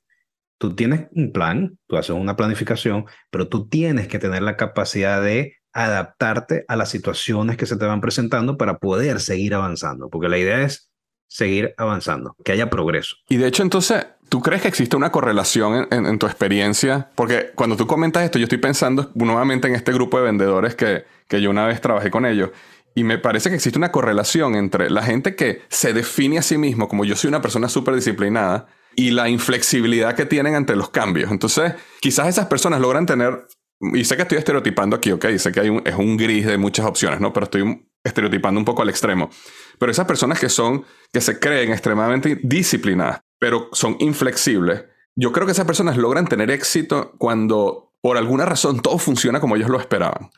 Tú 0.59 0.75
tienes 0.75 1.09
un 1.13 1.33
plan, 1.33 1.79
tú 1.87 1.97
haces 1.97 2.11
una 2.11 2.37
planificación, 2.37 3.07
pero 3.31 3.49
tú 3.49 3.69
tienes 3.69 4.09
que 4.09 4.19
tener 4.19 4.43
la 4.43 4.57
capacidad 4.57 5.23
de 5.23 5.57
adaptarte 5.73 6.65
a 6.69 6.77
las 6.77 6.91
situaciones 6.91 7.57
que 7.57 7.67
se 7.67 7.77
te 7.77 7.87
van 7.87 8.01
presentando 8.01 8.59
para 8.59 8.79
poder 8.79 9.21
seguir 9.21 9.55
avanzando, 9.55 10.11
porque 10.11 10.29
la 10.29 10.39
idea 10.39 10.63
es 10.63 10.91
seguir 11.29 11.75
avanzando, 11.77 12.37
que 12.45 12.53
haya 12.53 12.69
progreso. 12.69 13.17
Y 13.29 13.37
de 13.37 13.47
hecho, 13.47 13.63
entonces, 13.63 14.05
¿tú 14.31 14.41
crees 14.41 14.63
que 14.63 14.69
existe 14.69 14.97
una 14.97 15.13
correlación 15.13 15.89
en, 15.91 16.19
tu 16.19 16.27
experiencia? 16.27 17.11
Porque 17.17 17.51
cuando 17.55 17.77
tú 17.77 17.87
comentas 17.87 18.23
esto, 18.25 18.39
yo 18.39 18.45
estoy 18.45 18.59
pensando 18.59 19.11
nuevamente 19.15 19.69
en 19.69 19.75
este 19.75 19.93
grupo 19.93 20.17
de 20.17 20.25
vendedores 20.25 20.75
que, 20.75 21.05
que 21.29 21.43
yo 21.43 21.51
una 21.51 21.67
vez 21.67 21.81
trabajé 21.83 22.11
con 22.11 22.25
ellos. 22.25 22.51
Y 22.95 23.05
me 23.05 23.19
parece 23.19 23.51
que 23.51 23.57
existe 23.57 23.79
una 23.79 23.93
correlación 23.93 24.55
entre 24.55 24.89
la 24.89 25.03
gente 25.03 25.37
que 25.37 25.63
se 25.69 25.93
define 25.93 26.39
a 26.39 26.43
sí 26.43 26.59
mismo 26.59 26.89
como 26.89 27.05
yo 27.05 27.17
soy 27.17 27.29
una 27.29 27.43
persona 27.43 27.69
súper 27.69 27.95
disciplinada 27.95 28.67
y 28.97 29.11
la 29.11 29.29
inflexibilidad 29.29 30.15
que 30.15 30.27
tienen 30.27 30.55
ante 30.55 30.75
los 30.77 30.91
cambios. 30.91 31.31
Entonces, 31.31 31.75
quizás 32.01 32.29
esas 32.29 32.47
personas 32.47 32.81
logran 32.81 33.07
tener, 33.07 33.47
y 33.81 34.05
sé 34.05 34.17
que 34.17 34.23
estoy 34.23 34.39
estereotipando 34.39 34.97
aquí, 34.97 35.13
ok, 35.13 35.27
sé 35.39 35.53
que 35.53 35.61
hay 35.61 35.81
es 35.85 35.95
un 35.95 36.17
gris 36.17 36.47
de 36.47 36.59
muchas 36.59 36.87
opciones, 36.87 37.21
¿no? 37.21 37.33
Pero 37.33 37.45
estoy 37.45 37.87
estereotipando 38.03 38.59
un 38.59 38.65
poco 38.65 38.83
al 38.83 38.91
extremo. 38.91 39.31
Pero 39.79 39.93
esas 39.93 40.07
personas 40.07 40.39
que 40.41 40.49
son, 40.49 40.85
que 41.13 41.21
se 41.21 41.39
creen 41.39 41.71
extremadamente 41.71 42.39
disciplinadas, 42.43 43.21
pero 43.41 43.69
son 43.73 43.97
inflexibles, 43.99 44.85
yo 45.17 45.33
creo 45.33 45.47
que 45.47 45.53
esas 45.53 45.67
personas 45.67 45.97
logran 45.97 46.29
tener 46.29 46.53
éxito 46.53 47.15
cuando 47.19 47.93
por 48.01 48.17
alguna 48.17 48.45
razón 48.45 48.81
todo 48.81 48.99
funciona 48.99 49.41
como 49.41 49.57
ellos 49.57 49.69
lo 49.69 49.81
esperaban. 49.81 50.31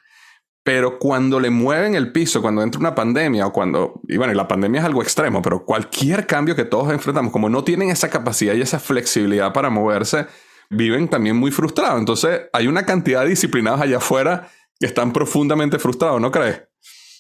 Pero 0.65 0.99
cuando 1.01 1.41
le 1.41 1.51
mueven 1.51 1.97
el 1.97 2.13
piso, 2.13 2.41
cuando 2.41 2.63
entra 2.63 2.79
una 2.81 2.95
pandemia 2.95 3.47
o 3.47 3.53
cuando, 3.53 4.01
y 4.09 4.17
bueno, 4.17 4.33
la 4.33 4.47
pandemia 4.47 4.81
es 4.81 4.87
algo 4.87 5.03
extremo, 5.03 5.43
pero 5.43 5.65
cualquier 5.65 6.27
cambio 6.27 6.55
que 6.55 6.65
todos 6.65 6.93
enfrentamos, 6.93 7.33
como 7.33 7.49
no 7.49 7.65
tienen 7.65 7.91
esa 7.91 8.09
capacidad 8.09 8.55
y 8.55 8.63
esa 8.63 8.79
flexibilidad 8.79 9.53
para 9.53 9.71
moverse, 9.71 10.27
viven 10.71 11.09
también 11.09 11.37
muy 11.37 11.51
frustrados. 11.51 11.99
Entonces, 11.99 12.43
hay 12.53 12.69
una 12.69 12.87
cantidad 12.87 13.25
de 13.25 13.31
disciplinados 13.31 13.81
allá 13.81 13.97
afuera 13.97 14.49
que 14.79 14.87
están 14.87 15.13
profundamente 15.13 15.81
frustrados, 15.81 16.21
¿no 16.21 16.31
crees? 16.31 16.63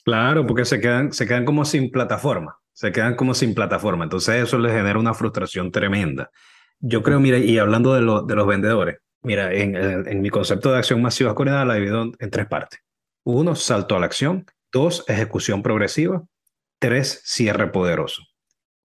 Claro, 0.04 0.46
porque 0.46 0.64
se 0.64 0.80
quedan, 0.80 1.12
se 1.12 1.26
quedan 1.26 1.44
como 1.44 1.64
sin 1.64 1.90
plataforma, 1.90 2.60
se 2.82 2.90
quedan 2.90 3.14
como 3.14 3.32
sin 3.32 3.54
plataforma. 3.54 4.02
Entonces, 4.02 4.42
eso 4.42 4.58
les 4.58 4.72
genera 4.72 4.98
una 4.98 5.14
frustración 5.14 5.70
tremenda. 5.70 6.32
Yo 6.80 7.04
creo, 7.04 7.20
mira, 7.20 7.38
y 7.38 7.56
hablando 7.56 7.94
de, 7.94 8.00
de 8.00 8.34
los 8.34 8.44
vendedores, 8.44 8.98
mira, 9.22 9.54
en, 9.54 9.76
en, 9.76 10.20
mi 10.20 10.30
concepto 10.30 10.72
de 10.72 10.78
acción 10.78 11.00
masiva 11.00 11.32
coordinada 11.32 11.64
la 11.64 11.74
divido 11.74 12.10
en 12.18 12.30
tres 12.30 12.46
partes. 12.46 12.80
Uno, 13.22 13.54
salto 13.54 13.94
a 13.94 14.00
la 14.00 14.06
acción. 14.06 14.46
Dos, 14.72 15.04
ejecución 15.06 15.62
progresiva. 15.62 16.24
Tres, 16.80 17.22
cierre 17.24 17.70
poderoso. 17.70 18.24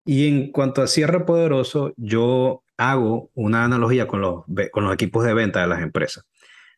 Y 0.05 0.27
en 0.27 0.51
cuanto 0.51 0.81
a 0.81 0.87
cierre 0.87 1.23
poderoso, 1.23 1.93
yo 1.95 2.63
hago 2.77 3.29
una 3.35 3.63
analogía 3.63 4.07
con 4.07 4.21
los, 4.21 4.43
con 4.71 4.85
los 4.85 4.93
equipos 4.95 5.23
de 5.23 5.35
venta 5.35 5.61
de 5.61 5.67
las 5.67 5.83
empresas. 5.83 6.25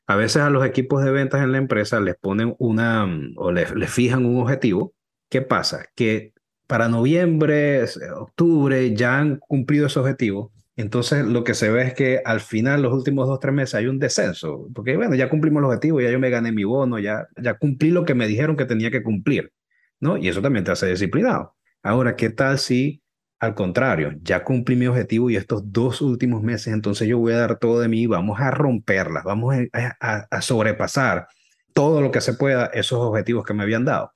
A 0.06 0.18
veces 0.18 0.42
a 0.42 0.50
los 0.50 0.66
equipos 0.66 1.02
de 1.02 1.12
ventas 1.12 1.42
en 1.42 1.54
la 1.54 1.60
empresa 1.60 2.02
les 2.02 2.18
ponen 2.18 2.56
una 2.60 3.08
o 3.38 3.54
les, 3.54 3.74
les 3.74 3.90
fijan 3.90 4.26
un 4.26 4.42
objetivo. 4.42 4.94
¿Qué 5.30 5.42
pasa? 5.42 5.86
Que 5.96 6.35
para 6.68 6.88
noviembre, 6.88 7.86
octubre 8.16 8.96
ya 8.96 9.20
han 9.20 9.38
cumplido 9.38 9.88
ese 9.88 10.00
objetivo 10.00 10.52
entonces, 10.78 11.26
lo 11.26 11.44
que 11.44 11.54
se 11.54 11.72
ve 11.72 11.84
es 11.84 11.94
que 11.94 12.22
al 12.26 12.42
final, 12.42 12.82
los 12.82 12.94
últimos 12.94 13.28
dos, 13.28 13.40
tres 13.40 13.54
meses, 13.54 13.76
hay 13.76 13.88
un 13.88 13.98
descenso, 13.98 14.68
porque 14.74 14.98
bueno, 14.98 15.16
ya 15.16 15.30
cumplimos 15.30 15.62
el 15.62 15.66
objetivo, 15.66 16.02
ya 16.02 16.12
yo 16.12 16.20
me 16.20 16.30
gané 16.30 16.52
mi 16.52 16.66
bono, 16.66 17.00
ya, 17.00 17.28
ya 17.42 17.54
cumplí 17.58 17.92
lo 17.92 18.04
que 18.04 18.14
me 18.14 18.28
dijeron 18.28 18.58
que 18.58 18.66
tenía 18.66 18.92
que 18.92 19.02
cumplir, 19.02 19.54
¿no? 20.02 20.18
Y 20.18 20.28
eso 20.28 20.42
también 20.42 20.66
te 20.66 20.72
hace 20.72 20.88
disciplinado. 20.88 21.56
Ahora, 21.82 22.18
¿qué 22.18 22.30
tal 22.30 22.60
si, 22.60 23.02
al 23.40 23.56
contrario, 23.56 24.14
ya 24.22 24.44
cumplí 24.44 24.76
mi 24.76 24.88
objetivo 24.88 25.30
y 25.30 25.38
estos 25.38 25.72
dos 25.72 26.02
últimos 26.02 26.44
meses, 26.44 26.74
entonces 26.74 27.08
yo 27.08 27.20
voy 27.20 27.34
a 27.34 27.38
dar 27.38 27.58
todo 27.58 27.80
de 27.80 27.88
mí, 27.88 28.06
vamos 28.08 28.40
a 28.42 28.52
romperlas, 28.52 29.24
vamos 29.24 29.56
a, 29.72 30.28
a 30.30 30.42
sobrepasar 30.42 31.28
todo 31.74 32.02
lo 32.02 32.12
que 32.12 32.22
se 32.22 32.34
pueda 32.34 32.66
esos 32.68 33.00
objetivos 33.00 33.46
que 33.46 33.54
me 33.54 33.64
habían 33.64 33.86
dado? 33.86 34.12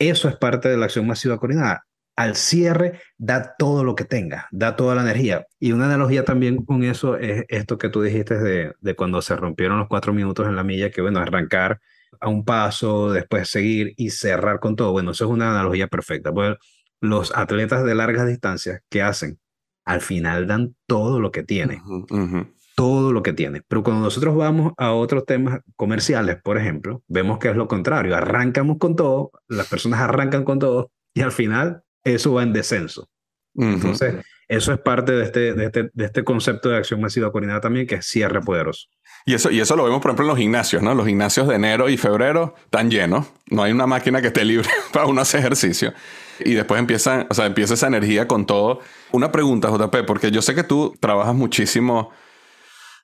Eso 0.00 0.28
es 0.28 0.36
parte 0.36 0.68
de 0.68 0.76
la 0.76 0.86
acción 0.86 1.06
masiva 1.06 1.38
coordinada 1.38 1.86
al 2.20 2.36
cierre 2.36 3.00
da 3.16 3.54
todo 3.56 3.82
lo 3.82 3.94
que 3.94 4.04
tenga, 4.04 4.46
da 4.50 4.76
toda 4.76 4.94
la 4.94 5.00
energía. 5.00 5.46
Y 5.58 5.72
una 5.72 5.86
analogía 5.86 6.22
también 6.22 6.66
con 6.66 6.84
eso 6.84 7.16
es 7.16 7.46
esto 7.48 7.78
que 7.78 7.88
tú 7.88 8.02
dijiste 8.02 8.38
de, 8.38 8.74
de 8.78 8.94
cuando 8.94 9.22
se 9.22 9.36
rompieron 9.36 9.78
los 9.78 9.88
cuatro 9.88 10.12
minutos 10.12 10.46
en 10.46 10.54
la 10.54 10.62
milla, 10.62 10.90
que 10.90 11.00
bueno, 11.00 11.20
arrancar 11.20 11.80
a 12.20 12.28
un 12.28 12.44
paso, 12.44 13.10
después 13.10 13.48
seguir 13.48 13.94
y 13.96 14.10
cerrar 14.10 14.60
con 14.60 14.76
todo. 14.76 14.92
Bueno, 14.92 15.12
eso 15.12 15.24
es 15.24 15.30
una 15.30 15.50
analogía 15.50 15.86
perfecta. 15.86 16.30
Pues 16.30 16.58
los 17.00 17.34
atletas 17.34 17.84
de 17.84 17.94
largas 17.94 18.26
distancias, 18.26 18.82
¿qué 18.90 19.00
hacen? 19.00 19.38
Al 19.86 20.02
final 20.02 20.46
dan 20.46 20.76
todo 20.86 21.20
lo 21.20 21.30
que 21.32 21.42
tienen. 21.42 21.80
Todo 22.80 23.12
lo 23.12 23.22
que 23.22 23.34
tienen. 23.34 23.62
Pero 23.68 23.82
cuando 23.82 24.02
nosotros 24.02 24.34
vamos 24.34 24.72
a 24.78 24.92
otros 24.92 25.26
temas 25.26 25.60
comerciales, 25.76 26.38
por 26.42 26.56
ejemplo, 26.56 27.02
vemos 27.08 27.38
que 27.38 27.50
es 27.50 27.56
lo 27.56 27.68
contrario. 27.68 28.16
Arrancamos 28.16 28.78
con 28.78 28.96
todo, 28.96 29.32
las 29.48 29.66
personas 29.66 30.00
arrancan 30.00 30.44
con 30.44 30.58
todo 30.58 30.90
y 31.12 31.20
al 31.20 31.30
final 31.30 31.82
eso 32.04 32.32
va 32.32 32.42
en 32.42 32.54
descenso. 32.54 33.10
Entonces, 33.54 34.24
eso 34.48 34.72
es 34.72 34.78
parte 34.78 35.12
de 35.12 35.24
este, 35.24 35.54
de 35.54 35.66
este, 35.66 35.90
de, 35.92 36.04
este, 36.06 36.24
concepto 36.24 36.70
de 36.70 36.78
acción 36.78 37.00
masiva 37.00 37.30
coordinada 37.30 37.60
también, 37.60 37.86
que 37.86 37.96
es 37.96 38.06
cierre 38.06 38.40
poderoso. 38.40 38.88
Y 39.26 39.34
eso, 39.34 39.50
y 39.50 39.60
eso 39.60 39.76
lo 39.76 39.84
vemos, 39.84 40.00
por 40.00 40.10
ejemplo, 40.10 40.24
en 40.24 40.28
los 40.28 40.38
gimnasios, 40.38 40.82
¿no? 40.82 40.94
Los 40.94 41.06
gimnasios 41.06 41.48
de 41.48 41.56
enero 41.56 41.90
y 41.90 41.98
febrero 41.98 42.54
están 42.64 42.90
llenos. 42.90 43.26
No 43.50 43.62
hay 43.62 43.72
una 43.72 43.86
máquina 43.86 44.22
que 44.22 44.28
esté 44.28 44.44
libre 44.44 44.68
para 44.92 45.04
uno 45.04 45.20
hacer 45.20 45.40
ejercicio. 45.40 45.92
Y 46.40 46.54
después 46.54 46.78
empieza, 46.78 47.26
o 47.28 47.34
sea, 47.34 47.44
empieza 47.44 47.74
esa 47.74 47.88
energía 47.88 48.26
con 48.26 48.46
todo. 48.46 48.80
Una 49.12 49.30
pregunta, 49.30 49.68
JP, 49.68 50.06
porque 50.06 50.30
yo 50.30 50.40
sé 50.40 50.54
que 50.54 50.64
tú 50.64 50.94
trabajas 50.98 51.34
muchísimo 51.34 52.10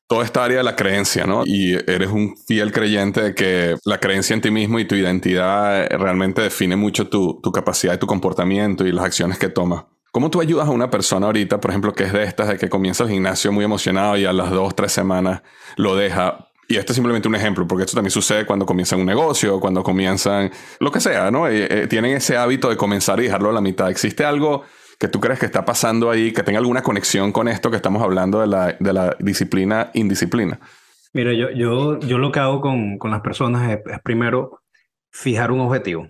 toda 0.07 0.25
esta 0.25 0.45
área 0.45 0.59
de 0.59 0.62
la 0.62 0.77
creencia, 0.77 1.27
¿no? 1.27 1.42
Y 1.45 1.75
eres 1.75 2.11
un 2.11 2.37
fiel 2.37 2.73
creyente 2.73 3.23
de 3.23 3.35
que 3.35 3.77
la 3.85 3.99
creencia 3.99 4.35
en 4.35 4.40
ti 4.40 4.51
mismo 4.51 4.79
y 4.79 4.87
tu 4.87 4.95
identidad 4.95 5.88
realmente 5.90 6.42
define 6.42 6.77
mucho 6.77 7.09
tu, 7.09 7.40
tu 7.42 7.51
capacidad 7.51 7.95
y 7.95 7.99
tu 7.99 8.07
comportamiento 8.07 8.87
y 8.87 8.92
las 8.92 9.05
acciones 9.05 9.38
que 9.38 9.49
tomas. 9.49 9.85
¿Cómo 10.12 10.31
tú 10.31 10.40
ayudas 10.40 10.69
a 10.69 10.71
una 10.71 10.88
persona 10.88 11.27
ahorita, 11.27 11.61
por 11.61 11.71
ejemplo, 11.71 11.92
que 11.92 12.05
es 12.05 12.12
de 12.12 12.23
estas, 12.23 12.49
de 12.49 12.57
que 12.57 12.71
comienza 12.71 13.05
el 13.05 13.11
gimnasio 13.11 13.53
muy 13.53 13.64
emocionado 13.64 14.16
y 14.16 14.25
a 14.25 14.33
las 14.33 14.51
dos, 14.51 14.75
tres 14.75 14.92
semanas 14.92 15.42
lo 15.77 15.95
deja? 15.95 16.49
Y 16.69 16.77
esto 16.77 16.92
es 16.92 16.95
simplemente 16.95 17.29
un 17.29 17.35
ejemplo, 17.35 17.66
porque 17.66 17.85
esto 17.85 17.97
también 17.97 18.11
sucede 18.11 18.47
cuando 18.47 18.64
comienzan 18.64 19.01
un 19.01 19.07
negocio, 19.07 19.61
cuando 19.61 19.83
comienzan 19.83 20.51
lo 20.81 20.90
que 20.90 21.01
sea, 21.01 21.31
¿no? 21.31 21.47
Eh, 21.49 21.66
eh, 21.71 21.87
tienen 21.87 22.16
ese 22.16 22.37
hábito 22.37 22.71
de 22.71 22.77
comenzar 22.77 23.21
y 23.21 23.25
dejarlo 23.25 23.51
a 23.51 23.53
la 23.53 23.61
mitad. 23.61 23.90
¿Existe 23.90 24.25
algo 24.25 24.64
que 24.99 25.09
tú 25.09 25.21
crees 25.21 25.39
que 25.39 25.47
está 25.47 25.65
pasando 25.65 26.11
ahí, 26.11 26.33
que 26.33 26.43
tenga 26.43 26.59
alguna 26.59 26.83
conexión 26.83 27.33
con 27.33 27.49
esto 27.49 27.71
que 27.71 27.77
estamos 27.77 28.03
hablando 28.03 28.41
de 28.41 28.47
la, 28.47 28.77
de 28.79 28.93
la 28.93 29.17
disciplina 29.19 29.91
indisciplina? 29.95 30.59
Mira, 31.13 31.33
yo, 31.33 31.51
yo, 31.51 31.99
yo 32.01 32.19
lo 32.19 32.33
que 32.33 32.41
hago 32.41 32.61
con, 32.61 32.99
con 32.99 33.11
las 33.11 33.21
personas 33.21 33.71
es, 33.71 34.01
primero 34.03 34.63
fijar 35.11 35.51
un 35.51 35.61
objetivo. 35.61 36.07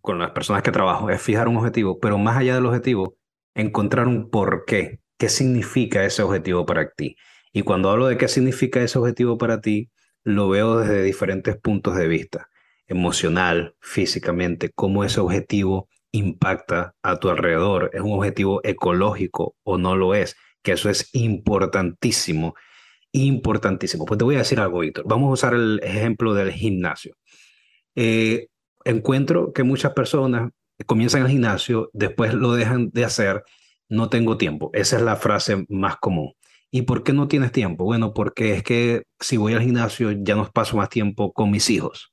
Con 0.00 0.18
las 0.18 0.30
personas 0.30 0.62
que 0.62 0.70
trabajo 0.70 1.10
es 1.10 1.20
fijar 1.20 1.48
un 1.48 1.56
objetivo, 1.56 1.98
pero 1.98 2.16
más 2.18 2.36
allá 2.36 2.54
del 2.54 2.66
objetivo, 2.66 3.16
encontrar 3.54 4.06
un 4.06 4.30
por 4.30 4.64
qué. 4.64 5.00
¿Qué 5.18 5.28
significa 5.28 6.04
ese 6.04 6.22
objetivo 6.22 6.66
para 6.66 6.90
ti? 6.90 7.16
Y 7.52 7.62
cuando 7.62 7.90
hablo 7.90 8.06
de 8.06 8.16
qué 8.16 8.28
significa 8.28 8.82
ese 8.82 8.98
objetivo 8.98 9.38
para 9.38 9.60
ti, 9.60 9.90
lo 10.22 10.48
veo 10.48 10.78
desde 10.78 11.02
diferentes 11.02 11.56
puntos 11.56 11.96
de 11.96 12.06
vista, 12.06 12.48
emocional, 12.86 13.74
físicamente, 13.80 14.70
cómo 14.74 15.04
ese 15.04 15.20
objetivo 15.20 15.88
impacta 16.16 16.94
a 17.02 17.18
tu 17.18 17.28
alrededor, 17.28 17.90
es 17.92 18.00
un 18.00 18.12
objetivo 18.12 18.60
ecológico 18.64 19.56
o 19.64 19.78
no 19.78 19.96
lo 19.96 20.14
es, 20.14 20.36
que 20.62 20.72
eso 20.72 20.90
es 20.90 21.10
importantísimo, 21.14 22.54
importantísimo. 23.12 24.04
Pues 24.04 24.18
te 24.18 24.24
voy 24.24 24.36
a 24.36 24.38
decir 24.38 24.60
algo, 24.60 24.80
Víctor. 24.80 25.04
Vamos 25.06 25.28
a 25.28 25.32
usar 25.32 25.54
el 25.54 25.80
ejemplo 25.82 26.34
del 26.34 26.52
gimnasio. 26.52 27.14
Eh, 27.94 28.48
encuentro 28.84 29.52
que 29.52 29.62
muchas 29.62 29.92
personas 29.92 30.50
comienzan 30.86 31.22
el 31.22 31.28
gimnasio, 31.28 31.90
después 31.92 32.34
lo 32.34 32.52
dejan 32.52 32.90
de 32.92 33.04
hacer, 33.04 33.44
no 33.88 34.08
tengo 34.08 34.36
tiempo. 34.36 34.70
Esa 34.74 34.96
es 34.96 35.02
la 35.02 35.16
frase 35.16 35.64
más 35.68 35.96
común. 35.96 36.32
¿Y 36.70 36.82
por 36.82 37.04
qué 37.04 37.12
no 37.12 37.28
tienes 37.28 37.52
tiempo? 37.52 37.84
Bueno, 37.84 38.12
porque 38.12 38.54
es 38.54 38.62
que 38.62 39.04
si 39.20 39.36
voy 39.36 39.54
al 39.54 39.62
gimnasio 39.62 40.12
ya 40.12 40.34
no 40.34 40.50
paso 40.50 40.76
más 40.76 40.88
tiempo 40.88 41.32
con 41.32 41.50
mis 41.50 41.70
hijos. 41.70 42.12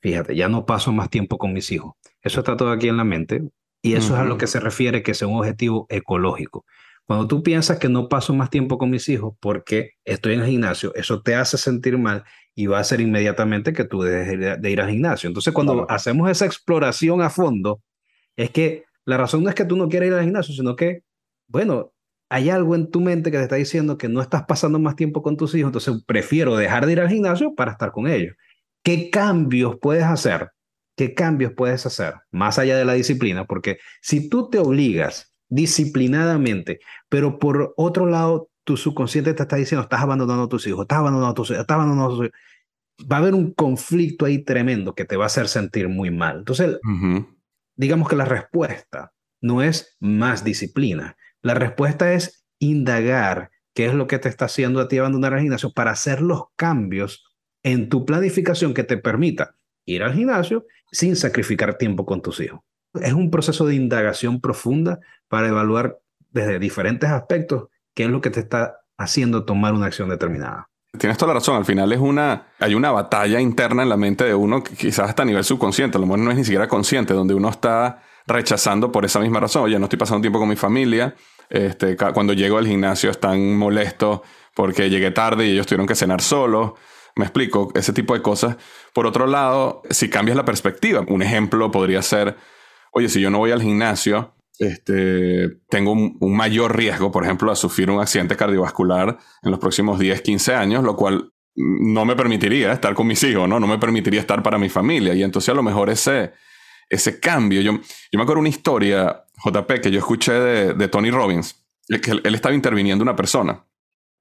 Fíjate, 0.00 0.36
ya 0.36 0.48
no 0.48 0.64
paso 0.66 0.92
más 0.92 1.10
tiempo 1.10 1.38
con 1.38 1.52
mis 1.52 1.72
hijos. 1.72 1.94
Eso 2.22 2.40
está 2.40 2.56
todo 2.56 2.70
aquí 2.70 2.88
en 2.88 2.96
la 2.96 3.04
mente 3.04 3.42
y 3.82 3.94
eso 3.94 4.14
es 4.14 4.20
a 4.20 4.24
lo 4.24 4.38
que 4.38 4.46
se 4.46 4.60
refiere 4.60 5.02
que 5.02 5.12
es 5.12 5.22
un 5.22 5.36
objetivo 5.36 5.86
ecológico. 5.88 6.64
Cuando 7.04 7.26
tú 7.26 7.42
piensas 7.42 7.78
que 7.78 7.88
no 7.88 8.08
paso 8.08 8.34
más 8.34 8.50
tiempo 8.50 8.76
con 8.76 8.90
mis 8.90 9.08
hijos 9.08 9.34
porque 9.40 9.92
estoy 10.04 10.34
en 10.34 10.40
el 10.40 10.46
gimnasio, 10.46 10.94
eso 10.94 11.22
te 11.22 11.34
hace 11.34 11.56
sentir 11.56 11.96
mal 11.96 12.24
y 12.54 12.66
va 12.66 12.78
a 12.78 12.80
hacer 12.80 13.00
inmediatamente 13.00 13.72
que 13.72 13.84
tú 13.84 14.02
dejes 14.02 14.60
de 14.60 14.70
ir 14.70 14.80
al 14.80 14.90
gimnasio. 14.90 15.26
Entonces, 15.28 15.54
cuando 15.54 15.90
hacemos 15.90 16.30
esa 16.30 16.44
exploración 16.44 17.22
a 17.22 17.30
fondo, 17.30 17.80
es 18.36 18.50
que 18.50 18.84
la 19.04 19.16
razón 19.16 19.42
no 19.42 19.48
es 19.48 19.54
que 19.54 19.64
tú 19.64 19.76
no 19.76 19.88
quieras 19.88 20.08
ir 20.08 20.14
al 20.14 20.24
gimnasio, 20.24 20.54
sino 20.54 20.76
que, 20.76 21.02
bueno, 21.46 21.92
hay 22.28 22.50
algo 22.50 22.74
en 22.74 22.90
tu 22.90 23.00
mente 23.00 23.30
que 23.30 23.38
te 23.38 23.44
está 23.44 23.56
diciendo 23.56 23.96
que 23.96 24.08
no 24.08 24.20
estás 24.20 24.42
pasando 24.42 24.78
más 24.78 24.96
tiempo 24.96 25.22
con 25.22 25.36
tus 25.36 25.54
hijos, 25.54 25.68
entonces 25.68 26.04
prefiero 26.06 26.56
dejar 26.56 26.84
de 26.84 26.92
ir 26.92 27.00
al 27.00 27.08
gimnasio 27.08 27.54
para 27.54 27.72
estar 27.72 27.90
con 27.90 28.06
ellos. 28.06 28.36
¿Qué 28.88 29.10
cambios 29.10 29.76
puedes 29.82 30.04
hacer? 30.04 30.50
¿Qué 30.96 31.12
cambios 31.12 31.52
puedes 31.54 31.84
hacer 31.84 32.14
más 32.30 32.58
allá 32.58 32.74
de 32.78 32.86
la 32.86 32.94
disciplina? 32.94 33.44
Porque 33.44 33.76
si 34.00 34.30
tú 34.30 34.48
te 34.48 34.56
obligas 34.58 35.34
disciplinadamente, 35.50 36.80
pero 37.10 37.38
por 37.38 37.74
otro 37.76 38.06
lado 38.06 38.48
tu 38.64 38.78
subconsciente 38.78 39.34
te 39.34 39.42
está 39.42 39.56
diciendo, 39.56 39.82
estás 39.82 40.00
abandonando 40.00 40.44
a 40.44 40.48
tus 40.48 40.66
hijos, 40.66 40.84
estás 40.84 41.00
abandonando 41.00 41.32
a 41.32 41.34
tus 41.34 41.50
hijos, 41.50 41.60
estás 41.60 41.74
abandonando 41.74 42.06
a 42.06 42.16
tus 42.16 42.26
hijos. 42.28 42.40
Va 43.12 43.16
a 43.16 43.18
haber 43.18 43.34
un 43.34 43.52
conflicto 43.52 44.24
ahí 44.24 44.42
tremendo 44.42 44.94
que 44.94 45.04
te 45.04 45.18
va 45.18 45.24
a 45.24 45.26
hacer 45.26 45.48
sentir 45.48 45.90
muy 45.90 46.10
mal. 46.10 46.38
Entonces, 46.38 46.78
digamos 47.76 48.08
que 48.08 48.16
la 48.16 48.24
respuesta 48.24 49.12
no 49.42 49.60
es 49.60 49.98
más 50.00 50.44
disciplina. 50.44 51.18
La 51.42 51.52
respuesta 51.52 52.14
es 52.14 52.46
indagar 52.58 53.50
qué 53.74 53.84
es 53.84 53.92
lo 53.92 54.06
que 54.06 54.18
te 54.18 54.30
está 54.30 54.46
haciendo 54.46 54.80
a 54.80 54.88
ti 54.88 54.96
abandonar 54.96 55.34
el 55.34 55.40
gimnasio 55.40 55.74
para 55.74 55.90
hacer 55.90 56.22
los 56.22 56.44
cambios 56.56 57.27
en 57.68 57.88
tu 57.88 58.04
planificación 58.04 58.72
que 58.72 58.84
te 58.84 58.96
permita 58.96 59.54
ir 59.84 60.02
al 60.02 60.14
gimnasio 60.14 60.66
sin 60.90 61.16
sacrificar 61.16 61.76
tiempo 61.76 62.06
con 62.06 62.22
tus 62.22 62.40
hijos. 62.40 62.60
Es 62.94 63.12
un 63.12 63.30
proceso 63.30 63.66
de 63.66 63.74
indagación 63.74 64.40
profunda 64.40 65.00
para 65.28 65.48
evaluar 65.48 65.98
desde 66.30 66.58
diferentes 66.58 67.10
aspectos 67.10 67.68
qué 67.94 68.04
es 68.04 68.10
lo 68.10 68.20
que 68.20 68.30
te 68.30 68.40
está 68.40 68.80
haciendo 68.96 69.44
tomar 69.44 69.74
una 69.74 69.86
acción 69.86 70.08
determinada. 70.08 70.68
Tienes 70.98 71.18
toda 71.18 71.34
la 71.34 71.40
razón. 71.40 71.56
Al 71.56 71.66
final 71.66 71.92
es 71.92 72.00
una, 72.00 72.48
hay 72.58 72.74
una 72.74 72.90
batalla 72.90 73.38
interna 73.40 73.82
en 73.82 73.90
la 73.90 73.98
mente 73.98 74.24
de 74.24 74.34
uno, 74.34 74.62
quizás 74.62 75.10
hasta 75.10 75.22
a 75.22 75.26
nivel 75.26 75.44
subconsciente, 75.44 75.98
a 75.98 76.00
lo 76.00 76.06
mejor 76.06 76.20
no 76.20 76.30
es 76.30 76.38
ni 76.38 76.44
siquiera 76.44 76.66
consciente, 76.66 77.12
donde 77.12 77.34
uno 77.34 77.50
está 77.50 78.02
rechazando 78.26 78.90
por 78.90 79.04
esa 79.04 79.20
misma 79.20 79.40
razón. 79.40 79.64
Oye, 79.64 79.78
no 79.78 79.84
estoy 79.84 79.98
pasando 79.98 80.22
tiempo 80.22 80.38
con 80.38 80.48
mi 80.48 80.56
familia. 80.56 81.14
Este, 81.50 81.96
cuando 81.96 82.32
llego 82.32 82.58
al 82.58 82.66
gimnasio 82.66 83.10
están 83.10 83.56
molestos 83.56 84.20
porque 84.54 84.90
llegué 84.90 85.10
tarde 85.10 85.46
y 85.46 85.52
ellos 85.52 85.66
tuvieron 85.66 85.86
que 85.86 85.94
cenar 85.94 86.22
solos. 86.22 86.72
Me 87.18 87.24
explico, 87.24 87.72
ese 87.74 87.92
tipo 87.92 88.14
de 88.14 88.22
cosas. 88.22 88.56
Por 88.94 89.04
otro 89.04 89.26
lado, 89.26 89.82
si 89.90 90.08
cambias 90.08 90.36
la 90.36 90.44
perspectiva, 90.44 91.04
un 91.08 91.20
ejemplo 91.20 91.68
podría 91.72 92.00
ser, 92.00 92.36
oye, 92.92 93.08
si 93.08 93.20
yo 93.20 93.28
no 93.28 93.38
voy 93.38 93.50
al 93.50 93.60
gimnasio, 93.60 94.36
este, 94.60 95.48
tengo 95.68 95.90
un, 95.90 96.36
mayor 96.36 96.76
riesgo, 96.76 97.10
por 97.10 97.24
ejemplo, 97.24 97.50
a 97.50 97.56
sufrir 97.56 97.90
un 97.90 98.00
accidente 98.00 98.36
cardiovascular 98.36 99.18
en 99.42 99.50
los 99.50 99.58
próximos 99.58 99.98
10, 99.98 100.22
15 100.22 100.54
años, 100.54 100.84
lo 100.84 100.94
cual 100.94 101.32
no 101.56 102.04
me 102.04 102.14
permitiría 102.14 102.72
estar 102.72 102.94
con 102.94 103.08
mis 103.08 103.20
hijos, 103.24 103.48
¿no? 103.48 103.58
No 103.58 103.66
me 103.66 103.78
permitiría 103.78 104.20
estar 104.20 104.40
para 104.40 104.56
mi 104.56 104.68
familia. 104.68 105.12
Y 105.12 105.24
entonces 105.24 105.48
a 105.48 105.54
lo 105.54 105.64
mejor 105.64 105.90
ese, 105.90 106.34
ese 106.88 107.18
cambio, 107.18 107.60
yo, 107.62 107.72
yo 107.72 108.16
me 108.16 108.22
acuerdo 108.22 108.38
una 108.38 108.48
historia, 108.48 109.24
JP, 109.44 109.80
que 109.82 109.90
yo 109.90 109.98
escuché 109.98 110.34
de, 110.34 110.74
de 110.74 110.86
Tony 110.86 111.10
Robbins, 111.10 111.66
que 112.00 112.12
él, 112.12 112.22
él 112.24 112.36
estaba 112.36 112.54
interviniendo 112.54 113.02
una 113.02 113.16
persona 113.16 113.64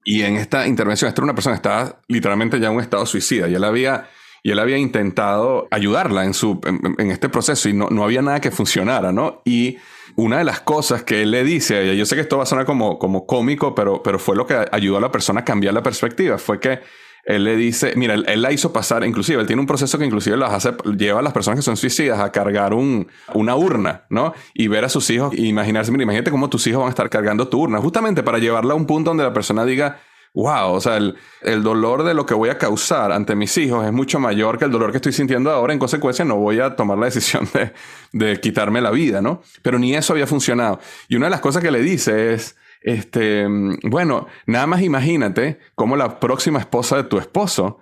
y 0.07 0.23
en 0.23 0.37
esta 0.37 0.65
intervención, 0.65 1.09
esta 1.09 1.19
era 1.19 1.25
una 1.25 1.35
persona 1.35 1.55
que 1.55 1.57
estaba 1.57 1.99
literalmente 2.07 2.57
ya 2.61 2.69
en 2.69 2.75
un 2.75 2.81
estado 2.81 3.05
suicida 3.05 3.49
y 3.49 3.55
él 3.55 3.63
había, 3.65 4.09
y 4.41 4.51
él 4.51 4.59
había 4.59 4.77
intentado 4.77 5.67
ayudarla 5.69 6.23
en, 6.23 6.33
su, 6.33 6.61
en, 6.63 7.11
este 7.11 7.27
proceso 7.27 7.67
y 7.67 7.73
no, 7.73 7.89
no, 7.89 8.05
había 8.05 8.21
nada 8.21 8.39
que 8.39 8.49
funcionara, 8.49 9.11
¿no? 9.11 9.41
Y 9.43 9.79
una 10.15 10.37
de 10.37 10.45
las 10.45 10.61
cosas 10.61 11.03
que 11.03 11.23
él 11.23 11.31
le 11.31 11.43
dice 11.43 11.97
yo 11.97 12.05
sé 12.05 12.15
que 12.15 12.21
esto 12.21 12.37
va 12.37 12.43
a 12.43 12.45
sonar 12.45 12.65
como, 12.65 12.97
como 12.97 13.27
cómico, 13.27 13.75
pero, 13.75 14.01
pero 14.01 14.17
fue 14.17 14.37
lo 14.37 14.47
que 14.47 14.65
ayudó 14.71 14.95
a 14.95 15.01
la 15.01 15.11
persona 15.11 15.41
a 15.41 15.43
cambiar 15.43 15.73
la 15.73 15.83
perspectiva, 15.83 16.37
fue 16.37 16.61
que 16.61 16.79
él 17.27 17.43
le 17.43 17.57
dice, 17.57 17.91
mira, 17.97 18.13
él, 18.13 18.41
la 18.41 18.53
hizo 18.53 18.71
pasar, 18.71 19.05
inclusive, 19.05 19.41
él 19.41 19.47
tiene 19.47 19.59
un 19.59 19.67
proceso 19.67 19.99
que 19.99 20.05
inclusive 20.05 20.37
las 20.37 20.53
hace, 20.53 20.73
lleva 20.97 21.19
a 21.19 21.21
las 21.21 21.33
personas 21.33 21.59
que 21.59 21.61
son 21.61 21.75
suicidas 21.75 22.21
a 22.21 22.31
cargar 22.31 22.73
un, 22.73 23.05
una 23.33 23.57
urna, 23.57 24.05
¿no? 24.09 24.33
Y 24.53 24.69
ver 24.69 24.85
a 24.85 24.89
sus 24.89 25.09
hijos 25.09 25.33
y 25.33 25.49
imaginarse, 25.49 25.91
mira, 25.91 26.03
imagínate 26.03 26.31
cómo 26.31 26.49
tus 26.49 26.65
hijos 26.67 26.79
van 26.79 26.87
a 26.87 26.91
estar 26.91 27.09
cargando 27.09 27.49
tu 27.49 27.59
urna, 27.59 27.79
justamente 27.79 28.23
para 28.23 28.37
llevarla 28.37 28.71
a 28.71 28.75
un 28.77 28.85
punto 28.85 29.09
donde 29.09 29.25
la 29.25 29.33
persona 29.33 29.65
diga, 29.65 29.99
wow, 30.33 30.71
o 30.71 30.79
sea, 30.79 30.95
el, 30.95 31.17
el, 31.41 31.63
dolor 31.63 32.03
de 32.03 32.13
lo 32.13 32.25
que 32.25 32.33
voy 32.33 32.47
a 32.47 32.57
causar 32.57 33.11
ante 33.11 33.35
mis 33.35 33.57
hijos 33.57 33.85
es 33.85 33.91
mucho 33.91 34.21
mayor 34.21 34.57
que 34.57 34.63
el 34.63 34.71
dolor 34.71 34.91
que 34.91 34.97
estoy 34.97 35.11
sintiendo 35.11 35.51
ahora. 35.51 35.73
En 35.73 35.79
consecuencia, 35.79 36.23
no 36.23 36.37
voy 36.37 36.61
a 36.61 36.77
tomar 36.77 36.97
la 36.97 37.07
decisión 37.07 37.45
de, 37.53 37.73
de 38.13 38.39
quitarme 38.39 38.79
la 38.79 38.91
vida, 38.91 39.21
¿no? 39.21 39.41
Pero 39.63 39.79
ni 39.79 39.95
eso 39.95 40.13
había 40.13 40.27
funcionado. 40.27 40.79
Y 41.09 41.17
una 41.17 41.25
de 41.25 41.31
las 41.31 41.41
cosas 41.41 41.61
que 41.61 41.71
le 41.71 41.81
dice 41.81 42.33
es, 42.33 42.55
este, 42.81 43.45
bueno, 43.83 44.27
nada 44.45 44.67
más 44.67 44.81
imagínate 44.81 45.59
cómo 45.75 45.95
la 45.95 46.19
próxima 46.19 46.59
esposa 46.59 46.97
de 46.97 47.03
tu 47.03 47.17
esposo 47.17 47.79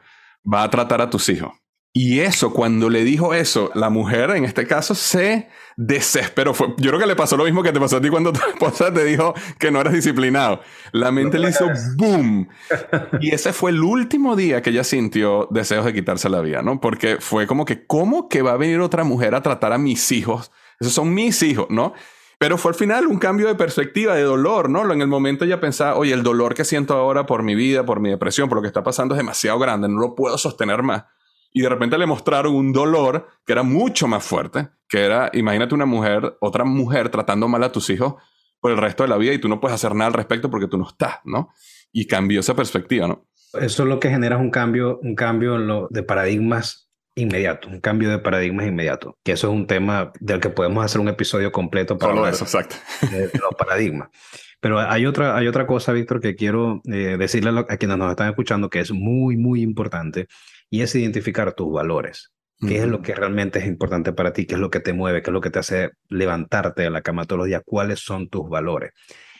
va 0.51 0.63
a 0.63 0.69
tratar 0.69 1.01
a 1.01 1.09
tus 1.09 1.29
hijos. 1.29 1.53
Y 1.97 2.19
eso, 2.19 2.51
cuando 2.51 2.89
le 2.89 3.05
dijo 3.05 3.33
eso, 3.33 3.71
la 3.73 3.89
mujer 3.89 4.31
en 4.31 4.43
este 4.43 4.67
caso 4.67 4.95
se 4.95 5.47
desesperó. 5.77 6.53
yo 6.77 6.89
creo 6.89 6.99
que 6.99 7.05
le 7.05 7.15
pasó 7.15 7.37
lo 7.37 7.45
mismo 7.45 7.63
que 7.63 7.71
te 7.71 7.79
pasó 7.79 7.95
a 7.95 8.01
ti 8.01 8.09
cuando 8.09 8.33
tu 8.33 8.41
esposa 8.49 8.93
te 8.93 9.05
dijo 9.05 9.33
que 9.59 9.71
no 9.71 9.79
eras 9.79 9.93
disciplinado. 9.93 10.59
La 10.91 11.11
mente 11.11 11.39
le 11.39 11.51
hizo 11.51 11.67
boom. 11.95 12.49
Y 13.21 13.33
ese 13.33 13.53
fue 13.53 13.71
el 13.71 13.81
último 13.81 14.35
día 14.35 14.61
que 14.61 14.71
ella 14.71 14.83
sintió 14.83 15.47
deseos 15.51 15.85
de 15.85 15.93
quitarse 15.93 16.27
la 16.27 16.41
vida, 16.41 16.61
¿no? 16.61 16.81
Porque 16.81 17.17
fue 17.21 17.47
como 17.47 17.63
que, 17.63 17.85
¿cómo 17.85 18.27
que 18.27 18.41
va 18.41 18.51
a 18.51 18.57
venir 18.57 18.81
otra 18.81 19.05
mujer 19.05 19.33
a 19.33 19.41
tratar 19.41 19.71
a 19.71 19.77
mis 19.77 20.11
hijos? 20.11 20.51
Esos 20.81 20.91
son 20.91 21.13
mis 21.13 21.41
hijos, 21.43 21.67
¿no? 21.69 21.93
Pero 22.37 22.57
fue 22.57 22.71
al 22.71 22.75
final 22.75 23.07
un 23.07 23.17
cambio 23.17 23.47
de 23.47 23.55
perspectiva, 23.55 24.15
de 24.15 24.23
dolor, 24.23 24.69
¿no? 24.69 24.91
En 24.91 25.01
el 25.01 25.07
momento 25.07 25.45
ella 25.45 25.59
pensaba, 25.59 25.95
oye, 25.95 26.13
el 26.13 26.23
dolor 26.23 26.53
que 26.53 26.65
siento 26.65 26.95
ahora 26.95 27.25
por 27.25 27.43
mi 27.43 27.55
vida, 27.55 27.85
por 27.85 27.99
mi 27.99 28.09
depresión, 28.09 28.49
por 28.49 28.57
lo 28.57 28.61
que 28.61 28.67
está 28.67 28.83
pasando 28.83 29.15
es 29.15 29.19
demasiado 29.19 29.57
grande, 29.59 29.87
no 29.87 29.99
lo 29.99 30.15
puedo 30.15 30.37
sostener 30.37 30.83
más. 30.83 31.05
Y 31.53 31.61
de 31.61 31.69
repente 31.69 31.97
le 31.97 32.05
mostraron 32.05 32.53
un 32.53 32.73
dolor 32.73 33.27
que 33.45 33.53
era 33.53 33.63
mucho 33.63 34.07
más 34.07 34.23
fuerte, 34.23 34.67
que 34.89 35.05
era, 35.05 35.29
imagínate 35.33 35.73
una 35.73 35.85
mujer, 35.85 36.37
otra 36.41 36.65
mujer 36.65 37.09
tratando 37.09 37.47
mal 37.47 37.63
a 37.63 37.71
tus 37.71 37.89
hijos 37.89 38.15
por 38.59 38.71
el 38.71 38.77
resto 38.77 39.03
de 39.03 39.09
la 39.09 39.17
vida 39.17 39.31
y 39.31 39.39
tú 39.39 39.47
no 39.47 39.61
puedes 39.61 39.75
hacer 39.75 39.95
nada 39.95 40.07
al 40.07 40.13
respecto 40.13 40.49
porque 40.49 40.67
tú 40.67 40.77
no 40.77 40.87
estás, 40.87 41.19
¿no? 41.23 41.53
Y 41.93 42.07
cambió 42.07 42.41
esa 42.41 42.55
perspectiva, 42.55 43.07
¿no? 43.07 43.27
Eso 43.53 43.83
es 43.83 43.89
lo 43.89 43.99
que 43.99 44.09
genera 44.09 44.37
un 44.37 44.51
cambio, 44.51 44.99
un 45.01 45.15
cambio 45.15 45.55
en 45.55 45.67
lo 45.67 45.87
de 45.89 46.03
paradigmas 46.03 46.84
inmediato, 47.15 47.69
un 47.69 47.79
cambio 47.79 48.09
de 48.09 48.19
paradigmas 48.19 48.67
inmediato, 48.67 49.17
que 49.23 49.31
eso 49.31 49.47
es 49.47 49.53
un 49.53 49.67
tema 49.67 50.11
del 50.19 50.39
que 50.39 50.49
podemos 50.49 50.83
hacer 50.83 50.99
un 50.99 51.07
episodio 51.07 51.51
completo 51.51 51.97
para 51.97 52.13
hablar 52.13 52.33
eso, 52.33 52.43
exacto. 52.43 52.75
De, 53.09 53.31
los 53.33 53.55
paradigmas. 53.57 54.09
Pero 54.59 54.79
hay 54.79 55.05
otra, 55.05 55.37
hay 55.37 55.47
otra 55.47 55.65
cosa, 55.65 55.93
Víctor, 55.93 56.19
que 56.19 56.35
quiero 56.35 56.81
eh, 56.85 57.15
decirle 57.17 57.51
a, 57.67 57.77
quienes 57.77 57.97
nos 57.97 58.09
están 58.09 58.29
escuchando 58.29 58.69
que 58.69 58.79
es 58.79 58.91
muy, 58.91 59.37
muy 59.37 59.61
importante 59.61 60.27
y 60.69 60.81
es 60.81 60.93
identificar 60.95 61.53
tus 61.53 61.71
valores. 61.71 62.31
¿Qué 62.67 62.77
es 62.77 62.87
lo 62.87 63.01
que 63.01 63.13
realmente 63.13 63.59
es 63.59 63.65
importante 63.65 64.13
para 64.13 64.31
ti? 64.31 64.45
¿Qué 64.45 64.55
es 64.55 64.59
lo 64.59 64.69
que 64.69 64.79
te 64.79 64.93
mueve? 64.93 65.21
¿Qué 65.21 65.29
es 65.29 65.33
lo 65.33 65.41
que 65.41 65.51
te 65.51 65.59
hace 65.59 65.91
levantarte 66.07 66.83
de 66.83 66.89
la 66.89 67.01
cama 67.01 67.25
todos 67.25 67.39
los 67.39 67.47
días? 67.47 67.61
¿Cuáles 67.63 67.99
son 67.99 68.29
tus 68.29 68.49
valores? 68.49 68.91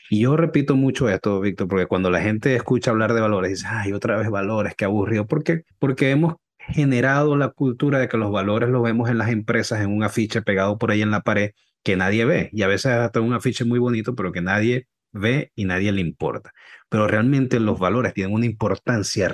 Y 0.09 0.21
yo 0.21 0.37
repito 0.37 0.75
mucho 0.75 1.09
esto, 1.09 1.39
Víctor, 1.39 1.67
porque 1.67 1.87
cuando 1.87 2.11
la 2.11 2.21
gente 2.21 2.55
escucha 2.55 2.91
hablar 2.91 3.13
de 3.13 3.21
valores, 3.21 3.49
dice, 3.51 3.67
ay, 3.67 3.93
otra 3.93 4.17
vez 4.17 4.29
valores, 4.29 4.75
qué 4.75 4.85
aburrido. 4.85 5.25
¿Por 5.25 5.43
qué? 5.43 5.63
Porque 5.79 6.11
hemos 6.11 6.35
generado 6.67 7.37
la 7.37 7.49
cultura 7.49 7.99
de 7.99 8.07
que 8.07 8.17
los 8.17 8.31
valores 8.31 8.69
los 8.69 8.83
vemos 8.83 9.09
en 9.09 9.17
las 9.17 9.29
empresas 9.29 9.81
en 9.81 9.91
un 9.91 10.03
afiche 10.03 10.41
pegado 10.41 10.77
por 10.77 10.91
ahí 10.91 11.01
en 11.01 11.11
la 11.11 11.21
pared 11.21 11.51
que 11.83 11.95
nadie 11.95 12.25
ve. 12.25 12.49
Y 12.53 12.63
a 12.63 12.67
veces 12.67 12.93
hasta 12.93 13.21
un 13.21 13.33
afiche 13.33 13.65
muy 13.65 13.79
bonito, 13.79 14.15
pero 14.15 14.31
que 14.31 14.41
nadie 14.41 14.87
ve 15.11 15.51
y 15.55 15.65
nadie 15.65 15.91
le 15.91 16.01
importa. 16.01 16.51
Pero 16.89 17.07
realmente 17.07 17.59
los 17.59 17.79
valores 17.79 18.13
tienen 18.13 18.33
una 18.33 18.45
importancia 18.45 19.31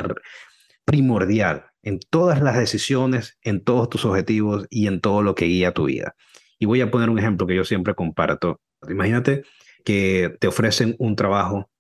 primordial 0.86 1.66
en 1.84 2.00
todas 2.00 2.42
las 2.42 2.58
decisiones, 2.58 3.38
en 3.42 3.64
todos 3.64 3.90
tus 3.90 4.06
objetivos 4.06 4.68
y 4.70 4.88
en 4.88 5.02
todo 5.02 5.24
lo 5.24 5.36
que 5.36 5.46
guía 5.46 5.74
tu 5.74 5.86
vida. 5.86 6.16
Y 6.60 6.66
voy 6.66 6.82
a 6.82 6.92
poner 6.92 7.10
un 7.10 7.20
ejemplo 7.20 7.48
que 7.48 7.56
yo 7.56 7.64
siempre 7.64 7.96
comparto. 7.96 8.62
Imagínate 8.88 9.44
que 9.84 10.36
te 10.40 10.48
ofrecen 10.48 10.96
un 11.00 11.16
trabajo 11.16 11.72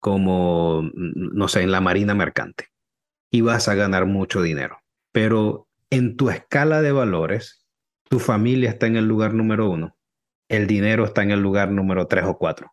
como, 0.00 0.90
no 0.94 1.48
sé, 1.48 1.62
en 1.62 1.70
la 1.72 1.80
Marina 1.80 2.14
Mercante 2.14 2.68
y 3.30 3.42
vas 3.42 3.68
a 3.68 3.74
ganar 3.74 4.06
mucho 4.06 4.42
dinero 4.42 4.83
pero 5.14 5.68
en 5.90 6.16
tu 6.16 6.28
escala 6.28 6.82
de 6.82 6.90
valores, 6.90 7.64
tu 8.08 8.18
familia 8.18 8.68
está 8.68 8.88
en 8.88 8.96
el 8.96 9.06
lugar 9.06 9.32
número 9.32 9.70
uno, 9.70 9.96
el 10.48 10.66
dinero 10.66 11.04
está 11.04 11.22
en 11.22 11.30
el 11.30 11.40
lugar 11.40 11.70
número 11.70 12.08
tres 12.08 12.24
o 12.24 12.36
cuatro. 12.36 12.72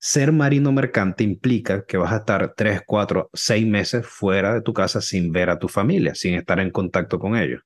Ser 0.00 0.32
marino 0.32 0.72
mercante 0.72 1.22
implica 1.22 1.84
que 1.86 1.96
vas 1.96 2.12
a 2.12 2.16
estar 2.16 2.54
tres, 2.56 2.82
cuatro, 2.84 3.30
seis 3.32 3.64
meses 3.64 4.04
fuera 4.04 4.54
de 4.54 4.60
tu 4.60 4.72
casa 4.72 5.00
sin 5.00 5.30
ver 5.30 5.50
a 5.50 5.60
tu 5.60 5.68
familia, 5.68 6.16
sin 6.16 6.34
estar 6.34 6.58
en 6.58 6.72
contacto 6.72 7.20
con 7.20 7.36
ellos. 7.36 7.62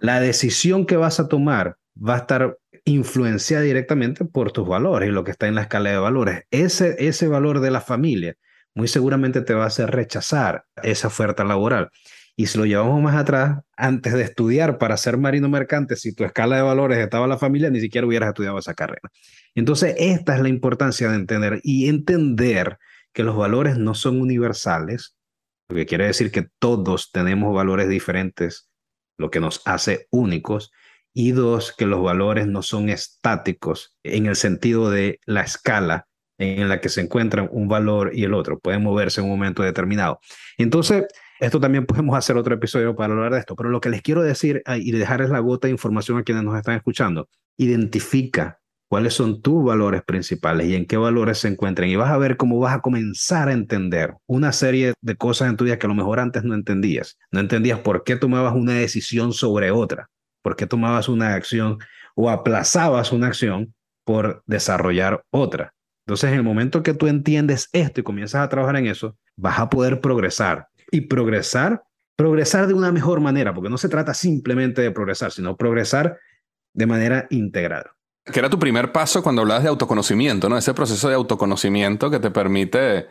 La 0.00 0.20
decisión 0.20 0.84
que 0.84 0.96
vas 0.96 1.18
a 1.18 1.28
tomar 1.28 1.78
va 1.96 2.16
a 2.16 2.18
estar 2.18 2.58
influenciada 2.84 3.62
directamente 3.62 4.26
por 4.26 4.52
tus 4.52 4.68
valores 4.68 5.08
y 5.08 5.12
lo 5.12 5.24
que 5.24 5.30
está 5.30 5.48
en 5.48 5.54
la 5.54 5.62
escala 5.62 5.90
de 5.90 5.96
valores. 5.96 6.42
Ese, 6.50 6.96
ese 6.98 7.28
valor 7.28 7.60
de 7.60 7.70
la 7.70 7.80
familia 7.80 8.36
muy 8.74 8.88
seguramente 8.88 9.40
te 9.40 9.54
va 9.54 9.64
a 9.64 9.68
hacer 9.68 9.90
rechazar 9.90 10.66
esa 10.82 11.08
oferta 11.08 11.44
laboral. 11.44 11.90
Y 12.38 12.46
si 12.46 12.58
lo 12.58 12.66
llevamos 12.66 13.00
más 13.00 13.16
atrás, 13.16 13.60
antes 13.76 14.12
de 14.12 14.22
estudiar 14.22 14.76
para 14.76 14.98
ser 14.98 15.16
marino 15.16 15.48
mercante, 15.48 15.96
si 15.96 16.14
tu 16.14 16.22
escala 16.24 16.56
de 16.56 16.62
valores 16.62 16.98
estaba 16.98 17.26
la 17.26 17.38
familia, 17.38 17.70
ni 17.70 17.80
siquiera 17.80 18.06
hubieras 18.06 18.28
estudiado 18.28 18.58
esa 18.58 18.74
carrera. 18.74 19.10
Entonces, 19.54 19.94
esta 19.98 20.36
es 20.36 20.42
la 20.42 20.50
importancia 20.50 21.08
de 21.08 21.16
entender 21.16 21.60
y 21.62 21.88
entender 21.88 22.78
que 23.14 23.22
los 23.22 23.36
valores 23.36 23.78
no 23.78 23.94
son 23.94 24.20
universales, 24.20 25.16
lo 25.68 25.76
que 25.76 25.86
quiere 25.86 26.06
decir 26.06 26.30
que 26.30 26.46
todos 26.58 27.10
tenemos 27.10 27.54
valores 27.54 27.88
diferentes, 27.88 28.68
lo 29.16 29.30
que 29.30 29.40
nos 29.40 29.62
hace 29.64 30.06
únicos, 30.10 30.70
y 31.14 31.32
dos, 31.32 31.72
que 31.72 31.86
los 31.86 32.02
valores 32.02 32.46
no 32.46 32.60
son 32.60 32.90
estáticos 32.90 33.96
en 34.02 34.26
el 34.26 34.36
sentido 34.36 34.90
de 34.90 35.18
la 35.24 35.40
escala 35.40 36.06
en 36.36 36.68
la 36.68 36.82
que 36.82 36.90
se 36.90 37.00
encuentran 37.00 37.48
un 37.50 37.68
valor 37.68 38.10
y 38.14 38.24
el 38.24 38.34
otro, 38.34 38.58
pueden 38.58 38.82
moverse 38.82 39.22
en 39.22 39.24
un 39.24 39.30
momento 39.30 39.62
determinado. 39.62 40.20
Entonces, 40.58 41.06
esto 41.40 41.60
también 41.60 41.86
podemos 41.86 42.16
hacer 42.16 42.36
otro 42.36 42.54
episodio 42.54 42.94
para 42.96 43.12
hablar 43.12 43.32
de 43.32 43.40
esto, 43.40 43.56
pero 43.56 43.68
lo 43.68 43.80
que 43.80 43.90
les 43.90 44.02
quiero 44.02 44.22
decir 44.22 44.62
y 44.76 44.92
dejarles 44.92 45.30
la 45.30 45.40
gota 45.40 45.68
de 45.68 45.72
información 45.72 46.18
a 46.18 46.22
quienes 46.22 46.44
nos 46.44 46.56
están 46.56 46.76
escuchando, 46.76 47.28
identifica 47.56 48.60
cuáles 48.88 49.14
son 49.14 49.42
tus 49.42 49.64
valores 49.64 50.02
principales 50.02 50.68
y 50.68 50.74
en 50.74 50.86
qué 50.86 50.96
valores 50.96 51.38
se 51.38 51.48
encuentran. 51.48 51.88
Y 51.88 51.96
vas 51.96 52.10
a 52.10 52.18
ver 52.18 52.36
cómo 52.36 52.58
vas 52.58 52.74
a 52.74 52.80
comenzar 52.80 53.48
a 53.48 53.52
entender 53.52 54.14
una 54.26 54.52
serie 54.52 54.94
de 55.00 55.16
cosas 55.16 55.48
en 55.48 55.56
tu 55.56 55.64
vida 55.64 55.78
que 55.78 55.86
a 55.86 55.88
lo 55.88 55.94
mejor 55.94 56.20
antes 56.20 56.44
no 56.44 56.54
entendías. 56.54 57.18
No 57.30 57.40
entendías 57.40 57.80
por 57.80 58.04
qué 58.04 58.16
tomabas 58.16 58.54
una 58.54 58.74
decisión 58.74 59.32
sobre 59.32 59.70
otra, 59.70 60.08
por 60.42 60.56
qué 60.56 60.66
tomabas 60.66 61.08
una 61.08 61.34
acción 61.34 61.78
o 62.14 62.30
aplazabas 62.30 63.12
una 63.12 63.26
acción 63.26 63.74
por 64.04 64.42
desarrollar 64.46 65.24
otra. 65.30 65.74
Entonces, 66.06 66.30
en 66.30 66.36
el 66.36 66.44
momento 66.44 66.84
que 66.84 66.94
tú 66.94 67.08
entiendes 67.08 67.68
esto 67.72 68.00
y 68.00 68.04
comienzas 68.04 68.44
a 68.44 68.48
trabajar 68.48 68.76
en 68.76 68.86
eso, 68.86 69.16
vas 69.36 69.58
a 69.58 69.68
poder 69.68 70.00
progresar. 70.00 70.68
Y 70.90 71.02
progresar, 71.02 71.84
progresar 72.16 72.66
de 72.66 72.74
una 72.74 72.92
mejor 72.92 73.20
manera, 73.20 73.54
porque 73.54 73.70
no 73.70 73.78
se 73.78 73.88
trata 73.88 74.14
simplemente 74.14 74.82
de 74.82 74.90
progresar, 74.90 75.32
sino 75.32 75.56
progresar 75.56 76.18
de 76.72 76.86
manera 76.86 77.26
integral. 77.30 77.84
Que 78.24 78.38
era 78.40 78.50
tu 78.50 78.58
primer 78.58 78.92
paso 78.92 79.22
cuando 79.22 79.42
hablabas 79.42 79.62
de 79.62 79.68
autoconocimiento, 79.68 80.48
¿no? 80.48 80.58
Ese 80.58 80.74
proceso 80.74 81.08
de 81.08 81.14
autoconocimiento 81.14 82.10
que 82.10 82.18
te 82.18 82.30
permite 82.30 83.06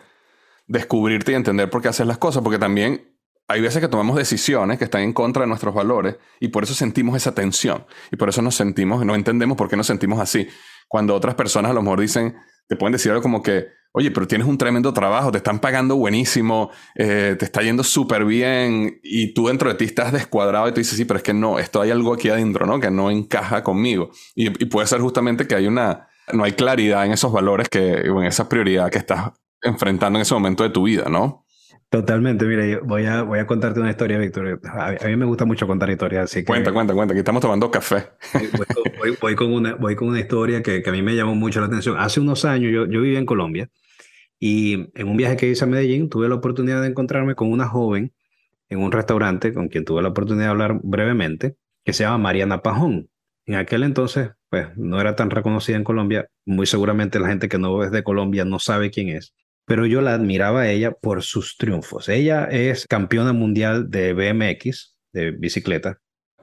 descubrirte 0.67 1.31
y 1.31 1.35
entender 1.35 1.69
por 1.69 1.81
qué 1.81 1.89
haces 1.89 2.07
las 2.07 2.17
cosas, 2.17 2.43
porque 2.43 2.59
también 2.59 3.15
hay 3.47 3.61
veces 3.61 3.81
que 3.81 3.87
tomamos 3.87 4.15
decisiones 4.15 4.79
que 4.79 4.85
están 4.85 5.01
en 5.01 5.13
contra 5.13 5.43
de 5.43 5.47
nuestros 5.47 5.73
valores 5.73 6.17
y 6.39 6.47
por 6.47 6.63
eso 6.63 6.73
sentimos 6.73 7.15
esa 7.15 7.33
tensión 7.35 7.85
y 8.11 8.15
por 8.15 8.29
eso 8.29 8.41
nos 8.41 8.55
sentimos, 8.55 9.05
no 9.05 9.13
entendemos 9.13 9.55
por 9.55 9.69
qué 9.69 9.77
nos 9.77 9.87
sentimos 9.87 10.19
así. 10.19 10.47
Cuando 10.87 11.15
otras 11.15 11.35
personas 11.35 11.71
a 11.71 11.73
lo 11.73 11.81
mejor 11.81 11.99
dicen, 11.99 12.35
te 12.67 12.75
pueden 12.75 12.93
decir 12.93 13.11
algo 13.11 13.21
como 13.21 13.43
que, 13.43 13.67
oye, 13.95 14.11
pero 14.11 14.27
tienes 14.27 14.45
un 14.45 14.57
tremendo 14.57 14.93
trabajo, 14.93 15.31
te 15.31 15.37
están 15.37 15.59
pagando 15.59 15.95
buenísimo, 15.95 16.69
eh, 16.95 17.37
te 17.39 17.45
está 17.45 17.61
yendo 17.61 17.81
súper 17.81 18.25
bien 18.25 18.99
y 19.01 19.33
tú 19.33 19.47
dentro 19.47 19.69
de 19.69 19.75
ti 19.75 19.85
estás 19.85 20.11
descuadrado 20.11 20.67
y 20.67 20.73
tú 20.73 20.81
dices, 20.81 20.97
sí, 20.97 21.05
pero 21.05 21.17
es 21.17 21.23
que 21.23 21.33
no, 21.33 21.59
esto 21.59 21.81
hay 21.81 21.91
algo 21.91 22.13
aquí 22.13 22.27
adentro, 22.27 22.65
¿no? 22.65 22.81
Que 22.81 22.91
no 22.91 23.09
encaja 23.09 23.63
conmigo. 23.63 24.11
Y, 24.35 24.49
puede 24.65 24.85
ser 24.87 24.99
justamente 24.99 25.47
que 25.47 25.55
hay 25.55 25.67
una, 25.67 26.09
no 26.33 26.43
hay 26.43 26.51
claridad 26.51 27.05
en 27.05 27.13
esos 27.13 27.31
valores 27.31 27.69
que, 27.69 28.01
en 28.01 28.23
esa 28.23 28.49
prioridad 28.49 28.91
que 28.91 28.97
estás 28.97 29.31
enfrentando 29.61 30.19
en 30.19 30.23
ese 30.23 30.33
momento 30.33 30.63
de 30.63 30.71
tu 30.71 30.83
vida, 30.83 31.05
¿no? 31.09 31.45
Totalmente, 31.89 32.43
mira, 32.43 32.79
voy 32.83 33.05
a, 33.05 33.21
voy 33.21 33.39
a 33.39 33.47
contarte 33.47 33.79
una 33.79 33.91
historia, 33.91 34.17
Víctor. 34.17 34.59
A, 34.73 35.07
mí 35.07 35.15
me 35.15 35.25
gusta 35.25 35.45
mucho 35.45 35.65
contar 35.67 35.89
historias, 35.89 36.25
así 36.25 36.39
que... 36.41 36.47
Cuenta, 36.47 36.73
cuenta, 36.73 36.93
cuenta, 36.93 37.13
que 37.13 37.19
estamos 37.21 37.41
tomando 37.41 37.71
café. 37.71 38.09
Voy, 39.21 39.35
con, 39.35 39.53
una, 39.53 39.75
voy 39.75 39.95
con 39.95 40.09
una 40.09 40.19
historia 40.19 40.61
que, 40.61 40.81
que, 40.81 40.89
a 40.89 40.93
mí 40.93 41.01
me 41.01 41.15
llamó 41.15 41.35
mucho 41.35 41.61
la 41.61 41.67
atención. 41.67 41.95
Hace 41.97 42.19
unos 42.19 42.43
años 42.43 42.73
yo, 42.73 42.85
yo 42.91 43.01
vivía 43.01 43.19
en 43.19 43.25
Colombia 43.25 43.69
y 44.39 44.89
en 44.99 45.07
un 45.07 45.17
viaje 45.17 45.37
que 45.37 45.47
hice 45.47 45.63
a 45.63 45.67
Medellín 45.67 46.09
tuve 46.09 46.29
la 46.29 46.35
oportunidad 46.35 46.81
de 46.81 46.89
encontrarme 46.89 47.35
con 47.35 47.51
una 47.51 47.67
joven 47.67 48.13
en 48.69 48.79
un 48.79 48.91
restaurante 48.91 49.53
con 49.53 49.67
quien 49.67 49.85
tuve 49.85 50.01
la 50.01 50.09
oportunidad 50.09 50.45
de 50.45 50.51
hablar 50.51 50.79
brevemente, 50.83 51.55
que 51.83 51.93
se 51.93 52.03
llama 52.03 52.17
Mariana 52.17 52.61
Pajón. 52.61 53.09
En 53.45 53.55
aquel 53.55 53.83
entonces, 53.83 54.31
pues 54.49 54.75
no 54.75 54.99
era 54.99 55.15
tan 55.15 55.29
reconocida 55.29 55.77
en 55.77 55.83
Colombia. 55.83 56.29
Muy 56.45 56.65
seguramente 56.65 57.19
la 57.19 57.27
gente 57.27 57.47
que 57.47 57.59
no 57.59 57.83
es 57.83 57.91
de 57.91 58.03
Colombia 58.03 58.43
no 58.43 58.59
sabe 58.59 58.89
quién 58.89 59.09
es 59.09 59.35
pero 59.65 59.85
yo 59.85 60.01
la 60.01 60.13
admiraba 60.13 60.61
a 60.61 60.71
ella 60.71 60.91
por 60.91 61.23
sus 61.23 61.57
triunfos. 61.57 62.07
Ella 62.07 62.45
es 62.45 62.85
campeona 62.87 63.33
mundial 63.33 63.89
de 63.89 64.13
BMX, 64.13 64.95
de 65.11 65.31
bicicleta, 65.31 65.99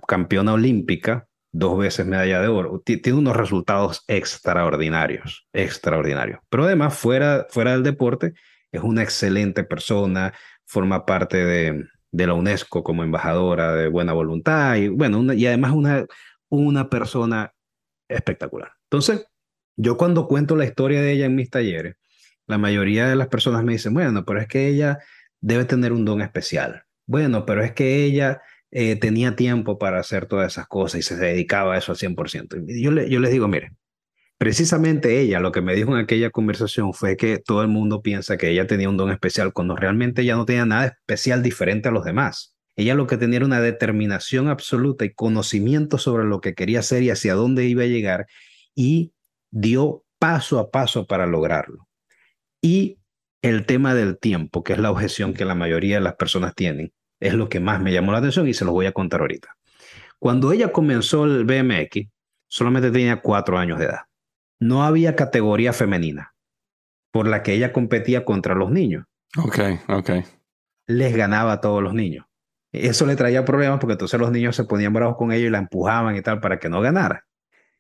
campeona 0.07 0.55
olímpica, 0.55 1.28
dos 1.53 1.79
veces 1.79 2.07
medalla 2.07 2.41
de 2.41 2.49
oro. 2.49 2.83
Tiene 2.85 3.12
unos 3.12 3.37
resultados 3.37 4.05
extraordinarios, 4.09 5.47
extraordinarios. 5.53 6.41
Pero 6.49 6.65
además, 6.65 6.97
fuera, 6.97 7.47
fuera 7.51 7.73
del 7.73 7.83
deporte, 7.83 8.33
es 8.73 8.83
una 8.83 9.03
excelente 9.03 9.62
persona, 9.62 10.33
forma 10.65 11.05
parte 11.05 11.45
de, 11.45 11.85
la 12.11 12.35
UNESCO 12.35 12.83
como 12.83 13.05
embajadora 13.05 13.75
de 13.75 13.88
buena 13.88 14.12
voluntad 14.12 14.77
y 14.77 14.88
bueno, 14.88 15.33
y 15.33 15.47
además 15.47 15.73
una, 15.73 16.05
una 16.49 16.91
persona 16.91 17.55
espectacular. 18.09 18.73
Entonces, 18.85 19.27
yo 19.77 19.97
cuando 19.97 20.27
cuento 20.29 20.57
la 20.57 20.67
historia 20.67 21.01
de 21.01 21.12
ella 21.12 21.27
en 21.27 21.35
mis 21.35 21.51
talleres, 21.51 21.97
la 22.47 22.59
mayoría 22.59 23.09
de 23.09 23.17
las 23.17 23.29
personas 23.29 23.65
me 23.65 23.73
dicen, 23.73 23.95
bueno, 23.95 24.25
pero 24.25 24.41
es 24.41 24.47
que 24.47 24.69
ella 24.69 24.99
debe 25.41 25.65
tener 25.65 25.93
un 25.93 26.05
don 26.05 26.21
especial. 26.21 26.85
Bueno, 27.07 27.47
pero 27.47 27.62
es 27.62 27.73
que 27.73 28.05
ella 28.05 28.43
eh, 28.72 28.96
tenía 28.96 29.37
tiempo 29.37 29.78
para 29.78 30.00
hacer 30.00 30.26
todas 30.26 30.52
esas 30.52 30.66
cosas 30.66 31.00
y 31.00 31.02
se 31.02 31.16
dedicaba 31.16 31.74
a 31.74 31.78
eso 31.78 31.92
al 31.92 31.98
100%. 31.98 32.64
Y 32.66 32.82
yo, 32.82 32.90
yo 32.90 33.20
les 33.20 33.30
digo, 33.30 33.46
mire, 33.46 33.72
precisamente 34.38 35.20
ella 35.20 35.40
lo 35.40 35.52
que 35.52 35.61
me 35.61 35.74
dijo 35.74 35.92
en 35.92 36.02
aquella 36.02 36.30
conversación 36.30 36.94
fue 36.94 37.18
que 37.18 37.38
todo 37.38 37.61
el 37.62 37.68
mundo 37.68 38.00
piensa 38.00 38.38
que 38.38 38.50
ella 38.50 38.66
tenía 38.66 38.88
un 38.88 38.96
don 38.96 39.11
especial 39.11 39.52
cuando 39.52 39.76
realmente 39.76 40.22
ella 40.22 40.37
no 40.37 40.46
tenía 40.46 40.64
nada 40.64 40.87
especial 40.87 41.42
diferente 41.42 41.90
a 41.90 41.92
los 41.92 42.04
demás. 42.04 42.56
Ella 42.74 42.94
lo 42.94 43.06
que 43.06 43.18
tenía 43.18 43.37
era 43.37 43.46
una 43.46 43.61
determinación 43.61 44.48
absoluta 44.48 45.04
y 45.04 45.12
conocimiento 45.12 45.98
sobre 45.98 46.24
lo 46.24 46.40
que 46.40 46.54
quería 46.54 46.80
hacer 46.80 47.02
y 47.02 47.11
hacia 47.11 47.35
dónde 47.35 47.66
iba 47.66 47.82
a 47.82 47.87
llegar 47.87 48.26
y 48.74 49.12
dio 49.50 50.04
paso 50.18 50.58
a 50.58 50.70
paso 50.70 51.06
para 51.06 51.26
lograrlo. 51.26 51.88
Y 52.62 53.00
el 53.42 53.66
tema 53.66 53.94
del 53.94 54.18
tiempo, 54.18 54.62
que 54.64 54.72
es 54.72 54.78
la 54.78 54.90
objeción 54.90 55.35
que 55.35 55.44
la 55.44 55.54
mayoría 55.54 55.96
de 55.96 56.02
las 56.02 56.14
personas 56.14 56.54
tienen, 56.54 56.92
es 57.22 57.35
lo 57.35 57.48
que 57.48 57.61
más 57.61 57.80
me 57.80 57.92
llamó 57.92 58.11
la 58.11 58.18
atención 58.18 58.48
y 58.48 58.54
se 58.54 58.64
los 58.64 58.74
voy 58.74 58.87
a 58.87 58.92
contar 58.92 59.20
ahorita. 59.20 59.56
Cuando 60.18 60.52
ella 60.52 60.72
comenzó 60.72 61.24
el 61.24 61.44
BMX, 61.44 62.08
solamente 62.48 62.90
tenía 62.90 63.20
cuatro 63.20 63.58
años 63.58 63.78
de 63.78 63.87
edad. 63.87 64.00
No 64.58 64.85
había 64.85 65.14
categoría 65.14 65.72
femenina 65.72 66.35
por 67.12 67.28
la 67.28 67.42
que 67.42 67.52
ella 67.54 67.72
competía 67.72 68.24
contra 68.24 68.54
los 68.54 68.70
niños. 68.70 69.04
Ok, 69.38 69.58
ok. 69.88 70.11
Les 70.87 71.16
ganaba 71.16 71.52
a 71.52 71.61
todos 71.61 71.82
los 71.82 71.94
niños. 71.94 72.26
Eso 72.72 73.06
le 73.06 73.16
traía 73.16 73.44
problemas 73.44 73.78
porque 73.78 73.92
entonces 73.92 74.18
los 74.18 74.32
niños 74.32 74.56
se 74.56 74.64
ponían 74.64 74.92
bravos 74.92 75.16
con 75.16 75.30
ella 75.30 75.46
y 75.46 75.50
la 75.50 75.58
empujaban 75.58 76.16
y 76.16 76.22
tal 76.22 76.40
para 76.40 76.58
que 76.58 76.68
no 76.68 76.80
ganara. 76.80 77.24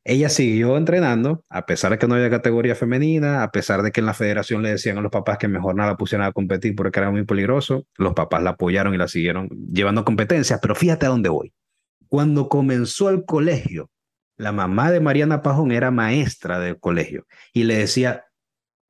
Ella 0.04 0.28
siguió 0.28 0.76
entrenando, 0.76 1.44
a 1.48 1.64
pesar 1.64 1.92
de 1.92 1.98
que 1.98 2.08
no 2.08 2.16
había 2.16 2.28
categoría 2.28 2.74
femenina, 2.74 3.44
a 3.44 3.52
pesar 3.52 3.82
de 3.82 3.92
que 3.92 4.00
en 4.00 4.06
la 4.06 4.14
federación 4.14 4.62
le 4.62 4.70
decían 4.70 4.98
a 4.98 5.00
los 5.00 5.12
papás 5.12 5.38
que 5.38 5.46
mejor 5.46 5.76
nada 5.76 5.92
la 5.92 5.96
pusieran 5.96 6.26
a 6.26 6.32
competir 6.32 6.74
porque 6.74 6.98
era 6.98 7.12
muy 7.12 7.24
peligroso. 7.24 7.86
Los 7.96 8.12
papás 8.14 8.42
la 8.42 8.50
apoyaron 8.50 8.94
y 8.94 8.98
la 8.98 9.06
siguieron 9.06 9.48
llevando 9.72 10.04
competencias. 10.04 10.58
Pero 10.60 10.74
fíjate 10.74 11.06
a 11.06 11.10
dónde 11.10 11.28
voy. 11.28 11.52
Cuando 12.08 12.48
comenzó 12.48 13.10
el 13.10 13.24
colegio, 13.24 13.90
la 14.36 14.50
mamá 14.50 14.90
de 14.90 15.00
Mariana 15.00 15.40
Pajón 15.40 15.70
era 15.70 15.92
maestra 15.92 16.58
del 16.58 16.80
colegio 16.80 17.26
y 17.52 17.62
le 17.62 17.76
decía: 17.76 18.24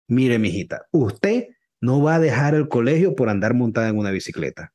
Mire, 0.09 0.39
mijita, 0.39 0.87
usted 0.93 1.49
no 1.81 2.03
va 2.03 2.15
a 2.15 2.21
dejar 2.21 2.55
el 2.55 2.69
colegio 2.69 3.15
por 3.15 3.29
andar 3.29 3.53
montada 3.53 3.89
en 3.89 3.99
una 3.99 4.11
bicicleta. 4.11 4.73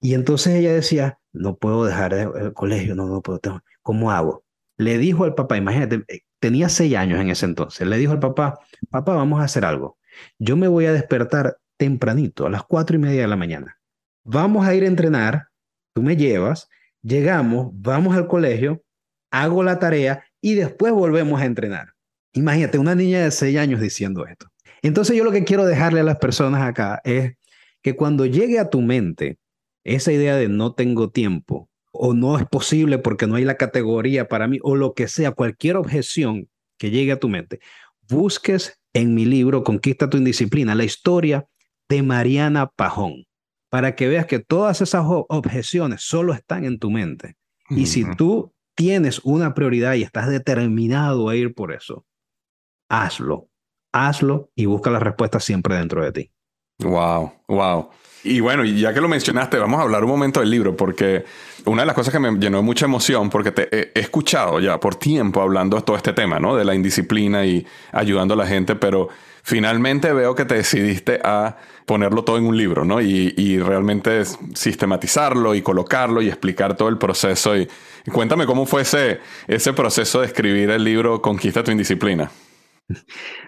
Y 0.00 0.12
entonces 0.12 0.56
ella 0.56 0.74
decía: 0.74 1.18
No 1.32 1.56
puedo 1.56 1.86
dejar 1.86 2.12
el 2.12 2.52
colegio, 2.52 2.94
no, 2.94 3.06
no 3.06 3.22
puedo. 3.22 3.40
¿Cómo 3.82 4.10
hago? 4.10 4.43
Le 4.76 4.98
dijo 4.98 5.24
al 5.24 5.34
papá, 5.34 5.56
imagínate, 5.56 6.04
eh, 6.08 6.20
tenía 6.40 6.68
seis 6.68 6.94
años 6.96 7.20
en 7.20 7.30
ese 7.30 7.46
entonces, 7.46 7.86
le 7.86 7.96
dijo 7.98 8.12
al 8.12 8.20
papá, 8.20 8.58
papá, 8.90 9.14
vamos 9.14 9.40
a 9.40 9.44
hacer 9.44 9.64
algo. 9.64 9.98
Yo 10.38 10.56
me 10.56 10.68
voy 10.68 10.86
a 10.86 10.92
despertar 10.92 11.58
tempranito, 11.76 12.46
a 12.46 12.50
las 12.50 12.62
cuatro 12.64 12.96
y 12.96 12.98
media 12.98 13.22
de 13.22 13.28
la 13.28 13.36
mañana. 13.36 13.78
Vamos 14.24 14.66
a 14.66 14.74
ir 14.74 14.84
a 14.84 14.86
entrenar, 14.86 15.48
tú 15.92 16.02
me 16.02 16.16
llevas, 16.16 16.68
llegamos, 17.02 17.70
vamos 17.74 18.16
al 18.16 18.26
colegio, 18.26 18.82
hago 19.30 19.62
la 19.62 19.78
tarea 19.78 20.24
y 20.40 20.54
después 20.54 20.92
volvemos 20.92 21.40
a 21.40 21.44
entrenar. 21.44 21.88
Imagínate, 22.32 22.78
una 22.78 22.94
niña 22.94 23.22
de 23.22 23.30
seis 23.30 23.58
años 23.58 23.80
diciendo 23.80 24.26
esto. 24.26 24.46
Entonces 24.82 25.16
yo 25.16 25.24
lo 25.24 25.32
que 25.32 25.44
quiero 25.44 25.64
dejarle 25.64 26.00
a 26.00 26.04
las 26.04 26.18
personas 26.18 26.62
acá 26.62 27.00
es 27.04 27.34
que 27.82 27.96
cuando 27.96 28.26
llegue 28.26 28.58
a 28.58 28.70
tu 28.70 28.80
mente 28.80 29.38
esa 29.84 30.12
idea 30.12 30.36
de 30.36 30.48
no 30.48 30.74
tengo 30.74 31.10
tiempo, 31.10 31.68
o 32.06 32.12
no 32.12 32.36
es 32.38 32.44
posible 32.44 32.98
porque 32.98 33.26
no 33.26 33.36
hay 33.36 33.44
la 33.46 33.56
categoría 33.56 34.28
para 34.28 34.46
mí, 34.46 34.58
o 34.62 34.76
lo 34.76 34.92
que 34.92 35.08
sea, 35.08 35.32
cualquier 35.32 35.78
objeción 35.78 36.50
que 36.78 36.90
llegue 36.90 37.12
a 37.12 37.18
tu 37.18 37.30
mente, 37.30 37.60
busques 38.10 38.78
en 38.92 39.14
mi 39.14 39.24
libro 39.24 39.64
Conquista 39.64 40.10
tu 40.10 40.18
indisciplina 40.18 40.74
la 40.74 40.84
historia 40.84 41.46
de 41.88 42.02
Mariana 42.02 42.66
Pajón, 42.66 43.24
para 43.70 43.94
que 43.94 44.06
veas 44.06 44.26
que 44.26 44.38
todas 44.38 44.82
esas 44.82 45.02
objeciones 45.06 46.02
solo 46.02 46.34
están 46.34 46.66
en 46.66 46.78
tu 46.78 46.90
mente. 46.90 47.36
Y 47.70 47.86
si 47.86 48.04
tú 48.16 48.52
tienes 48.76 49.20
una 49.24 49.54
prioridad 49.54 49.94
y 49.94 50.02
estás 50.02 50.28
determinado 50.28 51.30
a 51.30 51.36
ir 51.36 51.54
por 51.54 51.72
eso, 51.72 52.04
hazlo, 52.90 53.48
hazlo 53.94 54.50
y 54.54 54.66
busca 54.66 54.90
la 54.90 54.98
respuesta 54.98 55.40
siempre 55.40 55.76
dentro 55.76 56.04
de 56.04 56.12
ti. 56.12 56.30
Wow, 56.80 57.32
wow. 57.48 57.88
Y 58.24 58.40
bueno, 58.40 58.64
ya 58.64 58.94
que 58.94 59.02
lo 59.02 59.08
mencionaste, 59.08 59.58
vamos 59.58 59.78
a 59.78 59.82
hablar 59.82 60.02
un 60.02 60.10
momento 60.10 60.40
del 60.40 60.48
libro, 60.48 60.74
porque 60.74 61.24
una 61.66 61.82
de 61.82 61.86
las 61.86 61.94
cosas 61.94 62.10
que 62.10 62.18
me 62.18 62.32
llenó 62.38 62.62
mucha 62.62 62.86
emoción, 62.86 63.28
porque 63.28 63.52
te 63.52 63.68
he, 63.70 64.00
escuchado 64.00 64.60
ya 64.60 64.80
por 64.80 64.94
tiempo 64.94 65.42
hablando 65.42 65.76
de 65.76 65.82
todo 65.82 65.96
este 65.96 66.14
tema, 66.14 66.40
¿no? 66.40 66.56
De 66.56 66.64
la 66.64 66.74
indisciplina 66.74 67.44
y 67.44 67.66
ayudando 67.92 68.32
a 68.32 68.38
la 68.38 68.46
gente, 68.46 68.76
pero 68.76 69.10
finalmente 69.42 70.10
veo 70.14 70.34
que 70.34 70.46
te 70.46 70.54
decidiste 70.54 71.20
a 71.22 71.58
ponerlo 71.84 72.24
todo 72.24 72.38
en 72.38 72.46
un 72.46 72.56
libro, 72.56 72.86
¿no? 72.86 73.02
Y, 73.02 73.58
realmente 73.58 74.24
sistematizarlo 74.54 75.54
y 75.54 75.60
colocarlo 75.60 76.22
y 76.22 76.28
explicar 76.28 76.76
todo 76.78 76.88
el 76.88 76.96
proceso. 76.96 77.54
Y, 77.54 77.68
y, 78.06 78.10
cuéntame 78.10 78.46
cómo 78.46 78.64
fue 78.64 78.82
ese, 78.82 79.20
ese 79.48 79.74
proceso 79.74 80.20
de 80.20 80.28
escribir 80.28 80.70
el 80.70 80.82
libro 80.82 81.20
Conquista 81.20 81.62
tu 81.62 81.70
indisciplina. 81.70 82.30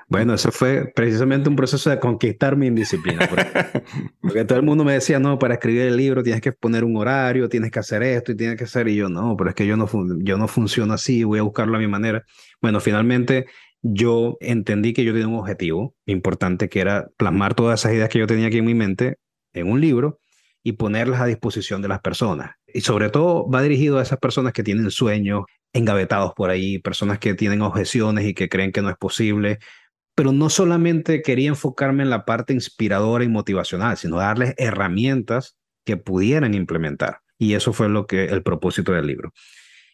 Bueno, 0.08 0.34
eso 0.34 0.50
fue 0.50 0.90
precisamente 0.94 1.48
un 1.48 1.56
proceso 1.56 1.90
de 1.90 1.98
conquistar 1.98 2.56
mi 2.56 2.68
indisciplina. 2.68 3.28
Porque, 4.20 4.44
todo 4.44 4.58
el 4.58 4.64
mundo 4.64 4.84
me 4.84 4.94
decía, 4.94 5.18
no, 5.18 5.38
para 5.38 5.54
escribir 5.54 5.82
el 5.82 5.96
libro 5.96 6.22
tienes 6.22 6.40
que 6.40 6.52
poner 6.52 6.84
un 6.84 6.96
horario, 6.96 7.48
tienes 7.48 7.70
que 7.70 7.78
hacer 7.78 8.02
esto 8.02 8.32
y 8.32 8.36
tienes 8.36 8.56
que 8.56 8.64
hacer. 8.64 8.88
Y 8.88 8.96
yo, 8.96 9.08
no, 9.08 9.36
pero 9.36 9.50
es 9.50 9.56
que 9.56 9.66
yo 9.66 9.76
no, 9.76 9.88
yo 10.20 10.38
no 10.38 10.48
funciono 10.48 10.94
así, 10.94 11.24
voy 11.24 11.38
a 11.38 11.42
buscarlo 11.42 11.76
a 11.76 11.80
mi 11.80 11.88
manera. 11.88 12.24
Bueno, 12.62 12.80
finalmente 12.80 13.46
yo 13.82 14.36
entendí 14.40 14.92
que 14.92 15.04
yo 15.04 15.12
tenía 15.12 15.28
un 15.28 15.36
objetivo 15.36 15.94
importante 16.06 16.68
que 16.68 16.80
era 16.80 17.08
plasmar 17.16 17.54
todas 17.54 17.80
esas 17.80 17.92
ideas 17.92 18.08
que 18.08 18.18
yo 18.18 18.26
tenía 18.26 18.46
aquí 18.46 18.58
en 18.58 18.64
mi 18.64 18.74
mente 18.74 19.18
en 19.52 19.70
un 19.70 19.80
libro 19.80 20.18
y 20.62 20.72
ponerlas 20.72 21.20
a 21.20 21.26
disposición 21.26 21.82
de 21.82 21.88
las 21.88 22.00
personas. 22.00 22.52
Y 22.66 22.80
sobre 22.80 23.08
todo 23.10 23.48
va 23.48 23.62
dirigido 23.62 23.98
a 23.98 24.02
esas 24.02 24.18
personas 24.18 24.52
que 24.52 24.64
tienen 24.64 24.90
sueños 24.90 25.44
engavetados 25.72 26.32
por 26.34 26.50
ahí, 26.50 26.78
personas 26.78 27.18
que 27.18 27.34
tienen 27.34 27.62
objeciones 27.62 28.26
y 28.26 28.34
que 28.34 28.48
creen 28.48 28.72
que 28.72 28.82
no 28.82 28.90
es 28.90 28.96
posible. 28.96 29.58
Pero 30.14 30.32
no 30.32 30.48
solamente 30.50 31.22
quería 31.22 31.48
enfocarme 31.48 32.02
en 32.02 32.10
la 32.10 32.24
parte 32.24 32.52
inspiradora 32.54 33.24
y 33.24 33.28
motivacional, 33.28 33.96
sino 33.96 34.16
darles 34.16 34.54
herramientas 34.56 35.56
que 35.84 35.96
pudieran 35.96 36.54
implementar. 36.54 37.20
Y 37.38 37.54
eso 37.54 37.72
fue 37.72 37.88
lo 37.88 38.06
que 38.06 38.24
el 38.26 38.42
propósito 38.42 38.92
del 38.92 39.06
libro. 39.06 39.32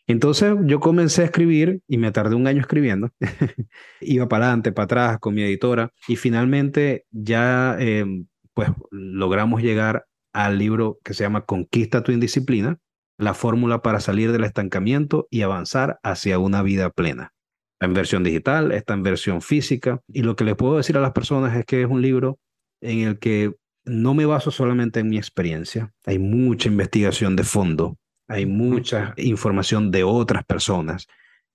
Entonces 0.06 0.54
yo 0.64 0.80
comencé 0.80 1.22
a 1.22 1.26
escribir 1.26 1.80
y 1.86 1.98
me 1.98 2.12
tardé 2.12 2.34
un 2.34 2.46
año 2.46 2.60
escribiendo. 2.60 3.10
Iba 4.00 4.28
para 4.28 4.46
adelante, 4.46 4.72
para 4.72 4.84
atrás 4.84 5.18
con 5.20 5.34
mi 5.34 5.42
editora 5.42 5.92
y 6.08 6.16
finalmente 6.16 7.06
ya 7.10 7.76
em, 7.78 8.26
pues 8.54 8.70
logramos 8.90 9.62
llegar 9.62 10.06
al 10.32 10.58
libro 10.58 10.98
que 11.04 11.14
se 11.14 11.24
llama 11.24 11.44
Conquista 11.44 12.02
tu 12.02 12.10
indisciplina, 12.12 12.78
la 13.18 13.34
fórmula 13.34 13.82
para 13.82 14.00
salir 14.00 14.32
del 14.32 14.44
estancamiento 14.44 15.28
y 15.30 15.42
avanzar 15.42 15.98
hacia 16.02 16.38
una 16.38 16.62
vida 16.62 16.90
plena. 16.90 17.32
Está 17.74 17.86
en 17.86 17.94
versión 17.94 18.24
digital, 18.24 18.72
está 18.72 18.94
en 18.94 19.02
versión 19.02 19.42
física 19.42 20.00
y 20.08 20.22
lo 20.22 20.36
que 20.36 20.44
les 20.44 20.56
puedo 20.56 20.76
decir 20.76 20.96
a 20.96 21.00
las 21.00 21.12
personas 21.12 21.56
es 21.56 21.64
que 21.64 21.82
es 21.82 21.88
un 21.88 22.02
libro 22.02 22.38
en 22.80 23.00
el 23.00 23.18
que 23.18 23.54
no 23.84 24.14
me 24.14 24.26
baso 24.26 24.50
solamente 24.50 25.00
en 25.00 25.08
mi 25.08 25.16
experiencia, 25.16 25.92
hay 26.06 26.18
mucha 26.18 26.68
investigación 26.68 27.34
de 27.34 27.44
fondo 27.44 27.98
hay 28.32 28.46
mucha 28.46 29.12
información 29.18 29.90
de 29.90 30.04
otras 30.04 30.44
personas 30.44 31.06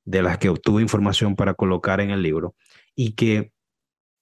de 0.06 0.22
las 0.22 0.38
que 0.38 0.50
obtuve 0.50 0.84
información 0.84 1.36
para 1.36 1.56
colocar 1.56 2.02
en 2.02 2.12
el 2.12 2.22
libro 2.22 2.56
y 2.96 3.14
que 3.14 3.52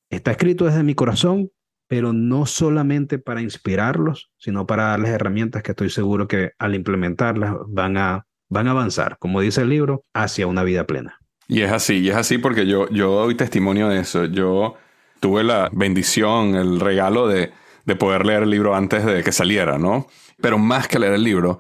está 0.10 0.32
escrito 0.32 0.64
desde 0.64 0.84
mi 0.84 0.96
corazón, 0.96 1.52
pero 1.96 2.12
no 2.12 2.46
solamente 2.46 3.20
para 3.20 3.42
inspirarlos, 3.42 4.30
sino 4.38 4.68
para 4.68 4.88
darles 4.88 5.12
herramientas 5.12 5.64
que 5.64 5.72
estoy 5.72 5.90
seguro 5.90 6.28
que 6.28 6.52
al 6.60 6.76
implementarlas 6.76 7.54
van 7.70 7.96
a, 7.96 8.26
van 8.50 8.68
a 8.68 8.72
avanzar, 8.72 9.18
como 9.18 9.40
dice 9.40 9.62
el 9.62 9.70
libro, 9.70 10.04
hacia 10.14 10.46
una 10.46 10.64
vida 10.64 10.86
plena. 10.86 11.22
Y 11.48 11.62
es 11.62 11.72
así, 11.72 12.00
y 12.00 12.10
es 12.10 12.18
así 12.18 12.38
porque 12.38 12.68
yo, 12.68 12.90
yo 12.90 13.12
doy 13.12 13.36
testimonio 13.36 13.88
de 13.88 14.02
eso. 14.02 14.26
Yo 14.26 14.76
tuve 15.22 15.46
la 15.46 15.70
bendición, 15.72 16.56
el 16.56 16.82
regalo 16.82 17.30
de, 17.30 17.54
de 17.86 17.96
poder 17.96 18.26
leer 18.26 18.44
el 18.44 18.50
libro 18.50 18.76
antes 18.76 19.06
de 19.06 19.24
que 19.24 19.32
saliera, 19.32 19.78
¿no? 19.78 20.08
Pero 20.42 20.58
más 20.58 20.90
que 20.90 21.00
leer 21.00 21.14
el 21.14 21.24
libro, 21.24 21.60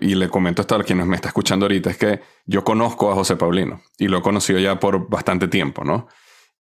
y 0.00 0.14
le 0.14 0.30
comento 0.30 0.62
esto 0.62 0.76
a 0.76 0.82
quienes 0.82 1.04
me 1.04 1.16
está 1.16 1.28
escuchando 1.28 1.66
ahorita, 1.66 1.90
es 1.90 1.98
que 1.98 2.22
yo 2.46 2.64
conozco 2.64 3.12
a 3.12 3.14
José 3.16 3.36
Paulino 3.36 3.82
y 3.98 4.08
lo 4.08 4.16
he 4.16 4.22
conocido 4.22 4.58
ya 4.58 4.80
por 4.80 5.10
bastante 5.10 5.46
tiempo, 5.46 5.84
¿no? 5.84 6.08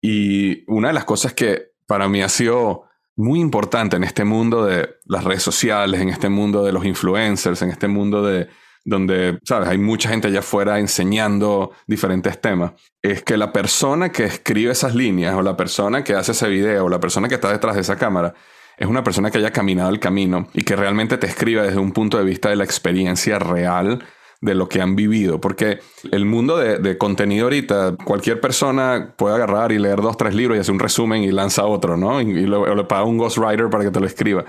Y 0.01 0.65
una 0.73 0.89
de 0.89 0.95
las 0.95 1.05
cosas 1.05 1.35
que 1.35 1.73
para 1.87 2.09
mí 2.09 2.23
ha 2.23 2.31
sido 2.31 2.89
muy 3.21 3.41
importante 3.41 3.97
en 3.97 4.05
este 4.05 4.25
mundo 4.25 4.65
de 4.65 4.97
las 5.07 5.25
redes 5.25 5.43
sociales, 5.43 6.01
en 6.01 6.09
este 6.09 6.29
mundo 6.29 6.65
de 6.65 6.73
los 6.73 6.85
influencers, 6.85 7.63
en 7.63 7.71
este 7.71 7.89
mundo 7.89 8.23
de 8.23 8.49
donde, 8.85 9.39
sabes, 9.45 9.69
hay 9.69 9.79
mucha 9.79 10.09
gente 10.09 10.29
allá 10.29 10.39
afuera 10.39 10.79
enseñando 10.79 11.73
diferentes 11.87 12.41
temas, 12.41 12.73
es 13.03 13.23
que 13.23 13.37
la 13.37 13.53
persona 13.53 14.11
que 14.11 14.25
escribe 14.25 14.73
esas 14.73 14.95
líneas 14.95 15.35
o 15.35 15.43
la 15.43 15.57
persona 15.57 16.03
que 16.03 16.15
hace 16.15 16.33
ese 16.33 16.49
video 16.49 16.87
o 16.87 16.89
la 16.89 16.99
persona 16.99 17.29
que 17.29 17.35
está 17.35 17.53
detrás 17.53 17.75
de 17.75 17.83
esa 17.83 17.97
cámara 17.97 18.35
es 18.79 18.89
una 18.89 19.05
persona 19.05 19.31
que 19.31 19.39
haya 19.39 19.53
caminado 19.53 19.91
el 19.91 20.01
camino 20.01 20.49
y 20.55 20.63
que 20.63 20.75
realmente 20.75 21.19
te 21.19 21.27
escriba 21.27 21.63
desde 21.63 21.79
un 21.79 21.93
punto 21.93 22.17
de 22.17 22.25
vista 22.25 22.49
de 22.49 22.57
la 22.57 22.65
experiencia 22.65 23.39
real 23.39 24.03
de 24.41 24.55
lo 24.55 24.69
que 24.69 24.81
han 24.81 24.97
vivido. 24.97 25.41
Porque 25.41 25.81
el 26.11 26.25
mundo 26.25 26.57
de, 26.57 26.99
contenido 26.99 27.45
ahorita, 27.45 27.97
cualquier 28.05 28.41
persona 28.41 29.15
puede 29.17 29.35
agarrar 29.37 29.73
y 29.73 29.79
leer 29.79 30.01
dos, 30.01 30.17
tres 30.17 30.35
libros 30.35 30.57
y 30.57 30.61
hacer 30.61 30.73
un 30.73 30.81
resumen 30.81 31.23
y 31.23 31.31
lanza 31.31 31.65
otro, 31.65 31.97
¿no? 31.97 32.21
Y, 32.21 32.47
le 32.47 32.85
paga 32.85 33.05
un 33.05 33.19
ghostwriter 33.19 33.69
para 33.71 33.85
que 33.85 33.91
te 33.91 34.01
lo 34.01 34.07
escriba. 34.07 34.45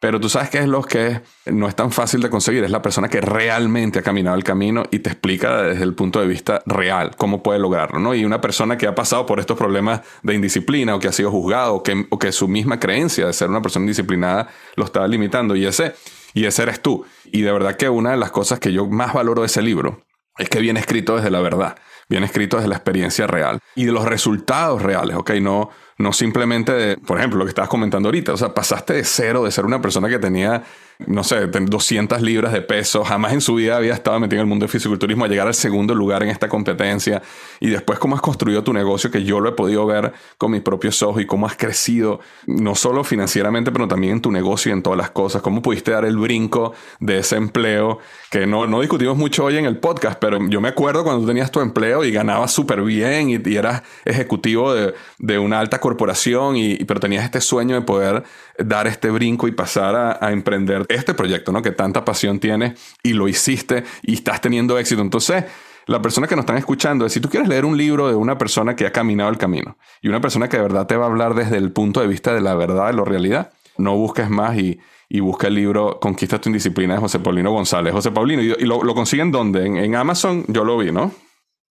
Pero 0.00 0.18
tú 0.18 0.30
sabes 0.30 0.48
qué 0.48 0.58
es 0.60 0.66
lo 0.66 0.82
que 0.82 1.20
no 1.44 1.68
es 1.68 1.76
tan 1.76 1.92
fácil 1.92 2.22
de 2.22 2.30
conseguir. 2.30 2.64
Es 2.64 2.70
la 2.70 2.80
persona 2.80 3.08
que 3.08 3.20
realmente 3.20 3.98
ha 3.98 4.02
caminado 4.02 4.34
el 4.34 4.44
camino 4.44 4.82
y 4.90 5.00
te 5.00 5.10
explica 5.10 5.62
desde 5.62 5.84
el 5.84 5.94
punto 5.94 6.20
de 6.20 6.26
vista 6.26 6.62
real 6.64 7.10
cómo 7.18 7.42
puede 7.42 7.58
lograrlo. 7.58 7.98
¿no? 8.00 8.14
Y 8.14 8.24
una 8.24 8.40
persona 8.40 8.78
que 8.78 8.86
ha 8.86 8.94
pasado 8.94 9.26
por 9.26 9.40
estos 9.40 9.58
problemas 9.58 10.00
de 10.22 10.34
indisciplina 10.34 10.94
o 10.94 10.98
que 11.00 11.08
ha 11.08 11.12
sido 11.12 11.30
juzgado 11.30 11.74
o 11.74 11.82
que, 11.82 12.06
o 12.08 12.18
que 12.18 12.32
su 12.32 12.48
misma 12.48 12.80
creencia 12.80 13.26
de 13.26 13.34
ser 13.34 13.50
una 13.50 13.60
persona 13.60 13.82
indisciplinada 13.82 14.48
lo 14.74 14.86
estaba 14.86 15.06
limitando. 15.06 15.54
Y 15.54 15.66
ese, 15.66 15.92
y 16.34 16.46
ese 16.46 16.62
eres 16.62 16.80
tú. 16.80 17.04
Y 17.32 17.42
de 17.42 17.52
verdad 17.52 17.76
que 17.76 17.88
una 17.88 18.10
de 18.10 18.16
las 18.16 18.30
cosas 18.30 18.58
que 18.58 18.72
yo 18.72 18.86
más 18.86 19.12
valoro 19.12 19.42
de 19.42 19.46
ese 19.46 19.62
libro 19.62 20.04
es 20.38 20.48
que 20.48 20.60
viene 20.60 20.80
escrito 20.80 21.16
desde 21.16 21.30
la 21.30 21.40
verdad, 21.40 21.76
viene 22.08 22.26
escrito 22.26 22.56
desde 22.56 22.68
la 22.68 22.76
experiencia 22.76 23.26
real 23.26 23.60
y 23.74 23.84
de 23.84 23.92
los 23.92 24.04
resultados 24.04 24.82
reales, 24.82 25.16
¿ok? 25.16 25.32
No, 25.42 25.70
no 25.98 26.12
simplemente 26.12 26.72
de, 26.72 26.96
por 26.96 27.18
ejemplo, 27.18 27.38
lo 27.38 27.44
que 27.44 27.50
estabas 27.50 27.68
comentando 27.68 28.08
ahorita, 28.08 28.32
o 28.32 28.36
sea, 28.36 28.54
pasaste 28.54 28.94
de 28.94 29.04
cero, 29.04 29.44
de 29.44 29.50
ser 29.50 29.66
una 29.66 29.82
persona 29.82 30.08
que 30.08 30.18
tenía, 30.18 30.62
no 31.06 31.24
sé, 31.24 31.46
200 31.46 32.20
libras 32.22 32.52
de 32.52 32.62
peso, 32.62 33.04
jamás 33.04 33.32
en 33.32 33.40
su 33.40 33.54
vida 33.54 33.76
había 33.76 33.94
estado 33.94 34.18
metido 34.20 34.40
en 34.40 34.46
el 34.46 34.48
mundo 34.48 34.64
del 34.64 34.70
fisiculturismo, 34.70 35.24
a 35.24 35.28
llegar 35.28 35.46
al 35.46 35.54
segundo 35.54 35.94
lugar 35.94 36.22
en 36.22 36.30
esta 36.30 36.48
competencia, 36.48 37.22
y 37.60 37.70
después 37.70 37.98
cómo 37.98 38.14
has 38.14 38.22
construido 38.22 38.62
tu 38.62 38.72
negocio, 38.72 39.10
que 39.10 39.24
yo 39.24 39.40
lo 39.40 39.48
he 39.48 39.52
podido 39.52 39.86
ver 39.86 40.12
con 40.38 40.50
mis 40.50 40.62
propios 40.62 41.02
ojos, 41.02 41.22
y 41.22 41.26
cómo 41.26 41.46
has 41.46 41.56
crecido, 41.56 42.20
no 42.46 42.74
solo 42.74 43.04
financieramente, 43.04 43.72
pero 43.72 43.88
también 43.88 44.14
en 44.14 44.20
tu 44.20 44.30
negocio 44.30 44.70
y 44.70 44.72
en 44.72 44.82
todas 44.82 44.98
las 44.98 45.10
cosas, 45.10 45.42
cómo 45.42 45.62
pudiste 45.62 45.90
dar 45.90 46.04
el 46.04 46.16
brinco 46.16 46.72
de 46.98 47.18
ese 47.18 47.36
empleo, 47.36 47.98
que 48.30 48.46
no, 48.46 48.66
no 48.66 48.80
discutimos 48.80 49.16
mucho 49.16 49.44
hoy 49.44 49.56
en 49.56 49.64
el 49.64 49.78
podcast, 49.78 50.18
pero 50.20 50.38
yo 50.48 50.60
me 50.60 50.68
acuerdo 50.68 51.02
cuando 51.02 51.22
tú 51.22 51.28
tenías 51.28 51.50
tu 51.50 51.60
empleo 51.60 52.04
y 52.04 52.12
ganabas 52.12 52.52
súper 52.52 52.82
bien 52.82 53.30
y, 53.30 53.40
y, 53.44 53.56
eras 53.56 53.82
ejecutivo 54.04 54.72
de, 54.72 54.94
de 55.18 55.38
una 55.38 55.60
alta 55.60 55.80
corporación, 55.80 56.56
y, 56.56 56.76
pero 56.84 57.00
tenías 57.00 57.24
este 57.24 57.40
sueño 57.40 57.74
de 57.74 57.82
poder 57.82 58.24
dar 58.64 58.86
este 58.86 59.10
brinco 59.10 59.48
y 59.48 59.52
pasar 59.52 60.18
a, 60.20 60.32
emprender 60.32 60.86
este 60.88 61.14
proyecto, 61.14 61.52
¿no? 61.52 61.62
Que 61.62 61.72
tanta 61.72 62.04
pasión 62.04 62.38
tienes 62.38 62.96
y 63.02 63.12
lo 63.12 63.28
hiciste 63.28 63.84
y 64.02 64.14
estás 64.14 64.40
teniendo 64.40 64.78
éxito. 64.78 65.02
Entonces, 65.02 65.44
la 65.86 66.00
persona 66.00 66.26
que 66.26 66.34
nos 66.36 66.44
están 66.44 66.56
escuchando, 66.58 67.08
si 67.08 67.20
tú 67.20 67.28
quieres 67.28 67.48
leer 67.48 67.64
un 67.64 67.76
libro 67.76 68.08
de 68.08 68.14
una 68.14 68.38
persona 68.38 68.76
que 68.76 68.86
ha 68.86 68.92
caminado 68.92 69.30
el 69.30 69.38
camino 69.38 69.76
y 70.00 70.06
una 70.08 70.20
persona 70.20 70.48
que 70.48 70.56
de 70.56 70.62
verdad 70.62 70.86
te 70.86 70.96
va 70.96 71.06
a 71.06 71.08
hablar 71.08 71.34
desde 71.34 71.56
el 71.56 71.72
punto 71.72 72.00
de 72.00 72.06
vista 72.06 72.32
de 72.34 72.40
la 72.40 72.54
verdad, 72.54 72.86
de 72.88 72.94
la 72.94 73.04
realidad, 73.04 73.52
no 73.78 73.96
busques 73.96 74.30
más 74.30 74.56
y, 74.56 74.78
busca 75.20 75.48
el 75.48 75.54
libro 75.54 75.98
Conquista 76.00 76.40
tu 76.40 76.50
indisciplina 76.50 76.94
de 76.94 77.00
José 77.00 77.18
Paulino 77.18 77.50
González. 77.50 77.92
José 77.92 78.12
Paulino, 78.12 78.42
¿y, 78.42 78.64
lo, 78.64 78.94
consiguen 78.94 79.32
dónde? 79.32 79.66
En, 79.66 79.76
en 79.78 79.96
Amazon, 79.96 80.44
yo 80.46 80.62
lo 80.62 80.78
vi, 80.78 80.92
¿no? 80.92 81.10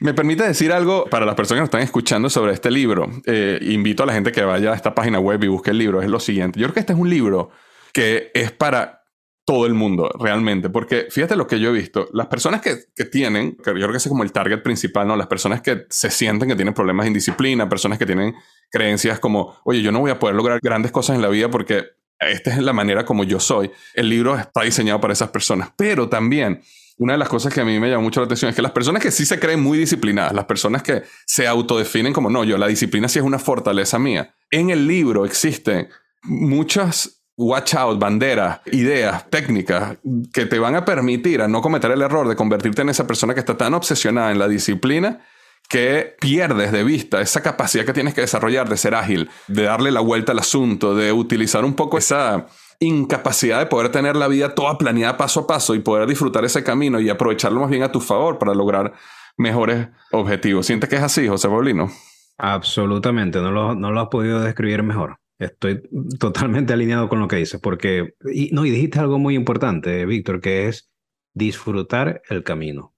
¿Me 0.00 0.14
permite 0.14 0.42
decir 0.42 0.72
algo 0.72 1.04
para 1.04 1.24
las 1.26 1.36
personas 1.36 1.60
que 1.60 1.66
están 1.66 1.82
escuchando 1.82 2.28
sobre 2.28 2.52
este 2.52 2.72
libro? 2.72 3.08
Eh, 3.26 3.60
invito 3.62 4.02
a 4.02 4.06
la 4.06 4.14
gente 4.14 4.32
que 4.32 4.42
vaya 4.42 4.72
a 4.72 4.74
esta 4.74 4.96
página 4.96 5.20
web 5.20 5.44
y 5.44 5.46
busque 5.46 5.70
el 5.70 5.78
libro. 5.78 6.02
Es 6.02 6.08
lo 6.08 6.18
siguiente. 6.18 6.58
Yo 6.58 6.66
creo 6.66 6.74
que 6.74 6.80
este 6.80 6.92
es 6.94 6.98
un 6.98 7.08
libro 7.08 7.50
que 7.92 8.32
es 8.34 8.50
para 8.50 8.99
todo 9.44 9.66
el 9.66 9.74
mundo 9.74 10.10
realmente, 10.18 10.70
porque 10.70 11.08
fíjate 11.10 11.34
lo 11.34 11.46
que 11.46 11.58
yo 11.58 11.70
he 11.70 11.72
visto, 11.72 12.08
las 12.12 12.28
personas 12.28 12.60
que, 12.60 12.76
que 12.94 13.04
tienen, 13.04 13.56
que 13.56 13.70
yo 13.70 13.74
creo 13.74 13.90
que 13.90 13.96
es 13.96 14.08
como 14.08 14.22
el 14.22 14.32
target 14.32 14.62
principal, 14.62 15.08
¿no? 15.08 15.16
Las 15.16 15.26
personas 15.26 15.60
que 15.60 15.86
se 15.88 16.10
sienten 16.10 16.48
que 16.48 16.56
tienen 16.56 16.74
problemas 16.74 17.04
de 17.04 17.08
indisciplina, 17.08 17.68
personas 17.68 17.98
que 17.98 18.06
tienen 18.06 18.34
creencias 18.70 19.18
como, 19.18 19.56
oye, 19.64 19.82
yo 19.82 19.92
no 19.92 20.00
voy 20.00 20.10
a 20.10 20.18
poder 20.18 20.36
lograr 20.36 20.60
grandes 20.62 20.92
cosas 20.92 21.16
en 21.16 21.22
la 21.22 21.28
vida 21.28 21.50
porque 21.50 21.86
esta 22.20 22.50
es 22.50 22.58
la 22.58 22.72
manera 22.72 23.04
como 23.04 23.24
yo 23.24 23.40
soy. 23.40 23.70
El 23.94 24.08
libro 24.08 24.36
está 24.36 24.62
diseñado 24.62 25.00
para 25.00 25.12
esas 25.12 25.30
personas, 25.30 25.70
pero 25.76 26.08
también 26.08 26.62
una 26.98 27.14
de 27.14 27.18
las 27.18 27.30
cosas 27.30 27.52
que 27.52 27.62
a 27.62 27.64
mí 27.64 27.80
me 27.80 27.88
llama 27.88 28.02
mucho 28.02 28.20
la 28.20 28.26
atención 28.26 28.50
es 28.50 28.54
que 28.54 28.60
las 28.60 28.72
personas 28.72 29.02
que 29.02 29.10
sí 29.10 29.24
se 29.24 29.40
creen 29.40 29.62
muy 29.62 29.78
disciplinadas, 29.78 30.34
las 30.34 30.44
personas 30.44 30.82
que 30.82 31.02
se 31.24 31.46
autodefinen 31.46 32.12
como 32.12 32.28
no, 32.28 32.44
yo 32.44 32.58
la 32.58 32.66
disciplina 32.66 33.08
sí 33.08 33.18
es 33.18 33.24
una 33.24 33.38
fortaleza 33.38 33.98
mía. 33.98 34.34
En 34.50 34.68
el 34.68 34.86
libro 34.86 35.24
existen 35.24 35.88
muchas 36.22 37.19
watch 37.40 37.74
out, 37.74 37.98
banderas, 37.98 38.60
ideas, 38.66 39.28
técnicas 39.30 39.96
que 40.32 40.44
te 40.44 40.58
van 40.58 40.74
a 40.74 40.84
permitir 40.84 41.40
a 41.40 41.48
no 41.48 41.62
cometer 41.62 41.90
el 41.90 42.02
error 42.02 42.28
de 42.28 42.36
convertirte 42.36 42.82
en 42.82 42.90
esa 42.90 43.06
persona 43.06 43.32
que 43.32 43.40
está 43.40 43.56
tan 43.56 43.72
obsesionada 43.72 44.30
en 44.30 44.38
la 44.38 44.46
disciplina 44.46 45.20
que 45.68 46.16
pierdes 46.20 46.72
de 46.72 46.84
vista 46.84 47.20
esa 47.20 47.42
capacidad 47.42 47.84
que 47.84 47.92
tienes 47.92 48.12
que 48.12 48.22
desarrollar 48.22 48.68
de 48.68 48.76
ser 48.76 48.94
ágil, 48.94 49.30
de 49.46 49.62
darle 49.62 49.90
la 49.90 50.00
vuelta 50.00 50.32
al 50.32 50.40
asunto, 50.40 50.94
de 50.94 51.12
utilizar 51.12 51.64
un 51.64 51.74
poco 51.74 51.96
esa 51.96 52.46
incapacidad 52.78 53.58
de 53.58 53.66
poder 53.66 53.90
tener 53.90 54.16
la 54.16 54.28
vida 54.28 54.54
toda 54.54 54.76
planeada 54.76 55.16
paso 55.16 55.40
a 55.40 55.46
paso 55.46 55.74
y 55.74 55.78
poder 55.78 56.08
disfrutar 56.08 56.44
ese 56.44 56.64
camino 56.64 57.00
y 57.00 57.08
aprovecharlo 57.08 57.60
más 57.60 57.70
bien 57.70 57.84
a 57.84 57.92
tu 57.92 58.00
favor 58.00 58.38
para 58.38 58.52
lograr 58.52 58.92
mejores 59.36 59.88
objetivos. 60.10 60.66
¿Sientes 60.66 60.90
que 60.90 60.96
es 60.96 61.02
así, 61.02 61.28
José 61.28 61.48
Paulino? 61.48 61.90
Absolutamente, 62.36 63.40
no 63.40 63.50
lo, 63.50 63.74
no 63.74 63.92
lo 63.92 64.00
has 64.00 64.08
podido 64.08 64.40
describir 64.40 64.82
mejor. 64.82 65.19
Estoy 65.40 65.82
totalmente 66.18 66.74
alineado 66.74 67.08
con 67.08 67.18
lo 67.18 67.26
que 67.26 67.36
dices, 67.36 67.58
porque, 67.60 68.14
y, 68.30 68.50
no, 68.52 68.66
y 68.66 68.70
dijiste 68.70 68.98
algo 68.98 69.18
muy 69.18 69.34
importante, 69.34 70.04
Víctor, 70.04 70.42
que 70.42 70.68
es 70.68 70.90
disfrutar 71.32 72.20
el 72.28 72.44
camino. 72.44 72.94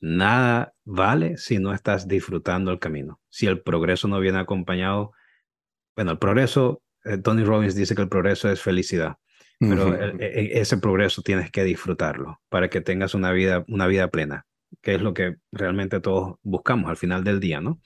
Nada 0.00 0.74
vale 0.84 1.36
si 1.36 1.58
no 1.58 1.74
estás 1.74 2.08
disfrutando 2.08 2.70
el 2.70 2.78
camino. 2.78 3.20
Si 3.28 3.46
el 3.46 3.60
progreso 3.60 4.08
no 4.08 4.18
viene 4.18 4.38
acompañado, 4.38 5.12
bueno, 5.94 6.12
el 6.12 6.18
progreso, 6.18 6.82
eh, 7.04 7.18
Tony 7.18 7.44
Robbins 7.44 7.74
dice 7.74 7.94
que 7.94 8.02
el 8.02 8.08
progreso 8.08 8.50
es 8.50 8.62
felicidad, 8.62 9.18
pero 9.58 9.94
e, 9.94 10.16
e, 10.20 10.60
ese 10.60 10.78
progreso 10.78 11.20
tienes 11.20 11.50
que 11.50 11.64
disfrutarlo 11.64 12.40
para 12.48 12.70
que 12.70 12.80
tengas 12.80 13.14
una 13.14 13.30
vida, 13.30 13.64
una 13.68 13.86
vida 13.86 14.08
plena, 14.08 14.46
que 14.80 14.94
es 14.94 15.02
lo 15.02 15.12
que 15.12 15.36
realmente 15.50 16.00
todos 16.00 16.36
buscamos 16.42 16.88
al 16.88 16.96
final 16.96 17.24
del 17.24 17.40
día, 17.40 17.60
¿no? 17.60 17.78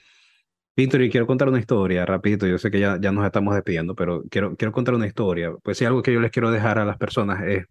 Víctor, 0.76 1.00
y 1.02 1.10
quiero 1.10 1.26
contar 1.26 1.48
una 1.48 1.58
historia 1.58 2.04
rapidito. 2.04 2.46
Yo 2.46 2.58
sé 2.58 2.70
que 2.70 2.78
ya, 2.78 2.98
ya 3.00 3.10
nos 3.10 3.24
estamos 3.24 3.54
despidiendo, 3.54 3.94
pero 3.94 4.24
quiero, 4.30 4.56
quiero 4.56 4.72
contar 4.72 4.94
una 4.94 5.06
historia. 5.06 5.54
Pues 5.62 5.78
si 5.78 5.86
algo 5.86 6.02
que 6.02 6.12
yo 6.12 6.20
les 6.20 6.30
quiero 6.30 6.50
dejar 6.50 6.78
a 6.78 6.84
las 6.84 6.98
personas 6.98 7.42
es 7.46 7.64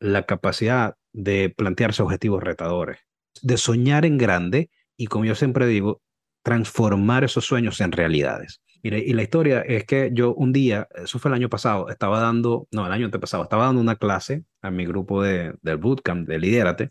la 0.00 0.26
capacidad 0.26 0.96
de 1.12 1.48
plantearse 1.56 2.02
objetivos 2.02 2.42
retadores, 2.42 2.98
de 3.40 3.56
soñar 3.56 4.04
en 4.04 4.18
grande 4.18 4.70
y, 4.98 5.06
como 5.06 5.24
yo 5.24 5.34
siempre 5.34 5.66
digo, 5.66 6.02
transformar 6.42 7.24
esos 7.24 7.46
sueños 7.46 7.80
en 7.80 7.92
realidades. 7.92 8.60
Mire, 8.82 8.98
y 8.98 9.14
la 9.14 9.22
historia 9.22 9.60
es 9.60 9.84
que 9.84 10.10
yo 10.12 10.34
un 10.34 10.52
día, 10.52 10.88
eso 10.94 11.18
fue 11.18 11.30
el 11.30 11.36
año 11.36 11.48
pasado, 11.48 11.88
estaba 11.88 12.20
dando, 12.20 12.66
no, 12.70 12.84
el 12.84 12.92
año 12.92 13.06
antepasado, 13.06 13.44
estaba 13.44 13.66
dando 13.66 13.80
una 13.80 13.96
clase 13.96 14.44
a 14.60 14.70
mi 14.70 14.84
grupo 14.84 15.22
de, 15.22 15.54
del 15.62 15.78
bootcamp 15.78 16.28
de 16.28 16.38
Lidérate, 16.38 16.90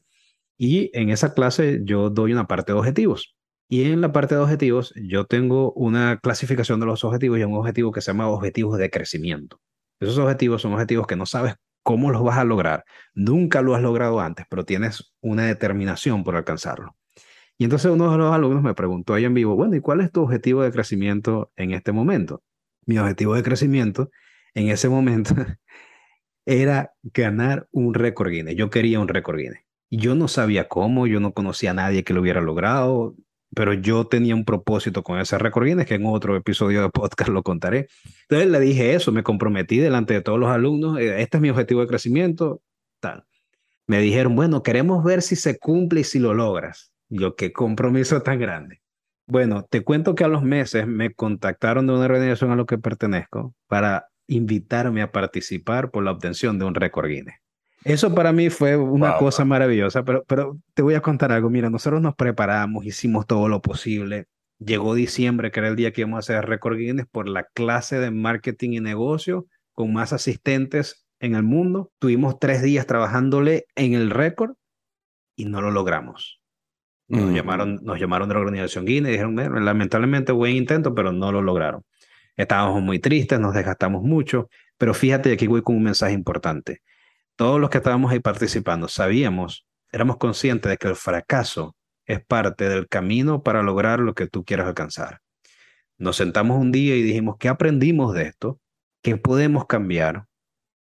y 0.57 0.89
en 0.97 1.09
esa 1.09 1.33
clase 1.33 1.81
yo 1.83 2.09
doy 2.09 2.31
una 2.31 2.47
parte 2.47 2.71
de 2.71 2.79
objetivos. 2.79 3.35
Y 3.73 3.85
en 3.85 4.01
la 4.01 4.11
parte 4.11 4.35
de 4.35 4.41
objetivos, 4.41 4.93
yo 4.97 5.23
tengo 5.23 5.71
una 5.71 6.19
clasificación 6.19 6.81
de 6.81 6.87
los 6.87 7.05
objetivos 7.05 7.39
y 7.39 7.45
un 7.45 7.53
objetivo 7.53 7.93
que 7.93 8.01
se 8.01 8.11
llama 8.11 8.27
objetivos 8.27 8.77
de 8.77 8.89
crecimiento. 8.89 9.61
Esos 10.01 10.17
objetivos 10.17 10.61
son 10.61 10.73
objetivos 10.73 11.07
que 11.07 11.15
no 11.15 11.25
sabes 11.25 11.55
cómo 11.81 12.11
los 12.11 12.21
vas 12.21 12.37
a 12.37 12.43
lograr. 12.43 12.83
Nunca 13.13 13.61
lo 13.61 13.73
has 13.73 13.81
logrado 13.81 14.19
antes, 14.19 14.45
pero 14.49 14.65
tienes 14.65 15.13
una 15.21 15.45
determinación 15.45 16.25
por 16.25 16.35
alcanzarlo. 16.35 16.97
Y 17.57 17.63
entonces 17.63 17.89
uno 17.89 18.11
de 18.11 18.17
los 18.17 18.33
alumnos 18.33 18.61
me 18.61 18.73
preguntó 18.73 19.13
ahí 19.13 19.23
en 19.23 19.33
vivo, 19.33 19.55
bueno, 19.55 19.73
¿y 19.73 19.79
cuál 19.79 20.01
es 20.01 20.11
tu 20.11 20.23
objetivo 20.23 20.63
de 20.63 20.71
crecimiento 20.73 21.53
en 21.55 21.71
este 21.71 21.93
momento? 21.93 22.43
Mi 22.85 22.97
objetivo 22.97 23.35
de 23.35 23.43
crecimiento 23.43 24.09
en 24.53 24.67
ese 24.67 24.89
momento 24.89 25.33
era 26.45 26.91
ganar 27.03 27.69
un 27.71 27.93
récord 27.93 28.31
Guinness. 28.31 28.57
Yo 28.57 28.69
quería 28.69 28.99
un 28.99 29.07
récord 29.07 29.37
Guinness. 29.37 29.63
Yo 29.89 30.13
no 30.13 30.27
sabía 30.27 30.67
cómo, 30.67 31.07
yo 31.07 31.21
no 31.21 31.31
conocía 31.31 31.71
a 31.71 31.75
nadie 31.75 32.03
que 32.03 32.13
lo 32.13 32.19
hubiera 32.19 32.41
logrado 32.41 33.15
pero 33.53 33.73
yo 33.73 34.05
tenía 34.05 34.35
un 34.35 34.45
propósito 34.45 35.03
con 35.03 35.19
ese 35.19 35.37
récord 35.37 35.67
que 35.85 35.95
en 35.95 36.05
otro 36.05 36.35
episodio 36.35 36.81
de 36.81 36.89
podcast 36.89 37.29
lo 37.29 37.43
contaré. 37.43 37.87
Entonces 38.23 38.49
le 38.49 38.59
dije 38.59 38.93
eso, 38.93 39.11
me 39.11 39.23
comprometí 39.23 39.77
delante 39.77 40.13
de 40.13 40.21
todos 40.21 40.39
los 40.39 40.49
alumnos, 40.49 40.99
eh, 40.99 41.21
este 41.21 41.37
es 41.37 41.41
mi 41.41 41.49
objetivo 41.49 41.81
de 41.81 41.87
crecimiento, 41.87 42.61
tal. 42.99 43.25
Me 43.87 43.99
dijeron, 43.99 44.35
bueno, 44.35 44.63
queremos 44.63 45.03
ver 45.03 45.21
si 45.21 45.35
se 45.35 45.59
cumple 45.59 46.01
y 46.01 46.03
si 46.03 46.19
lo 46.19 46.33
logras. 46.33 46.93
Yo, 47.09 47.35
qué 47.35 47.51
compromiso 47.51 48.21
tan 48.21 48.39
grande. 48.39 48.81
Bueno, 49.27 49.65
te 49.69 49.81
cuento 49.81 50.15
que 50.15 50.23
a 50.23 50.27
los 50.29 50.43
meses 50.43 50.87
me 50.87 51.13
contactaron 51.13 51.87
de 51.87 51.93
una 51.93 52.05
organización 52.05 52.51
a 52.51 52.55
la 52.55 52.65
que 52.65 52.77
pertenezco 52.77 53.53
para 53.67 54.07
invitarme 54.27 55.01
a 55.01 55.11
participar 55.11 55.91
por 55.91 56.03
la 56.03 56.11
obtención 56.11 56.57
de 56.57 56.65
un 56.65 56.75
récord 56.75 57.09
Guinness. 57.09 57.40
Eso 57.83 58.13
para 58.13 58.31
mí 58.31 58.49
fue 58.49 58.77
una 58.77 59.17
cosa 59.17 59.43
maravillosa, 59.43 60.03
pero, 60.03 60.23
pero 60.27 60.57
te 60.75 60.83
voy 60.83 60.93
a 60.93 61.01
contar 61.01 61.31
algo. 61.31 61.49
Mira, 61.49 61.69
nosotros 61.69 62.01
nos 62.01 62.15
preparamos, 62.15 62.85
hicimos 62.85 63.25
todo 63.25 63.47
lo 63.47 63.61
posible. 63.61 64.27
Llegó 64.59 64.93
diciembre, 64.93 65.49
que 65.49 65.61
era 65.61 65.69
el 65.69 65.75
día 65.75 65.91
que 65.91 66.01
íbamos 66.01 66.17
a 66.17 66.19
hacer 66.19 66.47
Record 66.47 66.77
Guinness 66.77 67.07
por 67.11 67.27
la 67.27 67.45
clase 67.55 67.97
de 67.97 68.11
marketing 68.11 68.73
y 68.73 68.79
negocio 68.79 69.47
con 69.71 69.93
más 69.93 70.13
asistentes 70.13 71.07
en 71.19 71.33
el 71.33 71.41
mundo. 71.41 71.91
Tuvimos 71.97 72.37
tres 72.37 72.61
días 72.61 72.85
trabajándole 72.85 73.65
en 73.75 73.95
el 73.95 74.11
récord 74.11 74.53
y 75.35 75.45
no 75.45 75.61
lo 75.61 75.71
logramos. 75.71 76.39
Nos, 77.07 77.33
llamaron, 77.33 77.79
nos 77.81 77.99
llamaron 77.99 78.29
de 78.29 78.35
la 78.35 78.41
organización 78.41 78.85
Guinness 78.85 79.09
y 79.09 79.11
dijeron, 79.13 79.35
lamentablemente 79.65 80.31
buen 80.31 80.55
intento, 80.55 80.93
pero 80.93 81.11
no 81.11 81.31
lo 81.31 81.41
lograron. 81.41 81.81
Estábamos 82.37 82.81
muy 82.83 82.99
tristes, 82.99 83.39
nos 83.39 83.55
desgastamos 83.55 84.03
mucho, 84.03 84.49
pero 84.77 84.93
fíjate, 84.93 85.33
aquí 85.33 85.47
voy 85.47 85.63
con 85.63 85.75
un 85.75 85.83
mensaje 85.83 86.13
importante 86.13 86.81
todos 87.41 87.59
los 87.59 87.71
que 87.71 87.79
estábamos 87.79 88.11
ahí 88.11 88.19
participando 88.19 88.87
sabíamos, 88.87 89.65
éramos 89.91 90.17
conscientes 90.17 90.69
de 90.69 90.77
que 90.77 90.87
el 90.87 90.95
fracaso 90.95 91.75
es 92.05 92.23
parte 92.23 92.69
del 92.69 92.87
camino 92.87 93.41
para 93.41 93.63
lograr 93.63 93.99
lo 93.99 94.13
que 94.13 94.27
tú 94.27 94.45
quieras 94.45 94.67
alcanzar. 94.67 95.21
Nos 95.97 96.17
sentamos 96.17 96.59
un 96.59 96.71
día 96.71 96.95
y 96.95 97.01
dijimos, 97.01 97.37
¿qué 97.39 97.49
aprendimos 97.49 98.13
de 98.13 98.25
esto? 98.25 98.59
¿Qué 99.01 99.17
podemos 99.17 99.65
cambiar? 99.65 100.25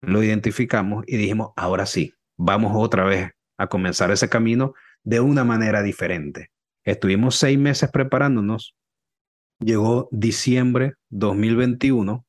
Lo 0.02 0.22
identificamos 0.22 1.06
y 1.08 1.16
dijimos, 1.16 1.52
ahora 1.56 1.86
sí, 1.86 2.16
vamos 2.36 2.74
otra 2.76 3.06
vez 3.06 3.32
a 3.58 3.68
comenzar 3.68 4.12
ese 4.12 4.28
camino 4.28 4.74
de 5.04 5.22
una 5.22 5.46
manera 5.46 5.82
diferente. 5.82 6.52
Estuvimos 6.84 7.38
seis 7.38 7.58
meses 7.58 7.90
preparándonos. 7.90 8.76
Llegó 9.62 10.10
diciembre 10.12 10.96
2021 11.12 12.26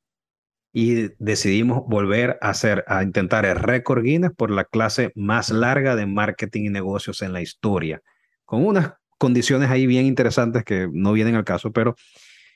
y 0.73 1.11
decidimos 1.19 1.83
volver 1.87 2.39
a 2.41 2.51
hacer, 2.51 2.85
a 2.89 3.03
intentar 3.03 3.45
el 3.45 3.57
récord 3.57 4.03
Guinness 4.03 4.33
por 4.35 4.51
la 4.51 4.65
clase 4.65 5.13
más 5.15 5.51
larga 5.51 5.97
de 5.97 6.07
marketing 6.07 6.63
y 6.65 6.71
negocios 6.71 7.21
en 7.21 7.33
la 7.33 7.43
historia, 7.43 8.01
con 8.45 8.65
unas 8.65 8.95
condiciones 9.19 9.71
ahí 9.71 9.87
bien 9.87 10.07
interesantes 10.07 10.65
que 10.65 10.89
no 10.91 11.13
vienen 11.13 11.35
al 11.35 11.45
caso, 11.45 11.73
pero 11.73 11.95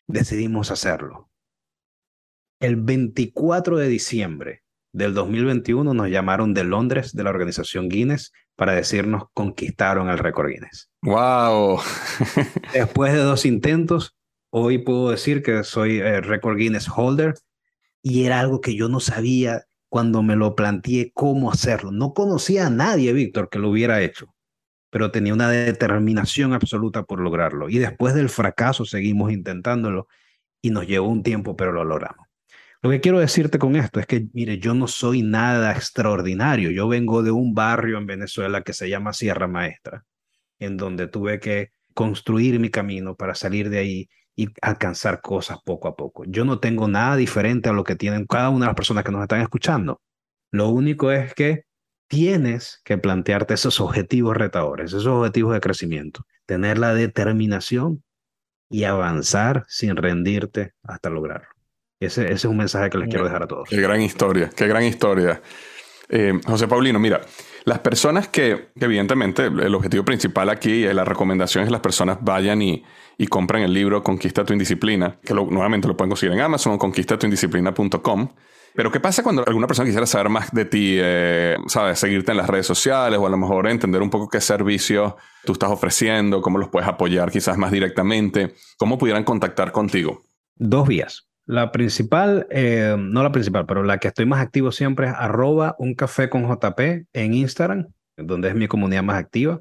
decidimos 0.07 0.71
hacerlo. 0.71 1.29
El 2.59 2.77
24 2.77 3.77
de 3.77 3.89
diciembre 3.89 4.63
del 4.93 5.13
2021 5.13 5.93
nos 5.93 6.09
llamaron 6.09 6.55
de 6.55 6.65
Londres, 6.65 7.13
de 7.13 7.23
la 7.23 7.31
organización 7.31 7.91
Guinness, 7.91 8.33
para 8.57 8.73
decirnos 8.73 9.25
conquistaron 9.35 10.09
el 10.09 10.19
récord 10.19 10.49
Guinness. 10.49 10.89
¡Wow! 11.03 11.81
Después 12.73 13.13
de 13.13 13.19
dos 13.19 13.45
intentos, 13.45 14.17
hoy 14.51 14.79
puedo 14.79 15.11
decir 15.11 15.43
que 15.43 15.65
soy 15.65 16.01
récord 16.01 16.57
Guinness 16.57 16.89
holder 16.89 17.35
y 18.09 18.25
era 18.25 18.39
algo 18.39 18.61
que 18.61 18.77
yo 18.77 18.89
no 18.89 19.01
sabía 19.01 19.65
cuando 19.89 20.23
me 20.23 20.37
lo 20.37 20.55
planteé 20.55 21.11
cómo 21.13 21.51
hacerlo. 21.51 21.91
No 21.91 22.15
conocía 22.15 22.69
a 22.69 22.71
nadie, 22.71 23.13
Víctor, 23.13 23.49
que 23.49 23.59
lo 23.59 23.69
hubiera 23.69 24.01
hecho, 24.01 24.33
pero 24.91 25.11
tenía 25.11 25.35
una 25.35 25.51
determinación 25.51 26.53
absoluta 26.53 27.03
por 27.03 27.19
lograrlo. 27.19 27.69
Y 27.69 27.79
después 27.79 28.15
del 28.15 28.29
fracaso 28.29 28.85
seguimos 28.85 29.33
intentándolo 29.33 30.07
y 30.63 30.71
nos 30.71 30.87
llevó 30.87 31.09
un 31.09 31.25
tiempo, 31.25 31.57
pero 31.57 31.73
lo 31.73 31.83
logramos. 31.83 32.29
Lo 32.81 32.91
que 32.91 33.01
quiero 33.01 33.19
decirte 33.19 33.59
con 33.59 33.75
esto 33.75 33.99
es 33.99 34.07
que, 34.07 34.29
mire, 34.33 34.61
yo 34.61 34.73
no 34.73 34.87
soy 34.87 35.23
nada 35.23 35.73
extraordinario. 35.73 36.71
Yo 36.71 36.87
vengo 36.87 37.25
de 37.25 37.33
un 37.33 37.55
barrio 37.55 37.99
en 37.99 38.07
Venezuela 38.07 38.63
que 38.63 38.73
se 38.73 38.89
llama 38.89 39.15
Sierra 39.15 39.49
Maestra, 39.49 40.05
en 40.61 40.77
donde 40.77 41.09
tuve 41.09 41.41
que 41.41 41.73
construir 41.93 42.61
mi 42.61 42.71
camino 42.71 43.17
para 43.17 43.35
salir 43.35 43.69
de 43.69 43.79
ahí 43.79 44.09
y 44.37 44.49
alcanzar 44.61 45.23
cosas 45.23 45.59
poco 45.65 45.89
a 45.89 45.97
poco. 45.97 46.25
Yo 46.27 46.45
no 46.45 46.61
tengo 46.61 46.87
nada 46.87 47.17
diferente 47.17 47.71
a 47.71 47.73
lo 47.73 47.85
que 47.85 47.97
tienen 47.97 48.27
cada 48.27 48.51
una 48.51 48.67
de 48.67 48.69
las 48.69 48.77
personas 48.77 49.03
que 49.03 49.11
nos 49.11 49.23
están 49.23 49.41
escuchando. 49.41 50.03
Lo 50.53 50.69
único 50.69 51.11
es 51.11 51.35
que 51.35 51.65
tienes 52.07 52.81
que 52.85 52.99
plantearte 52.99 53.55
esos 53.55 53.81
objetivos 53.81 54.37
retadores, 54.37 54.93
esos 54.93 55.07
objetivos 55.07 55.55
de 55.55 55.61
crecimiento, 55.61 56.27
tener 56.45 56.79
la 56.79 56.95
determinación 56.95 58.05
y 58.69 58.85
avanzar 58.85 59.65
sin 59.69 59.97
rendirte 59.97 60.75
hasta 60.83 61.09
lograrlo. 61.09 61.49
Ese, 61.99 62.25
ese 62.25 62.35
es 62.35 62.45
un 62.45 62.59
mensaje 62.59 62.91
que 62.91 62.99
les 62.99 63.09
quiero 63.09 63.25
dejar 63.25 63.45
a 63.45 63.47
todos. 63.47 63.69
Qué 63.69 63.81
gran 63.81 64.03
historia, 64.03 64.51
qué 64.55 64.67
gran 64.67 64.85
historia. 64.85 65.41
Eh, 66.09 66.39
José 66.45 66.69
Paulino, 66.69 66.99
mira, 66.99 67.23
las 67.67 67.81
personas 67.81 68.29
que, 68.29 68.69
evidentemente, 68.77 69.47
el 69.47 69.75
objetivo 69.75 70.05
principal 70.05 70.51
aquí, 70.51 70.85
la 70.85 71.05
recomendación 71.05 71.63
es 71.63 71.67
que 71.69 71.73
las 71.73 71.81
personas 71.81 72.19
vayan 72.21 72.63
y, 72.63 72.85
y 73.19 73.27
compren 73.27 73.65
el 73.65 73.75
libro 73.75 74.05
Conquista 74.05 74.45
tu 74.45 74.53
indisciplina, 74.53 75.19
que 75.21 75.35
nuevamente 75.35 75.89
lo 75.89 75.97
pueden 75.97 76.11
conseguir 76.11 76.37
en 76.37 76.43
Amazon 76.43 76.75
o 76.75 76.79
conquistatuindisciplina.com. 76.79 78.29
Pero 78.73 78.93
¿qué 78.93 79.01
pasa 79.01 79.25
cuando 79.25 79.43
alguna 79.45 79.67
persona 79.67 79.85
quisiera 79.85 80.07
saber 80.07 80.29
más 80.29 80.53
de 80.53 80.65
ti, 80.65 80.97
eh, 80.97 81.57
sabes, 81.67 81.99
seguirte 81.99 82.31
en 82.31 82.37
las 82.37 82.49
redes 82.49 82.69
sociales 82.69 83.19
o 83.19 83.27
a 83.27 83.31
lo 83.31 83.37
mejor 83.37 83.67
entender 83.67 84.01
un 84.01 84.11
poco 84.11 84.29
qué 84.29 84.41
servicios 84.41 85.15
tú 85.45 85.53
estás 85.53 85.71
ofreciendo, 85.71 86.43
cómo 86.43 86.59
los 86.59 86.69
puedes 86.69 86.89
apoyar 86.89 87.33
quizás 87.33 87.59
más 87.59 87.73
directamente, 87.73 88.55
cómo 88.77 88.97
pudieran 88.97 89.25
contactar 89.25 89.73
contigo? 89.73 90.23
Dos 90.55 90.87
vías. 90.87 91.27
La 91.47 91.71
principal, 91.71 92.49
eh, 92.51 92.97
no 92.99 93.23
la 93.23 93.31
principal, 93.31 93.67
pero 93.67 93.85
la 93.85 93.99
que 93.99 94.09
estoy 94.09 94.27
más 94.27 94.41
activo 94.41 94.73
siempre 94.73 95.07
es 95.07 95.13
arroba 95.17 95.77
un 95.79 95.95
café 95.95 96.29
con 96.29 96.49
JP 96.49 97.07
en 97.13 97.35
Instagram, 97.35 97.87
donde 98.17 98.49
es 98.49 98.57
mi 98.57 98.67
comunidad 98.67 99.05
más 99.05 99.17
activa. 99.17 99.61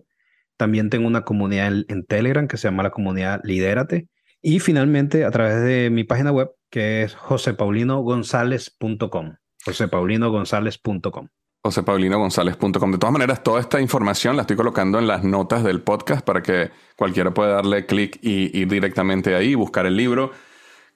También 0.57 0.89
tengo 0.89 1.05
una 1.05 1.21
comunidad 1.21 1.71
en, 1.87 2.05
Telegram 2.05 2.47
que 2.47 2.57
se 2.57 2.67
llama 2.67 2.81
la 2.81 2.89
comunidad 2.89 3.39
Lidérate. 3.43 4.07
Y 4.41 4.59
finalmente 4.59 5.25
a 5.25 5.31
través 5.31 5.63
de 5.63 5.91
mi 5.91 6.03
página 6.03 6.31
web 6.31 6.49
que 6.71 7.03
es 7.03 7.13
josepaulinogonzalez.com. 7.13 9.35
josepaulinogonzalez.com. 9.63 11.27
josepaulinogonzalez.com. 11.63 12.91
De 12.91 12.97
todas 12.97 13.13
maneras, 13.13 13.43
toda 13.43 13.59
esta 13.59 13.79
información 13.79 14.37
la 14.37 14.41
estoy 14.41 14.55
colocando 14.55 14.97
en 14.97 15.05
las 15.05 15.23
notas 15.23 15.63
del 15.63 15.81
podcast 15.81 16.25
para 16.25 16.41
que 16.41 16.71
cualquiera 16.95 17.31
pueda 17.31 17.53
darle 17.53 17.85
clic 17.85 18.17
y 18.23 18.59
ir 18.59 18.69
directamente 18.69 19.35
ahí, 19.35 19.53
buscar 19.53 19.85
el 19.85 19.95
libro 19.95 20.31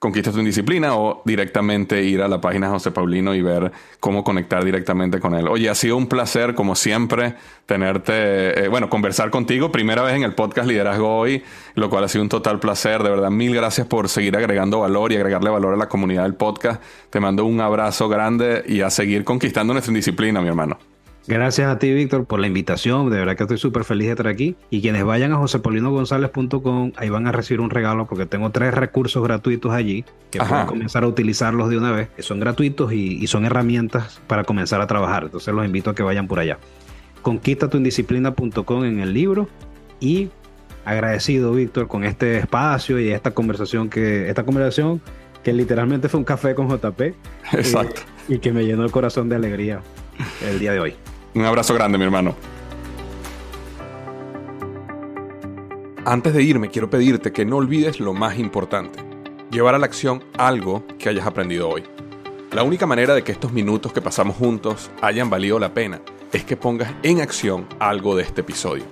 Conquista 0.00 0.32
tu 0.32 0.38
Indisciplina 0.38 0.96
o 0.96 1.20
directamente 1.26 2.02
ir 2.02 2.22
a 2.22 2.26
la 2.26 2.40
página 2.40 2.68
de 2.68 2.72
José 2.72 2.90
Paulino 2.90 3.34
y 3.34 3.42
ver 3.42 3.70
cómo 4.00 4.24
conectar 4.24 4.64
directamente 4.64 5.20
con 5.20 5.34
él. 5.34 5.46
Oye, 5.46 5.68
ha 5.68 5.74
sido 5.74 5.98
un 5.98 6.06
placer, 6.06 6.54
como 6.54 6.74
siempre, 6.74 7.34
tenerte, 7.66 8.64
eh, 8.64 8.68
bueno, 8.68 8.88
conversar 8.88 9.28
contigo. 9.28 9.70
Primera 9.70 10.00
vez 10.02 10.14
en 10.14 10.22
el 10.22 10.34
podcast 10.34 10.66
Liderazgo 10.66 11.18
Hoy, 11.18 11.42
lo 11.74 11.90
cual 11.90 12.04
ha 12.04 12.08
sido 12.08 12.22
un 12.22 12.30
total 12.30 12.60
placer. 12.60 13.02
De 13.02 13.10
verdad, 13.10 13.28
mil 13.28 13.54
gracias 13.54 13.86
por 13.86 14.08
seguir 14.08 14.34
agregando 14.38 14.80
valor 14.80 15.12
y 15.12 15.16
agregarle 15.16 15.50
valor 15.50 15.74
a 15.74 15.76
la 15.76 15.90
comunidad 15.90 16.22
del 16.22 16.34
podcast. 16.34 16.82
Te 17.10 17.20
mando 17.20 17.44
un 17.44 17.60
abrazo 17.60 18.08
grande 18.08 18.64
y 18.66 18.80
a 18.80 18.88
seguir 18.88 19.22
conquistando 19.24 19.74
nuestra 19.74 19.90
indisciplina, 19.90 20.40
mi 20.40 20.48
hermano. 20.48 20.78
Gracias 21.30 21.70
a 21.70 21.78
ti, 21.78 21.94
Víctor, 21.94 22.24
por 22.24 22.40
la 22.40 22.48
invitación. 22.48 23.08
De 23.08 23.16
verdad 23.16 23.36
que 23.36 23.44
estoy 23.44 23.56
súper 23.56 23.84
feliz 23.84 24.08
de 24.08 24.10
estar 24.14 24.26
aquí. 24.26 24.56
Y 24.68 24.80
quienes 24.80 25.04
vayan 25.04 25.30
a 25.32 25.36
josepolinogonzález.com, 25.36 26.90
ahí 26.96 27.08
van 27.08 27.28
a 27.28 27.30
recibir 27.30 27.60
un 27.60 27.70
regalo 27.70 28.08
porque 28.08 28.26
tengo 28.26 28.50
tres 28.50 28.74
recursos 28.74 29.22
gratuitos 29.22 29.72
allí 29.72 30.04
que 30.32 30.40
pueden 30.40 30.66
comenzar 30.66 31.04
a 31.04 31.06
utilizarlos 31.06 31.70
de 31.70 31.78
una 31.78 31.92
vez, 31.92 32.08
que 32.08 32.24
son 32.24 32.40
gratuitos 32.40 32.92
y, 32.92 33.24
son 33.28 33.44
herramientas 33.44 34.20
para 34.26 34.42
comenzar 34.42 34.80
a 34.80 34.88
trabajar. 34.88 35.22
Entonces 35.22 35.54
los 35.54 35.64
invito 35.64 35.90
a 35.90 35.94
que 35.94 36.02
vayan 36.02 36.26
por 36.26 36.40
allá. 36.40 36.58
Conquistatuindisciplina.com 37.22 38.84
en 38.84 38.98
el 38.98 39.14
libro 39.14 39.48
y 40.00 40.30
agradecido, 40.84 41.52
Víctor, 41.52 41.86
con 41.86 42.02
este 42.02 42.38
espacio 42.38 42.98
y 42.98 43.10
esta 43.10 43.30
conversación 43.30 43.88
que, 43.88 44.28
esta 44.28 44.42
conversación 44.42 45.00
que 45.44 45.52
literalmente 45.52 46.08
fue 46.08 46.18
un 46.18 46.24
café 46.24 46.56
con 46.56 46.68
JP. 46.68 47.00
Exacto. 47.52 48.00
y 48.26 48.40
que 48.40 48.52
me 48.52 48.66
llenó 48.66 48.84
el 48.84 48.90
corazón 48.90 49.28
de 49.28 49.36
alegría 49.36 49.80
el 50.44 50.58
día 50.58 50.72
de 50.72 50.80
hoy. 50.80 50.96
Un 51.34 51.44
abrazo 51.44 51.74
grande, 51.74 51.96
mi 51.96 52.04
hermano. 52.04 52.34
Antes 56.04 56.34
de 56.34 56.42
irme, 56.42 56.70
quiero 56.70 56.90
pedirte 56.90 57.32
que 57.32 57.44
no 57.44 57.56
olvides 57.56 58.00
lo 58.00 58.12
más 58.14 58.38
importante, 58.38 58.98
llevar 59.50 59.74
a 59.74 59.78
la 59.78 59.86
acción 59.86 60.24
algo 60.36 60.84
que 60.98 61.08
hayas 61.08 61.26
aprendido 61.26 61.68
hoy. 61.68 61.84
La 62.50 62.64
única 62.64 62.84
manera 62.84 63.14
de 63.14 63.22
que 63.22 63.30
estos 63.30 63.52
minutos 63.52 63.92
que 63.92 64.02
pasamos 64.02 64.36
juntos 64.36 64.90
hayan 65.02 65.30
valido 65.30 65.60
la 65.60 65.72
pena 65.72 66.00
es 66.32 66.44
que 66.44 66.56
pongas 66.56 66.92
en 67.04 67.20
acción 67.20 67.68
algo 67.78 68.16
de 68.16 68.24
este 68.24 68.40
episodio. 68.40 68.84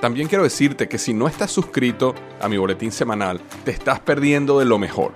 También 0.00 0.26
quiero 0.26 0.42
decirte 0.42 0.88
que 0.88 0.98
si 0.98 1.14
no 1.14 1.28
estás 1.28 1.52
suscrito 1.52 2.14
a 2.40 2.48
mi 2.48 2.56
boletín 2.56 2.90
semanal, 2.90 3.40
te 3.64 3.70
estás 3.70 4.00
perdiendo 4.00 4.58
de 4.58 4.64
lo 4.64 4.78
mejor. 4.78 5.12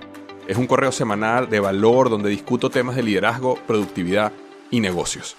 Es 0.47 0.57
un 0.57 0.65
correo 0.65 0.93
semanal 0.93 1.49
de 1.49 1.59
valor 1.59 2.09
donde 2.09 2.29
discuto 2.29 2.69
temas 2.69 2.95
de 2.95 3.03
liderazgo, 3.03 3.55
productividad 3.67 4.31
y 4.71 4.79
negocios. 4.79 5.35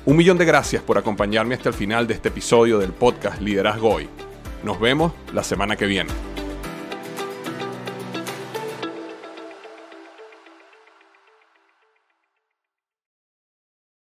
Un 0.06 0.18
millón 0.18 0.36
de 0.36 0.44
gracias 0.44 0.82
por 0.82 0.98
acompañarme 0.98 1.54
hasta 1.54 1.70
el 1.70 1.74
final 1.74 2.06
de 2.06 2.12
este 2.12 2.28
episodio 2.28 2.78
del 2.78 2.92
podcast 2.92 3.40
Liderazgo 3.40 3.94
Hoy. 3.94 4.08
Nos 4.62 4.78
vemos 4.78 5.12
la 5.32 5.42
semana 5.42 5.76
que 5.76 5.86
viene. 5.86 6.33